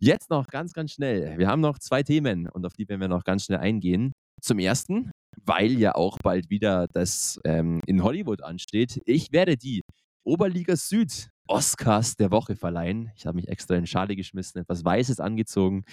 [0.00, 1.38] Jetzt noch ganz, ganz schnell.
[1.38, 4.12] Wir haben noch zwei Themen und auf die werden wir noch ganz schnell eingehen.
[4.40, 5.12] Zum ersten,
[5.44, 9.00] weil ja auch bald wieder das ähm, in Hollywood ansteht.
[9.06, 9.84] Ich werde die
[10.24, 13.10] Oberliga Süd Oscars der Woche verleihen.
[13.16, 15.84] Ich habe mich extra in Schale geschmissen, etwas Weißes angezogen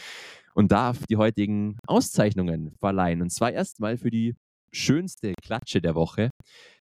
[0.54, 3.22] und darf die heutigen Auszeichnungen verleihen.
[3.22, 4.36] Und zwar erstmal für die
[4.72, 6.30] schönste Klatsche der Woche.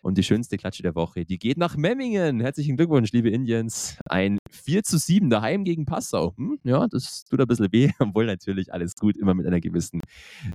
[0.01, 2.41] Und die schönste Klatsche der Woche, die geht nach Memmingen.
[2.41, 3.99] Herzlichen Glückwunsch, liebe Indians.
[4.09, 6.35] Ein 4 zu 7 daheim gegen Passau.
[6.37, 10.01] Hm, ja, das tut ein bisschen weh, obwohl natürlich alles gut, immer mit einer gewissen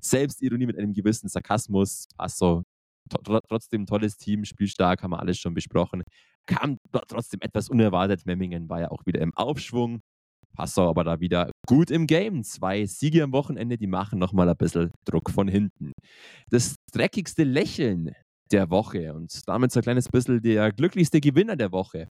[0.02, 2.08] Selbstironie, mit einem gewissen Sarkasmus.
[2.18, 2.64] Passau,
[3.50, 6.04] trotzdem tolles Team, spielstark, haben wir alles schon besprochen
[6.46, 6.78] kam
[7.08, 8.26] trotzdem etwas unerwartet.
[8.26, 10.02] Memmingen war ja auch wieder im Aufschwung.
[10.56, 12.44] Passau aber da wieder gut im Game.
[12.44, 15.94] Zwei Siege am Wochenende, die machen nochmal ein bisschen Druck von hinten.
[16.50, 18.12] Das dreckigste Lächeln
[18.52, 22.08] der Woche und damit so ein kleines bisschen der glücklichste Gewinner der Woche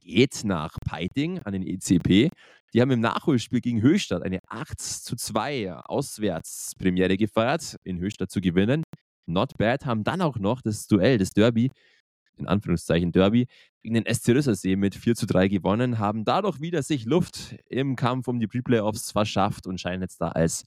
[0.00, 2.28] geht nach Peiting an den ECP.
[2.74, 8.42] Die haben im Nachholspiel gegen Höchstadt eine 8 zu 2 Auswärtspremiere gefeiert, in Höchstadt zu
[8.42, 8.82] gewinnen.
[9.26, 11.70] Not bad, haben dann auch noch das Duell, das Derby
[12.36, 13.46] in Anführungszeichen Derby,
[13.82, 17.96] gegen den SC Rüssersee mit 4 zu 3 gewonnen, haben dadurch wieder sich Luft im
[17.96, 20.64] Kampf um die Pre-Playoffs verschafft und scheinen jetzt da als,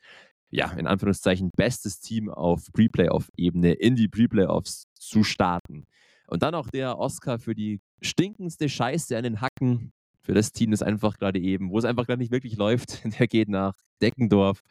[0.49, 5.85] ja, in Anführungszeichen bestes Team auf Pre-Playoff-Ebene in die Pre-Playoffs zu starten.
[6.27, 10.71] Und dann auch der Oscar für die stinkendste Scheiße an den Hacken für das Team,
[10.71, 14.61] das einfach gerade eben, wo es einfach gerade nicht wirklich läuft, der geht nach Deckendorf.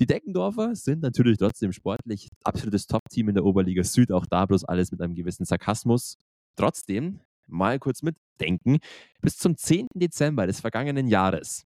[0.00, 4.64] Die Deckendorfer sind natürlich trotzdem sportlich absolutes Top-Team in der Oberliga Süd, auch da bloß
[4.64, 6.16] alles mit einem gewissen Sarkasmus.
[6.56, 8.78] Trotzdem, mal kurz mitdenken,
[9.20, 9.88] bis zum 10.
[9.94, 11.64] Dezember des vergangenen Jahres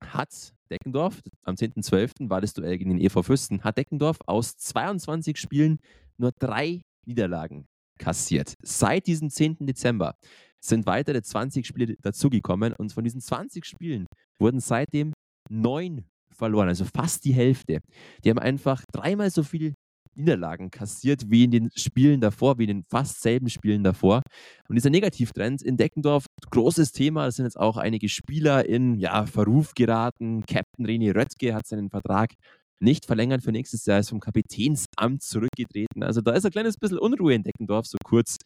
[0.00, 2.28] hat Deckendorf, am 10.12.
[2.28, 5.78] war das Duell gegen den EV Fürsten, hat Deckendorf aus 22 Spielen
[6.18, 7.66] nur drei Niederlagen
[7.98, 8.54] kassiert.
[8.62, 9.58] Seit diesem 10.
[9.60, 10.16] Dezember
[10.60, 14.06] sind weitere 20 Spiele dazugekommen und von diesen 20 Spielen
[14.38, 15.12] wurden seitdem
[15.48, 16.04] neun
[16.36, 17.80] verloren, also fast die Hälfte.
[18.24, 19.74] Die haben einfach dreimal so viele
[20.16, 24.22] Niederlagen kassiert wie in den Spielen davor, wie in den fast selben Spielen davor.
[24.68, 29.26] Und dieser Negativtrend in Deckendorf, großes Thema, es sind jetzt auch einige Spieler in ja,
[29.26, 30.44] Verruf geraten.
[30.46, 32.32] Captain René Röttke hat seinen Vertrag
[32.80, 36.02] nicht verlängern für nächstes Jahr, ist vom Kapitänsamt zurückgetreten.
[36.02, 38.36] Also da ist ein kleines bisschen Unruhe in Deckendorf, so kurz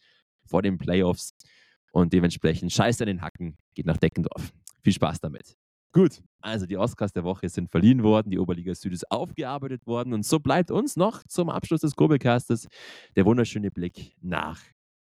[0.45, 1.31] vor den Playoffs.
[1.93, 4.51] Und dementsprechend scheiß an den Hacken, geht nach Deckendorf.
[4.83, 5.55] Viel Spaß damit.
[5.93, 10.13] Gut, also die Oscars der Woche sind verliehen worden, die Oberliga Süd ist aufgearbeitet worden
[10.13, 12.67] und so bleibt uns noch zum Abschluss des Kurbelcastes
[13.15, 14.61] der wunderschöne Blick nach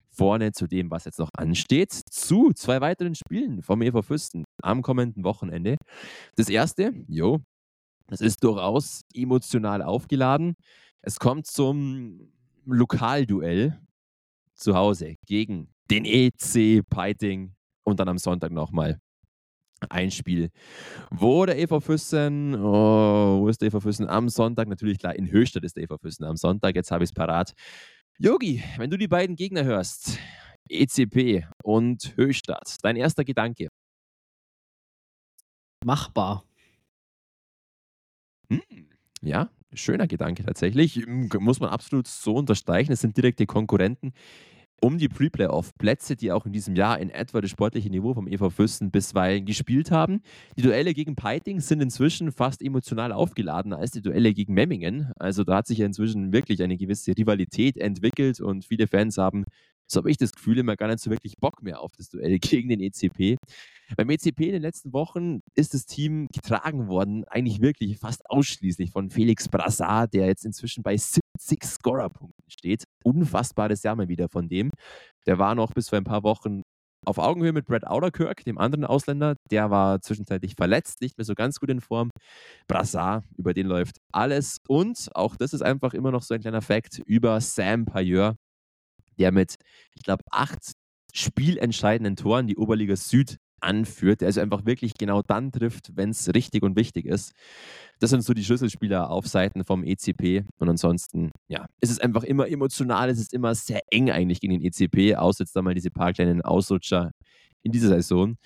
[0.08, 4.82] vorne zu dem, was jetzt noch ansteht, zu zwei weiteren Spielen vom EV Fürsten am
[4.82, 5.76] kommenden Wochenende.
[6.36, 7.38] Das erste, jo,
[8.08, 10.54] das ist durchaus emotional aufgeladen.
[11.02, 12.32] Es kommt zum
[12.64, 13.78] Lokalduell
[14.54, 17.54] zu Hause gegen den EC Piting
[17.84, 18.98] und dann am Sonntag nochmal
[19.88, 20.50] ein Spiel,
[21.10, 24.08] wo der EV Füssen, oh, wo ist der EV Füssen?
[24.08, 27.10] Am Sonntag, natürlich klar, in Höchstadt ist der EV Füssen am Sonntag, jetzt habe ich
[27.10, 27.54] es parat.
[28.18, 30.18] Yogi, wenn du die beiden Gegner hörst,
[30.68, 33.68] ECP und Höchstadt, dein erster Gedanke?
[35.84, 36.44] Machbar.
[38.50, 38.88] Hm,
[39.22, 41.06] ja, schöner Gedanke tatsächlich.
[41.06, 42.92] Muss man absolut so unterstreichen.
[42.92, 44.12] Es sind direkte Konkurrenten
[44.80, 48.50] um die Pre-Playoff-Plätze, die auch in diesem Jahr in etwa das sportliche Niveau vom EV
[48.50, 50.22] Fürsten bisweilen gespielt haben.
[50.56, 55.12] Die Duelle gegen Peiting sind inzwischen fast emotional aufgeladener als die Duelle gegen Memmingen.
[55.18, 59.44] Also da hat sich ja inzwischen wirklich eine gewisse Rivalität entwickelt und viele Fans haben
[59.90, 62.38] so habe ich das Gefühl, immer gar nicht so wirklich Bock mehr auf das Duell
[62.38, 63.38] gegen den ECP.
[63.96, 68.90] Beim ECP in den letzten Wochen ist das Team getragen worden, eigentlich wirklich fast ausschließlich
[68.90, 70.98] von Felix Brassard, der jetzt inzwischen bei
[71.40, 72.84] 70 Scorerpunkten steht.
[73.04, 74.70] Unfassbares Jahr mal wieder von dem.
[75.26, 76.62] Der war noch bis vor ein paar Wochen
[77.04, 79.36] auf Augenhöhe mit Brad Outerkirk, dem anderen Ausländer.
[79.50, 82.10] Der war zwischenzeitlich verletzt, nicht mehr so ganz gut in Form.
[82.66, 84.58] Brassard, über den läuft alles.
[84.66, 88.36] Und auch das ist einfach immer noch so ein kleiner Fakt über Sam Payeur,
[89.18, 89.56] der mit,
[89.94, 90.72] ich glaube, acht
[91.14, 96.32] spielentscheidenden Toren die Oberliga Süd anführt, der also einfach wirklich genau dann trifft, wenn es
[96.34, 97.32] richtig und wichtig ist.
[98.00, 100.44] Das sind so die Schlüsselspieler auf Seiten vom ECP.
[100.58, 104.58] Und ansonsten, ja, es ist einfach immer emotional, es ist immer sehr eng eigentlich gegen
[104.58, 107.10] den ECP, außer jetzt da mal diese paar kleinen Ausrutscher
[107.62, 108.36] in dieser Saison.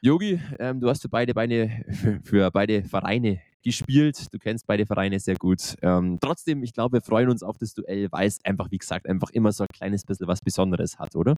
[0.00, 1.84] Yogi, ähm, du hast für beide Beine,
[2.24, 4.32] für, beide Vereine gespielt.
[4.32, 5.74] Du kennst beide Vereine sehr gut.
[5.82, 9.08] Ähm, trotzdem, ich glaube, wir freuen uns auf das Duell, weil es einfach, wie gesagt,
[9.08, 11.34] einfach immer so ein kleines bisschen was Besonderes hat, oder?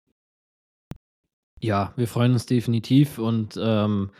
[1.63, 4.11] Ja, wir freuen uns definitiv und ähm,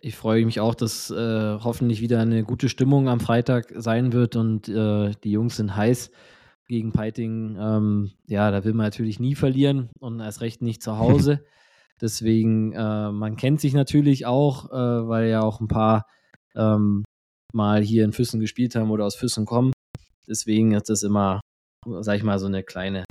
[0.00, 4.36] ich freue mich auch, dass äh, hoffentlich wieder eine gute Stimmung am Freitag sein wird
[4.36, 6.10] und äh, die Jungs sind heiß
[6.68, 7.56] gegen Peiting.
[7.58, 11.44] Ähm, ja, da will man natürlich nie verlieren und erst recht nicht zu Hause.
[12.00, 16.06] Deswegen, äh, man kennt sich natürlich auch, äh, weil ja auch ein paar
[16.54, 17.04] ähm,
[17.52, 19.72] mal hier in Füssen gespielt haben oder aus Füssen kommen.
[20.28, 21.40] Deswegen ist das immer,
[22.00, 23.04] sag ich mal, so eine kleine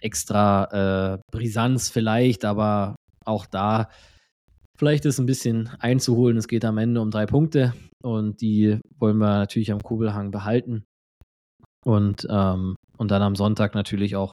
[0.00, 2.96] extra äh, Brisanz vielleicht, aber
[3.26, 3.88] auch da
[4.78, 6.36] vielleicht ist ein bisschen einzuholen.
[6.36, 10.84] Es geht am Ende um drei Punkte und die wollen wir natürlich am Kugelhang behalten.
[11.84, 14.32] Und, ähm, und dann am Sonntag natürlich auch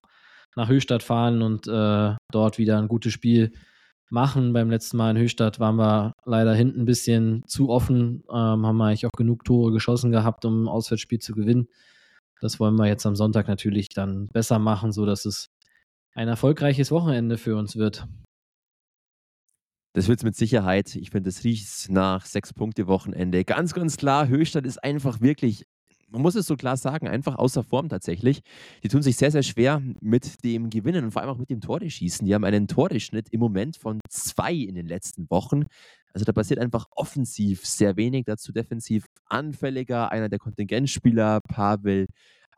[0.56, 3.52] nach Höchstadt fahren und äh, dort wieder ein gutes Spiel
[4.10, 4.54] machen.
[4.54, 8.78] Beim letzten Mal in Höchstadt waren wir leider hinten ein bisschen zu offen, ähm, haben
[8.78, 11.68] wir eigentlich auch genug Tore geschossen gehabt, um ein Auswärtsspiel zu gewinnen.
[12.42, 15.50] Das wollen wir jetzt am Sonntag natürlich dann besser machen, sodass es
[16.14, 18.06] ein erfolgreiches Wochenende für uns wird.
[19.94, 20.96] Das wird es mit Sicherheit.
[20.96, 23.46] Ich finde, das riecht nach sechs Punkte Wochenende.
[23.46, 25.66] Ganz, ganz klar, Höchstadt ist einfach wirklich
[26.14, 28.42] man muss es so klar sagen, einfach außer Form tatsächlich.
[28.84, 31.60] Die tun sich sehr, sehr schwer mit dem Gewinnen und vor allem auch mit dem
[31.60, 32.26] Tore-Schießen.
[32.28, 35.64] Die haben einen Toreschnitt im Moment von zwei in den letzten Wochen.
[36.14, 40.12] Also da passiert einfach offensiv sehr wenig, dazu defensiv anfälliger.
[40.12, 42.06] Einer der Kontingentspieler, Pavel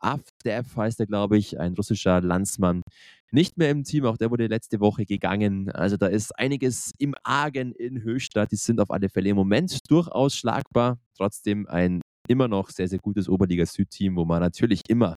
[0.00, 2.82] Avdev heißt er, glaube ich, ein russischer Landsmann,
[3.30, 4.06] nicht mehr im Team.
[4.06, 5.70] Auch der wurde letzte Woche gegangen.
[5.70, 8.52] Also da ist einiges im Argen in Höchstadt.
[8.52, 10.98] Die sind auf alle Fälle im Moment durchaus schlagbar.
[11.16, 15.16] Trotzdem ein immer noch sehr, sehr gutes Oberliga-Süd-Team, wo man natürlich immer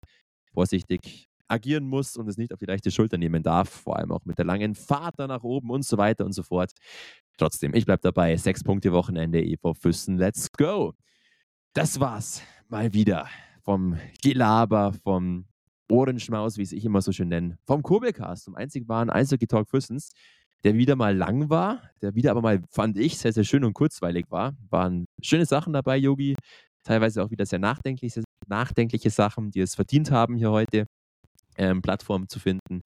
[0.54, 4.24] vorsichtig agieren muss und es nicht auf die leichte Schulter nehmen darf, vor allem auch
[4.26, 6.72] mit der langen Fahrt da nach oben und so weiter und so fort.
[7.38, 8.38] Trotzdem, ich bleibe dabei.
[8.38, 10.94] Sechs Punkte Wochenende, EV Füssen, let's go.
[11.74, 13.28] Das war's mal wieder
[13.64, 15.46] vom Gelaber, vom
[15.90, 19.70] Ohrenschmaus, wie es ich immer so schön nenne, vom Kurbelcast, zum einzig wahren Eishockey Talk
[19.70, 20.12] Füssens,
[20.64, 23.74] der wieder mal lang war, der wieder aber mal, fand ich, sehr, sehr schön und
[23.74, 24.54] kurzweilig war.
[24.70, 26.36] Waren schöne Sachen dabei, Yogi
[26.84, 30.86] teilweise auch wieder sehr nachdenkliche, nachdenkliche Sachen, die es verdient haben, hier heute
[31.58, 32.82] ähm, Plattformen zu finden.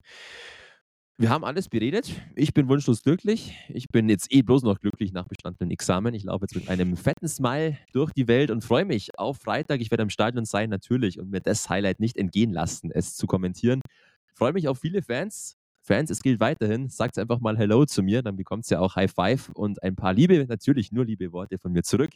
[1.16, 2.10] Wir haben alles beredet.
[2.34, 3.56] Ich bin wunschlos glücklich.
[3.68, 6.12] Ich bin jetzt eh bloß noch glücklich nach bestandenen Examen.
[6.12, 9.80] Ich laufe jetzt mit einem fetten Smile durch die Welt und freue mich auf Freitag.
[9.80, 13.28] Ich werde am Stadion sein, natürlich, und mir das Highlight nicht entgehen lassen, es zu
[13.28, 13.80] kommentieren.
[14.26, 15.56] Ich freue mich auf viele Fans.
[15.82, 16.88] Fans, es gilt weiterhin.
[16.88, 19.94] Sagt einfach mal Hello zu mir, dann bekommt ihr ja auch High Five und ein
[19.94, 22.10] paar Liebe, natürlich nur liebe Worte von mir zurück.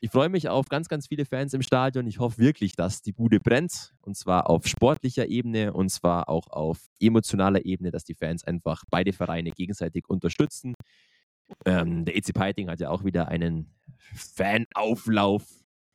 [0.00, 2.06] Ich freue mich auf ganz, ganz viele Fans im Stadion.
[2.06, 3.94] Ich hoffe wirklich, dass die Bude brennt.
[4.02, 8.84] Und zwar auf sportlicher Ebene und zwar auch auf emotionaler Ebene, dass die Fans einfach
[8.90, 10.74] beide Vereine gegenseitig unterstützen.
[11.64, 13.74] Ähm, der EC Piting hat ja auch wieder einen
[14.14, 15.44] Fanauflauf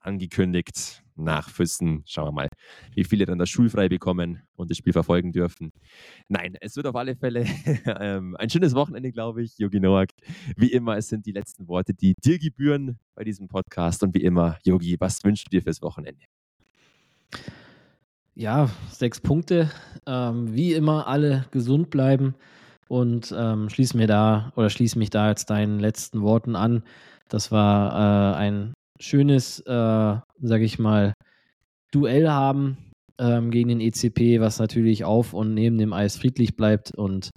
[0.02, 2.04] angekündigt nach Füssen.
[2.06, 2.50] Schauen wir mal,
[2.94, 5.72] wie viele dann das schulfrei bekommen und das Spiel verfolgen dürfen.
[6.28, 7.46] Nein, es wird auf alle Fälle
[7.86, 9.58] ähm, ein schönes Wochenende, glaube ich.
[9.58, 10.10] Yogi Noak,
[10.56, 14.04] wie immer, es sind die letzten Worte, die dir gebühren bei diesem Podcast.
[14.04, 16.26] Und wie immer, Yogi, was wünschst du dir fürs Wochenende?
[18.34, 19.70] Ja, sechs Punkte.
[20.08, 22.36] Ähm, wie immer, alle gesund bleiben
[22.88, 26.84] und ähm, schließe mir da oder schließe mich da jetzt deinen letzten Worten an.
[27.30, 29.66] Das war äh, ein schönes, äh,
[30.42, 31.14] sage ich mal,
[31.92, 32.78] Duell haben
[33.20, 37.32] ähm, gegen den ECP, was natürlich auf und neben dem Eis friedlich bleibt und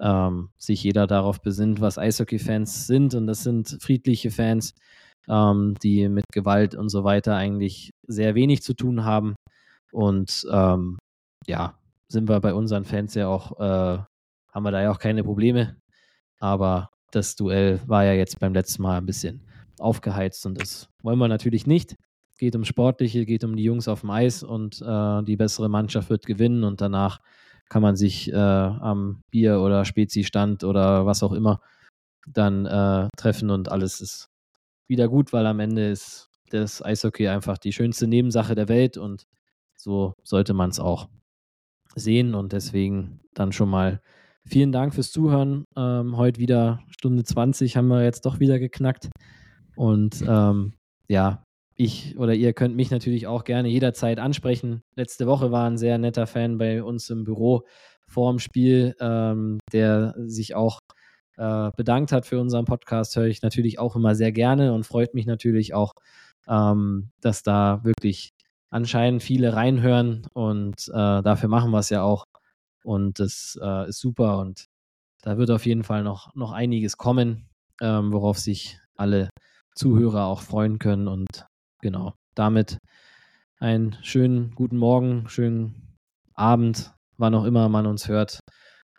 [0.00, 3.14] ähm, sich jeder darauf besinnt, was Eishockey-Fans sind.
[3.14, 4.74] Und das sind friedliche Fans,
[5.28, 9.34] ähm, die mit Gewalt und so weiter eigentlich sehr wenig zu tun haben.
[9.92, 10.98] Und ähm,
[11.46, 11.78] ja,
[12.08, 13.98] sind wir bei unseren Fans ja auch, äh,
[14.52, 15.76] haben wir da ja auch keine Probleme.
[16.40, 19.47] Aber das Duell war ja jetzt beim letzten Mal ein bisschen
[19.80, 21.94] aufgeheizt und das wollen wir natürlich nicht.
[22.38, 26.10] Geht um Sportliche, geht um die Jungs auf dem Eis und äh, die bessere Mannschaft
[26.10, 27.20] wird gewinnen und danach
[27.68, 31.60] kann man sich äh, am Bier- oder Spezi-Stand oder was auch immer
[32.26, 34.28] dann äh, treffen und alles ist
[34.86, 39.26] wieder gut, weil am Ende ist das Eishockey einfach die schönste Nebensache der Welt und
[39.76, 41.08] so sollte man es auch
[41.94, 44.00] sehen und deswegen dann schon mal
[44.46, 45.64] vielen Dank fürs Zuhören.
[45.76, 49.08] Ähm, heute wieder Stunde 20 haben wir jetzt doch wieder geknackt.
[49.78, 50.72] Und ähm,
[51.06, 51.44] ja,
[51.76, 54.82] ich oder ihr könnt mich natürlich auch gerne jederzeit ansprechen.
[54.96, 57.62] Letzte Woche war ein sehr netter Fan bei uns im Büro
[58.08, 60.80] vor dem Spiel, ähm, der sich auch
[61.36, 63.14] äh, bedankt hat für unseren Podcast.
[63.14, 65.92] Höre ich natürlich auch immer sehr gerne und freut mich natürlich auch,
[66.48, 68.30] ähm, dass da wirklich
[68.70, 72.24] anscheinend viele reinhören und äh, dafür machen wir es ja auch.
[72.82, 74.66] Und das äh, ist super und
[75.22, 77.46] da wird auf jeden Fall noch, noch einiges kommen,
[77.80, 79.28] ähm, worauf sich alle
[79.78, 81.08] Zuhörer auch freuen können.
[81.08, 81.46] Und
[81.80, 82.78] genau, damit
[83.58, 85.96] einen schönen guten Morgen, schönen
[86.34, 88.40] Abend, wann auch immer man uns hört.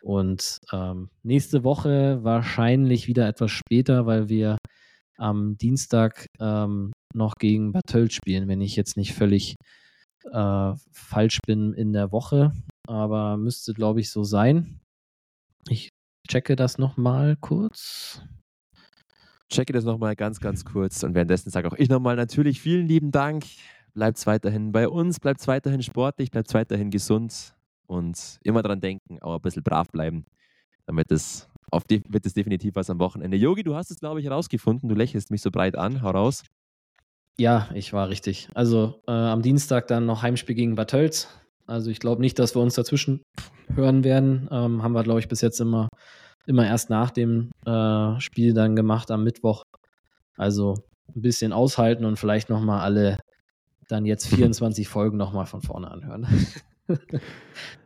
[0.02, 4.56] Und ähm, nächste Woche wahrscheinlich wieder etwas später, weil wir
[5.18, 9.56] am Dienstag ähm, noch gegen Bad Tölz spielen, wenn ich jetzt nicht völlig
[10.32, 12.52] äh, falsch bin in der Woche.
[12.88, 14.80] Aber müsste, glaube ich, so sein.
[15.68, 15.90] Ich
[16.26, 18.22] checke das nochmal kurz
[19.50, 23.10] checke das nochmal ganz, ganz kurz und währenddessen sage auch ich nochmal natürlich vielen lieben
[23.10, 23.44] Dank.
[23.92, 27.54] Bleibt weiterhin bei uns, bleibt weiterhin sportlich, bleibt weiterhin gesund
[27.86, 30.24] und immer dran denken, auch ein bisschen brav bleiben,
[30.86, 33.36] damit es auf die, wird es definitiv was am Wochenende.
[33.36, 34.88] Yogi, du hast es, glaube ich, herausgefunden.
[34.88, 36.02] Du lächelst mich so breit an.
[36.02, 36.42] Hau raus.
[37.38, 38.48] Ja, ich war richtig.
[38.54, 41.28] Also äh, am Dienstag dann noch Heimspiel gegen Bad Tölz.
[41.66, 43.22] Also ich glaube nicht, dass wir uns dazwischen
[43.74, 44.48] hören werden.
[44.50, 45.88] Ähm, haben wir, glaube ich, bis jetzt immer
[46.46, 49.64] immer erst nach dem äh, Spiel dann gemacht am Mittwoch.
[50.36, 50.74] Also
[51.14, 53.18] ein bisschen aushalten und vielleicht nochmal alle
[53.88, 56.26] dann jetzt 24 Folgen nochmal von vorne anhören.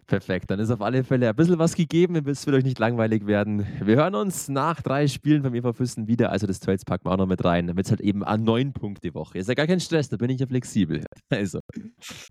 [0.07, 3.27] Perfekt, dann ist auf alle Fälle ein bisschen was gegeben, es wird euch nicht langweilig
[3.27, 3.67] werden.
[3.83, 7.13] Wir hören uns nach drei Spielen beim EV Füssen wieder, also das Trades packen wir
[7.13, 9.49] auch noch mit rein, damit es halt eben an neun Punkte Woche ist.
[9.49, 11.05] Ja gar kein Stress, da bin ich ja flexibel.
[11.31, 11.61] Also,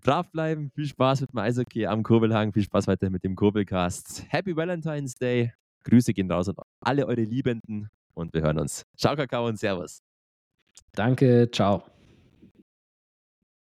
[0.02, 4.24] brav bleiben, viel Spaß mit dem Eishockey am Kurbelhang, viel Spaß weiter mit dem Kurbelcast.
[4.28, 5.52] Happy Valentine's Day
[5.84, 8.84] Grüße gehen raus an alle eure Liebenden und wir hören uns.
[8.96, 10.02] Ciao, Kakao und Servus.
[10.92, 11.84] Danke, ciao.